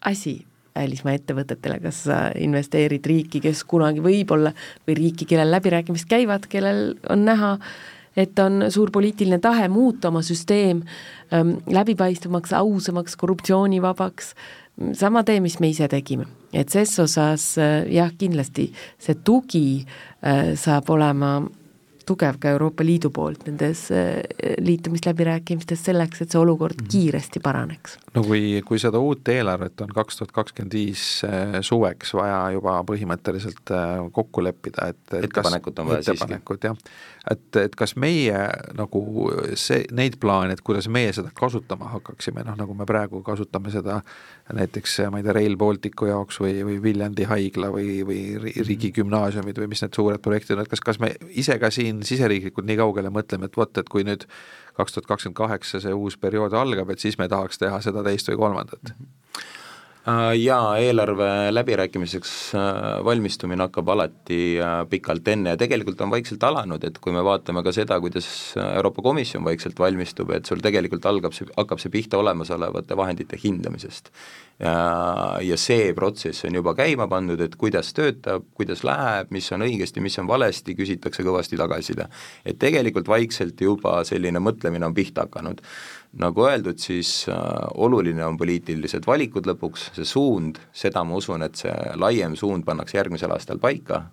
asi, 0.05 0.41
välismaa 0.75 1.15
ettevõtetele, 1.17 1.79
kas 1.83 2.03
sa 2.07 2.19
investeerid 2.39 3.05
riiki, 3.05 3.41
kes 3.43 3.63
kunagi 3.67 4.03
võib-olla, 4.03 4.53
või 4.87 4.97
riiki, 4.97 5.27
kellel 5.29 5.51
läbirääkimised 5.51 6.09
käivad, 6.09 6.47
kellel 6.51 6.93
on 7.09 7.25
näha, 7.27 7.57
et 8.17 8.39
on 8.39 8.65
suur 8.71 8.91
poliitiline 8.91 9.39
tahe 9.39 9.67
muuta 9.71 10.09
oma 10.11 10.23
süsteem 10.25 10.83
ähm, 11.33 11.57
läbipaistvamaks, 11.71 12.53
ausamaks, 12.53 13.15
korruptsioonivabaks, 13.15 14.33
sama 14.97 15.23
tee, 15.23 15.39
mis 15.43 15.59
me 15.59 15.71
ise 15.71 15.87
tegime. 15.91 16.25
et 16.53 16.69
ses 16.69 16.99
osas 16.99 17.55
äh, 17.57 17.85
jah, 17.87 18.11
kindlasti 18.17 18.71
see 18.99 19.15
tugi 19.23 19.65
äh, 19.79 20.51
saab 20.59 20.89
olema 20.91 21.37
tugev 22.05 22.39
ka 22.41 22.51
Euroopa 22.51 22.83
Liidu 22.83 23.11
poolt 23.13 23.45
nendes 23.47 23.85
äh, 23.95 24.19
liitumisläbirääkimistes 24.59 25.85
selleks, 25.87 26.21
et 26.21 26.31
see 26.31 26.41
olukord 26.41 26.75
mm 26.75 26.85
-hmm. 26.85 26.91
kiiresti 26.91 27.39
paraneks. 27.39 27.97
No 28.15 28.23
kui, 28.25 28.61
kui 28.65 28.79
seda 28.81 28.99
uut 29.03 29.27
eelarvet 29.33 29.83
on 29.85 29.93
kaks 29.95 30.19
tuhat 30.19 30.33
kakskümmend 30.35 30.73
viis 30.75 31.03
äh, 31.27 31.59
suveks 31.65 32.15
vaja 32.17 32.39
juba 32.55 32.79
põhimõtteliselt 32.87 33.73
äh, 33.75 33.93
kokku 34.15 34.43
leppida, 34.43 34.89
et 34.95 35.17
ettepanekut 35.21 35.83
on 35.83 35.91
vaja 35.91 36.01
ettepanekut, 36.05 36.69
jah, 36.71 36.79
et, 37.31 37.45
et 37.61 37.77
kas 37.77 37.95
meie 37.99 38.41
nagu 38.77 39.03
see, 39.59 39.85
neid 39.95 40.17
plaane, 40.23 40.57
et 40.57 40.65
kuidas 40.65 40.89
meie 40.91 41.13
seda 41.15 41.31
kasutama 41.37 41.91
hakkaksime, 41.97 42.45
noh 42.47 42.57
nagu 42.59 42.75
me 42.77 42.89
praegu 42.89 43.21
kasutame 43.25 43.73
seda 43.73 44.01
näiteks 44.51 44.97
ma 45.13 45.21
ei 45.21 45.27
tea, 45.27 45.37
Rail 45.37 45.55
Balticu 45.59 46.09
jaoks 46.09 46.41
või, 46.43 46.57
või 46.67 46.81
Viljandi 46.83 47.29
haigla 47.29 47.69
või, 47.71 48.01
või 48.07 48.21
riigigümnaasiumid 48.41 49.61
või 49.61 49.71
mis 49.71 49.85
need 49.85 49.95
suured 49.95 50.23
projektid 50.23 50.57
on, 50.57 50.65
et 50.65 50.71
kas, 50.71 50.83
kas 50.83 50.99
me 50.99 51.13
ise 51.29 51.55
ka 51.61 51.69
siin 51.71 51.91
siin 51.91 52.03
siseriiklikult 52.17 52.67
nii 52.67 52.79
kaugele 52.79 53.11
mõtleme, 53.13 53.49
et 53.49 53.57
vot, 53.57 53.77
et 53.77 53.89
kui 53.89 54.05
nüüd 54.07 54.25
kaks 54.81 54.97
tuhat 54.97 55.09
kakskümmend 55.13 55.37
kaheksa 55.37 55.81
see 55.83 55.95
uus 55.95 56.17
periood 56.17 56.57
algab, 56.57 56.91
et 56.91 57.03
siis 57.03 57.17
me 57.21 57.29
tahaks 57.31 57.61
teha 57.61 57.81
seda, 57.85 58.03
teist 58.05 58.29
või 58.33 58.41
kolmandat? 58.41 58.93
Äh, 58.93 59.60
jaa, 60.33 60.77
eelarve 60.81 61.51
läbirääkimiseks 61.53 62.31
äh, 62.55 62.61
valmistumine 63.05 63.67
hakkab 63.67 63.89
alati 63.93 64.57
äh, 64.57 64.79
pikalt 64.89 65.27
enne 65.29 65.53
ja 65.53 65.59
tegelikult 65.61 66.01
on 66.01 66.09
vaikselt 66.09 66.41
alanud, 66.43 66.81
et 66.83 66.97
kui 66.97 67.13
me 67.13 67.21
vaatame 67.23 67.61
ka 67.61 67.73
seda, 67.75 67.99
kuidas 68.01 68.27
Euroopa 68.57 69.03
Komisjon 69.05 69.45
vaikselt 69.45 69.77
valmistub, 69.79 70.33
et 70.33 70.49
sul 70.49 70.63
tegelikult 70.63 71.05
algab 71.05 71.37
see, 71.37 71.45
hakkab 71.53 71.83
see 71.83 71.93
pihta 71.93 72.17
olemasolevate 72.17 72.97
vahendite 72.97 73.37
hindamisest. 73.43 74.09
ja 75.41 75.55
see 75.57 75.93
protsess 75.97 76.45
on 76.45 76.53
juba 76.53 76.75
käima 76.77 77.07
pandud, 77.09 77.39
et 77.41 77.55
kuidas 77.57 77.93
töötab, 77.97 78.43
kuidas 78.53 78.83
läheb, 78.85 79.31
mis 79.33 79.47
on 79.51 79.65
õigesti, 79.65 80.03
mis 80.05 80.19
on 80.21 80.27
valesti, 80.29 80.75
küsitakse 80.77 81.23
kõvasti 81.25 81.57
tagasiside. 81.57 82.05
et 82.45 82.59
tegelikult 82.59 83.07
vaikselt 83.07 83.61
juba 83.61 84.03
selline 84.05 84.39
mõtlemine 84.39 84.85
on 84.85 84.93
pihta 84.93 85.25
hakanud 85.25 85.61
nagu 86.19 86.43
öeldud, 86.43 86.79
siis 86.81 87.25
äh, 87.31 87.37
oluline 87.79 88.25
on 88.25 88.37
poliitilised 88.39 89.07
valikud 89.07 89.47
lõpuks, 89.47 89.91
see 89.95 90.07
suund, 90.07 90.59
seda 90.75 91.05
ma 91.07 91.15
usun, 91.21 91.45
et 91.47 91.55
see 91.63 91.75
laiem 91.99 92.35
suund 92.39 92.67
pannakse 92.67 92.97
järgmisel 92.99 93.31
aastal 93.31 93.61
paika, 93.63 94.03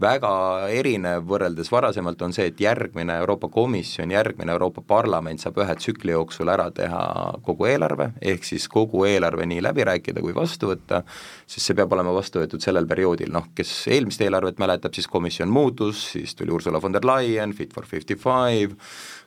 väga 0.00 0.32
erinev 0.72 1.26
võrreldes 1.28 1.68
varasemalt 1.72 2.22
on 2.24 2.32
see, 2.34 2.48
et 2.50 2.60
järgmine 2.62 3.18
Euroopa 3.20 3.50
Komisjon, 3.52 4.10
järgmine 4.14 4.54
Euroopa 4.54 4.82
Parlament 4.86 5.42
saab 5.42 5.60
ühe 5.60 5.76
tsükli 5.76 6.14
jooksul 6.14 6.50
ära 6.50 6.70
teha 6.74 7.02
kogu 7.46 7.68
eelarve, 7.68 8.10
ehk 8.22 8.46
siis 8.48 8.66
kogu 8.72 9.04
eelarve 9.08 9.46
nii 9.50 9.62
läbi 9.62 9.86
rääkida 9.86 10.24
kui 10.24 10.34
vastu 10.36 10.72
võtta, 10.72 11.02
sest 11.46 11.68
see 11.68 11.78
peab 11.78 11.92
olema 11.94 12.14
vastu 12.16 12.40
võetud 12.42 12.64
sellel 12.64 12.88
perioodil, 12.90 13.32
noh, 13.34 13.50
kes 13.54 13.74
eelmist 13.92 14.24
eelarvet 14.24 14.58
mäletab, 14.62 14.96
siis 14.96 15.10
komisjon 15.10 15.52
muutus, 15.52 16.06
siis 16.14 16.34
tuli 16.38 16.54
Ursula 16.54 16.82
von 16.82 16.96
der 16.96 17.06
Leyen, 17.06 17.54
Fit 17.54 17.74
for 17.76 17.86
fifty 17.86 18.16
five, 18.16 18.74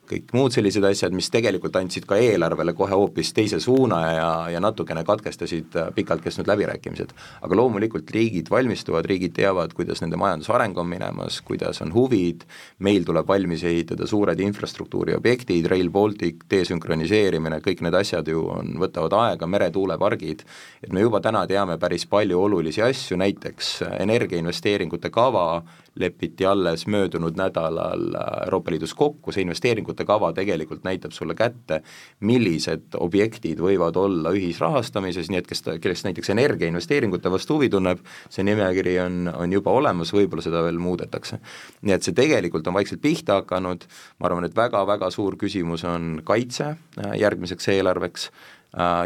kõik 0.09 0.33
muud 0.35 0.53
sellised 0.53 0.83
asjad, 0.83 1.13
mis 1.15 1.29
tegelikult 1.31 1.75
andsid 1.79 2.05
ka 2.07 2.17
eelarvele 2.19 2.73
kohe 2.75 2.91
hoopis 2.95 3.31
teise 3.35 3.59
suuna 3.63 3.99
ja, 4.03 4.29
ja 4.51 4.61
natukene 4.63 5.03
katkestasid 5.07 5.77
äh, 5.79 5.91
pikalt 5.95 6.23
kestnud 6.25 6.49
läbirääkimised. 6.49 7.13
aga 7.41 7.55
loomulikult 7.55 8.11
riigid 8.11 8.49
valmistuvad, 8.51 9.07
riigid 9.09 9.35
teavad, 9.37 9.73
kuidas 9.73 10.03
nende 10.03 10.19
majandusareng 10.19 10.77
on 10.77 10.89
minemas, 10.89 11.39
kuidas 11.41 11.81
on 11.85 11.93
huvid, 11.95 12.43
meil 12.79 13.07
tuleb 13.07 13.27
valmis 13.27 13.63
ehitada 13.63 14.07
suured 14.07 14.39
infrastruktuuriobjektid, 14.39 15.69
Rail 15.71 15.89
Baltic, 15.93 16.43
desünkroniseerimine, 16.51 17.61
kõik 17.63 17.85
need 17.85 17.95
asjad 17.97 18.27
ju 18.27 18.43
on, 18.51 18.75
võtavad 18.83 19.15
aega, 19.21 19.47
meretuulepargid, 19.47 20.43
et 20.83 20.91
me 20.91 21.05
juba 21.05 21.23
täna 21.23 21.45
teame 21.47 21.79
päris 21.79 22.05
palju 22.09 22.41
olulisi 22.43 22.83
asju, 22.83 23.17
näiteks 23.23 23.73
energiainvesteeringute 24.03 25.13
kava, 25.13 25.63
lepiti 25.99 26.45
alles 26.45 26.87
möödunud 26.87 27.37
nädalal 27.37 28.15
Euroopa 28.45 28.71
Liidus 28.71 28.93
kokku, 28.97 29.31
see 29.31 29.43
investeeringute 29.45 30.05
kava 30.05 30.31
tegelikult 30.33 30.83
näitab 30.87 31.13
sulle 31.13 31.35
kätte, 31.37 31.81
millised 32.25 32.97
objektid 32.97 33.61
võivad 33.61 33.97
olla 34.01 34.33
ühisrahastamises, 34.33 35.29
nii 35.29 35.41
et 35.43 35.49
kes, 35.49 35.63
kellest 35.83 36.07
näiteks 36.07 36.33
energiainvesteeringute 36.33 37.31
vastu 37.31 37.59
huvi 37.59 37.69
tunneb, 37.73 38.01
see 38.33 38.45
nimekiri 38.47 38.97
on, 39.03 39.29
on 39.35 39.53
juba 39.53 39.75
olemas, 39.75 40.13
võib-olla 40.15 40.45
seda 40.45 40.63
veel 40.65 40.81
muudetakse. 40.81 41.39
nii 41.81 41.95
et 41.95 42.03
see 42.05 42.17
tegelikult 42.17 42.67
on 42.67 42.77
vaikselt 42.79 43.01
pihta 43.01 43.41
hakanud, 43.41 43.85
ma 44.19 44.29
arvan, 44.29 44.49
et 44.49 44.57
väga-väga 44.57 45.11
suur 45.13 45.37
küsimus 45.37 45.85
on 45.87 46.21
kaitse 46.25 46.73
äh, 46.73 47.13
järgmiseks 47.21 47.69
eelarveks, 47.75 48.29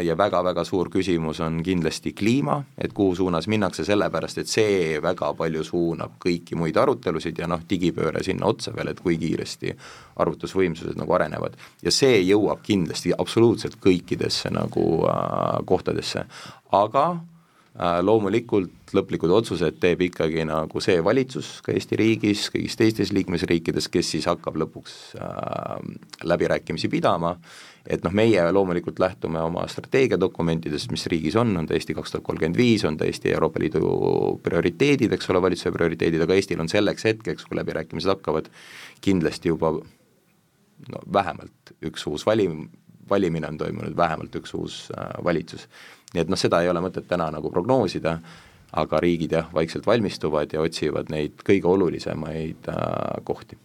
ja 0.02 0.14
väga-väga 0.16 0.64
suur 0.64 0.88
küsimus 0.88 1.42
on 1.44 1.58
kindlasti 1.64 2.14
kliima, 2.16 2.62
et 2.78 2.92
kuhu 2.96 3.14
suunas 3.18 3.48
minnakse, 3.52 3.84
sellepärast 3.84 4.40
et 4.40 4.48
see 4.48 4.96
väga 5.04 5.34
palju 5.36 5.64
suunab 5.64 6.14
kõiki 6.24 6.56
muid 6.56 6.76
arutelusid 6.80 7.38
ja 7.38 7.48
noh, 7.50 7.60
digipööre 7.68 8.22
sinna 8.24 8.48
otsa 8.48 8.72
veel, 8.76 8.94
et 8.94 9.02
kui 9.04 9.18
kiiresti 9.20 9.74
arvutusvõimsused 10.24 10.96
nagu 10.96 11.12
arenevad. 11.12 11.56
ja 11.82 11.92
see 11.92 12.22
jõuab 12.22 12.62
kindlasti 12.64 13.12
absoluutselt 13.12 13.76
kõikidesse 13.84 14.50
nagu 14.56 15.04
äh, 15.04 15.60
kohtadesse, 15.66 16.24
aga 16.72 17.06
äh, 17.12 18.00
loomulikult 18.00 18.94
lõplikud 18.96 19.30
otsused 19.36 19.76
teeb 19.80 20.00
ikkagi 20.08 20.48
nagu 20.48 20.80
see 20.80 21.02
valitsus 21.04 21.58
ka 21.60 21.76
Eesti 21.76 22.00
riigis, 22.00 22.48
kõigis 22.54 22.76
teistes 22.80 23.12
liikmesriikides, 23.12 23.92
kes 23.92 24.14
siis 24.16 24.28
hakkab 24.32 24.56
lõpuks 24.64 24.94
äh, 25.20 25.76
läbirääkimisi 26.24 26.88
pidama 26.88 27.36
et 27.86 28.04
noh, 28.04 28.12
meie 28.14 28.42
loomulikult 28.52 28.98
lähtume 29.00 29.40
oma 29.40 29.66
strateegiadokumentidest, 29.70 30.90
mis 30.92 31.06
riigis 31.10 31.36
on, 31.40 31.54
on 31.56 31.68
ta 31.68 31.76
Eesti 31.76 31.94
kaks 31.96 32.14
tuhat 32.14 32.26
kolmkümmend 32.26 32.58
viis, 32.58 32.84
on 32.88 32.96
ta 32.98 33.06
Eesti 33.08 33.32
Euroopa 33.32 33.62
Liidu 33.62 33.92
prioriteedid, 34.42 35.12
eks 35.16 35.30
ole, 35.32 35.42
valitsuse 35.42 35.72
prioriteedid, 35.74 36.24
aga 36.24 36.36
Eestil 36.36 36.60
on 36.60 36.68
selleks 36.68 37.06
hetkeks, 37.08 37.46
kui 37.48 37.60
läbirääkimised 37.60 38.12
hakkavad, 38.12 38.50
kindlasti 39.04 39.52
juba 39.52 39.76
no 40.88 41.00
vähemalt 41.12 41.72
üks 41.84 42.06
uus 42.10 42.26
valim, 42.26 42.68
valimine 43.10 43.48
on 43.48 43.58
toimunud, 43.58 43.96
vähemalt 43.96 44.36
üks 44.40 44.54
uus 44.54 44.82
äh, 44.96 45.14
valitsus. 45.24 45.68
nii 46.14 46.24
et 46.24 46.30
noh, 46.32 46.40
seda 46.40 46.62
ei 46.62 46.70
ole 46.70 46.80
mõtet 46.80 47.08
täna 47.08 47.30
nagu 47.34 47.50
prognoosida, 47.52 48.18
aga 48.78 49.00
riigid 49.00 49.32
jah, 49.32 49.48
vaikselt 49.54 49.86
valmistuvad 49.86 50.52
ja 50.52 50.60
otsivad 50.64 51.10
neid 51.12 51.40
kõige 51.44 51.68
olulisemaid 51.72 52.68
äh, 52.72 53.24
kohti 53.24 53.58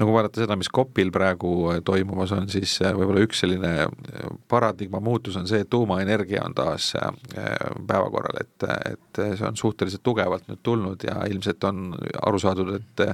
no 0.00 0.08
kui 0.08 0.16
vaadata 0.16 0.42
seda, 0.42 0.56
mis 0.58 0.70
Kopil 0.72 1.12
praegu 1.14 1.52
äh, 1.70 1.78
toimumas 1.84 2.32
on, 2.36 2.48
siis 2.52 2.78
äh, 2.84 2.94
võib-olla 2.96 3.24
üks 3.26 3.42
selline 3.44 3.72
äh, 3.84 4.26
paradigma 4.50 5.00
muutus 5.04 5.36
on 5.36 5.48
see, 5.50 5.62
et 5.64 5.70
tuumaenergia 5.70 6.42
on 6.46 6.56
taas 6.56 6.92
päevakorral, 7.30 8.40
et, 8.40 8.68
et 8.94 9.22
see 9.36 9.46
on 9.46 9.58
suhteliselt 9.60 10.04
tugevalt 10.06 10.48
nüüd 10.48 10.62
tulnud 10.66 11.04
ja 11.06 11.20
ilmselt 11.30 11.64
on 11.68 11.90
aru 12.26 12.40
saadud, 12.40 12.76
et 12.80 13.06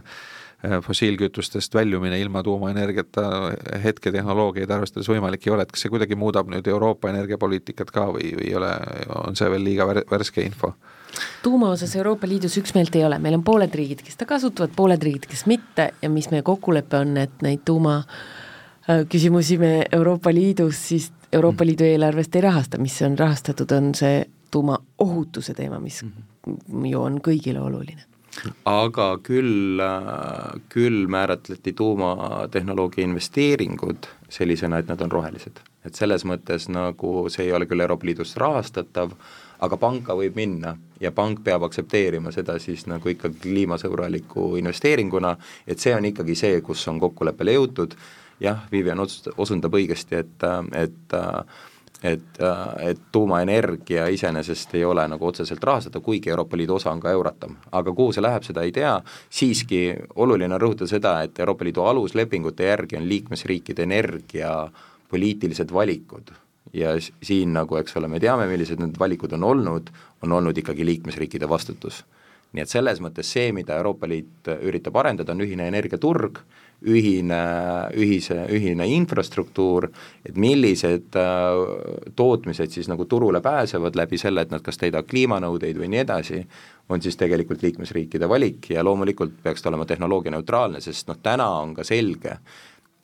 fossiilkütustest 0.83 1.75
väljumine 1.77 2.17
ilma 2.19 2.41
tuumaenergiata 2.43 3.27
hetketehnoloogiaid 3.83 4.71
arvestades 4.73 5.11
võimalik 5.11 5.45
ei 5.47 5.53
ole, 5.53 5.67
et 5.67 5.75
kas 5.75 5.85
see 5.85 5.93
kuidagi 5.93 6.17
muudab 6.19 6.49
nüüd 6.51 6.67
Euroopa 6.73 7.11
energiapoliitikat 7.13 7.93
ka 7.95 8.07
või, 8.15 8.33
või 8.39 8.49
ei 8.49 8.57
ole, 8.59 8.73
on 9.21 9.37
see 9.39 9.51
veel 9.53 9.67
liiga 9.67 9.87
värske 9.91 10.47
info? 10.47 10.73
Tuuma 11.43 11.71
osas 11.71 11.97
Euroopa 11.97 12.29
Liidus 12.29 12.59
üksmeelt 12.61 12.97
ei 12.97 13.05
ole, 13.05 13.19
meil 13.19 13.39
on 13.39 13.45
pooled 13.45 13.75
riigid, 13.75 14.03
kes 14.05 14.17
ta 14.17 14.27
kasutavad, 14.29 14.75
pooled 14.77 15.03
riigid, 15.03 15.29
kes 15.31 15.47
mitte. 15.47 15.91
Ja 16.03 16.11
mis 16.11 16.31
meie 16.31 16.43
kokkulepe 16.47 16.99
on, 16.99 17.17
et 17.21 17.45
neid 17.47 17.65
tuuma 17.65 17.99
äh, 18.03 19.05
küsimusi 19.09 19.59
me 19.59 19.85
Euroopa 19.93 20.35
Liidus 20.35 20.89
siis 20.89 21.13
Euroopa 21.33 21.67
Liidu 21.67 21.85
eelarvest 21.85 22.37
ei 22.37 22.41
rahasta, 22.41 22.79
mis 22.79 22.97
on 23.03 23.19
rahastatud, 23.19 23.71
on 23.75 23.95
see 23.95 24.25
tuumaohutuse 24.51 25.55
teema, 25.55 25.81
mis 25.83 26.03
mhm. 26.05 26.85
ju 26.93 27.01
on 27.03 27.19
kõigile 27.21 27.61
oluline. 27.61 28.07
Aga 28.69 29.17
küll, 29.25 29.81
äh, 29.81 30.61
küll 30.69 31.07
määratleti 31.09 31.73
tuumatehnoloogia 31.73 33.05
investeeringud 33.09 34.09
sellisena, 34.29 34.79
et 34.79 34.93
nad 34.93 35.01
on 35.01 35.13
rohelised. 35.13 35.61
et 35.87 35.95
selles 35.95 36.25
mõttes 36.27 36.65
nagu 36.67 37.29
see 37.31 37.45
ei 37.47 37.53
ole 37.55 37.69
küll 37.71 37.81
Euroopa 37.81 38.07
Liidust 38.09 38.37
rahastatav, 38.43 39.13
aga 39.61 39.77
panka 39.81 40.17
võib 40.19 40.37
minna 40.37 40.77
ja 41.01 41.13
pank 41.13 41.43
peab 41.45 41.67
aktsepteerima 41.67 42.33
seda 42.33 42.59
siis 42.63 42.87
nagu 42.91 43.09
ikkagi 43.13 43.41
kliimasõbraliku 43.45 44.55
investeeringuna, 44.61 45.37
et 45.67 45.83
see 45.83 45.95
on 45.97 46.05
ikkagi 46.09 46.37
see, 46.39 46.61
kus 46.65 46.87
on 46.89 47.01
kokkuleppele 47.01 47.57
jõutud, 47.57 47.97
jah, 48.41 48.67
Vivian 48.73 49.01
otsust-, 49.05 49.33
osundab 49.37 49.77
õigesti, 49.77 50.23
et, 50.25 50.47
et 50.77 51.19
et, 52.05 52.39
et 52.85 52.99
tuumaenergia 53.13 54.07
iseenesest 54.13 54.75
ei 54.77 54.85
ole 54.85 55.07
nagu 55.09 55.27
otseselt 55.27 55.65
rahastatav, 55.65 56.03
kuigi 56.05 56.31
Euroopa 56.31 56.57
Liidu 56.57 56.77
osa 56.77 56.91
on 56.93 57.01
ka 57.01 57.11
Euratom. 57.11 57.57
aga 57.73 57.93
kuhu 57.93 58.13
see 58.13 58.23
läheb, 58.23 58.45
seda 58.45 58.63
ei 58.63 58.73
tea, 58.73 58.93
siiski 59.31 59.81
oluline 60.15 60.55
on 60.55 60.61
rõhutada 60.61 60.93
seda, 60.93 61.15
et 61.25 61.41
Euroopa 61.41 61.65
Liidu 61.65 61.89
aluslepingute 61.89 62.69
järgi 62.69 63.01
on 63.01 63.09
liikmesriikide 63.09 63.89
energiapoliitilised 63.89 65.73
valikud 65.73 66.37
ja 66.75 66.95
siin 67.01 67.53
nagu, 67.57 67.79
eks 67.81 67.97
ole, 67.97 68.09
me 68.09 68.21
teame, 68.23 68.49
millised 68.51 68.81
need 68.83 68.99
valikud 68.99 69.33
on 69.37 69.45
olnud, 69.45 69.91
on 70.23 70.37
olnud 70.39 70.59
ikkagi 70.59 70.87
liikmesriikide 70.87 71.49
vastutus. 71.49 72.05
nii 72.57 72.63
et 72.63 72.71
selles 72.71 73.01
mõttes 73.03 73.29
see, 73.29 73.51
mida 73.53 73.77
Euroopa 73.77 74.09
Liit 74.09 74.49
üritab 74.63 74.97
arendada, 74.97 75.35
on 75.35 75.43
ühine 75.45 75.67
energiaturg, 75.69 76.39
ühine, 76.87 77.41
ühise, 77.97 78.37
ühine 78.53 78.87
infrastruktuur, 78.93 79.89
et 80.25 80.37
millised 80.37 81.17
äh, 81.17 82.11
tootmised 82.17 82.73
siis 82.73 82.89
nagu 82.89 83.05
turule 83.09 83.41
pääsevad 83.45 83.97
läbi 83.97 84.19
selle, 84.21 84.45
et 84.45 84.55
nad 84.55 84.65
kas 84.65 84.79
täidavad 84.81 85.09
kliimanõudeid 85.11 85.81
või 85.81 85.91
nii 85.93 86.03
edasi, 86.05 86.43
on 86.89 87.03
siis 87.03 87.17
tegelikult 87.19 87.65
liikmesriikide 87.65 88.29
valik 88.29 88.71
ja 88.71 88.85
loomulikult 88.85 89.41
peaks 89.43 89.65
ta 89.65 89.73
olema 89.73 89.89
tehnoloogianeutraalne, 89.89 90.81
sest 90.85 91.09
noh, 91.11 91.19
täna 91.23 91.49
on 91.63 91.75
ka 91.75 91.85
selge, 91.85 92.39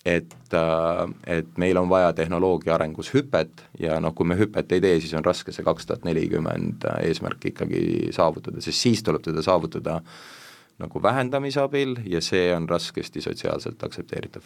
et, 0.04 0.54
äh, 0.54 1.38
et 1.38 1.58
meil 1.58 1.78
on 1.78 1.88
vaja 1.88 2.12
tehnoloogia 2.12 2.74
arengus 2.74 3.12
hüpet 3.14 3.64
ja 3.78 4.00
noh, 4.02 4.14
kui 4.14 4.26
me 4.26 4.36
hüpet 4.38 4.72
ei 4.74 4.82
tee, 4.82 5.00
siis 5.00 5.14
on 5.14 5.24
raske 5.24 5.54
see 5.54 5.66
kaks 5.66 5.86
tuhat 5.86 6.06
nelikümmend 6.08 6.86
eesmärk 7.00 7.52
ikkagi 7.52 8.12
saavutada, 8.14 8.60
sest 8.64 8.82
siis 8.82 9.02
tuleb 9.06 9.22
teda 9.22 9.44
saavutada 9.46 10.00
nagu 10.82 11.02
vähendamise 11.02 11.60
abil 11.62 11.96
ja 12.08 12.20
see 12.24 12.50
on 12.54 12.68
raskesti 12.68 13.20
sotsiaalselt 13.20 13.82
aktsepteeritav. 13.84 14.42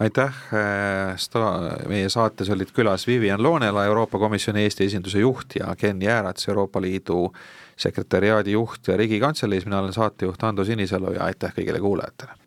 aitäh, 0.00 0.38
äh, 0.54 1.16
sta-, 1.16 1.88
meie 1.88 2.08
saates 2.08 2.50
olid 2.50 2.70
külas 2.74 3.06
Vivian 3.06 3.42
Loonela, 3.42 3.84
Euroopa 3.84 4.18
Komisjoni 4.18 4.62
Eesti 4.62 4.84
esinduse 4.84 5.18
juht 5.18 5.58
ja 5.60 5.74
Ken 5.76 6.02
Jäärats, 6.02 6.48
Euroopa 6.48 6.80
Liidu 6.80 7.32
sekretäriaadi 7.76 8.52
juht 8.52 8.88
Riigikantseleis, 8.88 9.66
mina 9.66 9.80
olen 9.80 9.92
saatejuht 9.92 10.42
Ando 10.42 10.64
Sinisalu 10.64 11.14
ja 11.18 11.30
aitäh 11.30 11.54
kõigile 11.54 11.82
kuulajatele! 11.82 12.38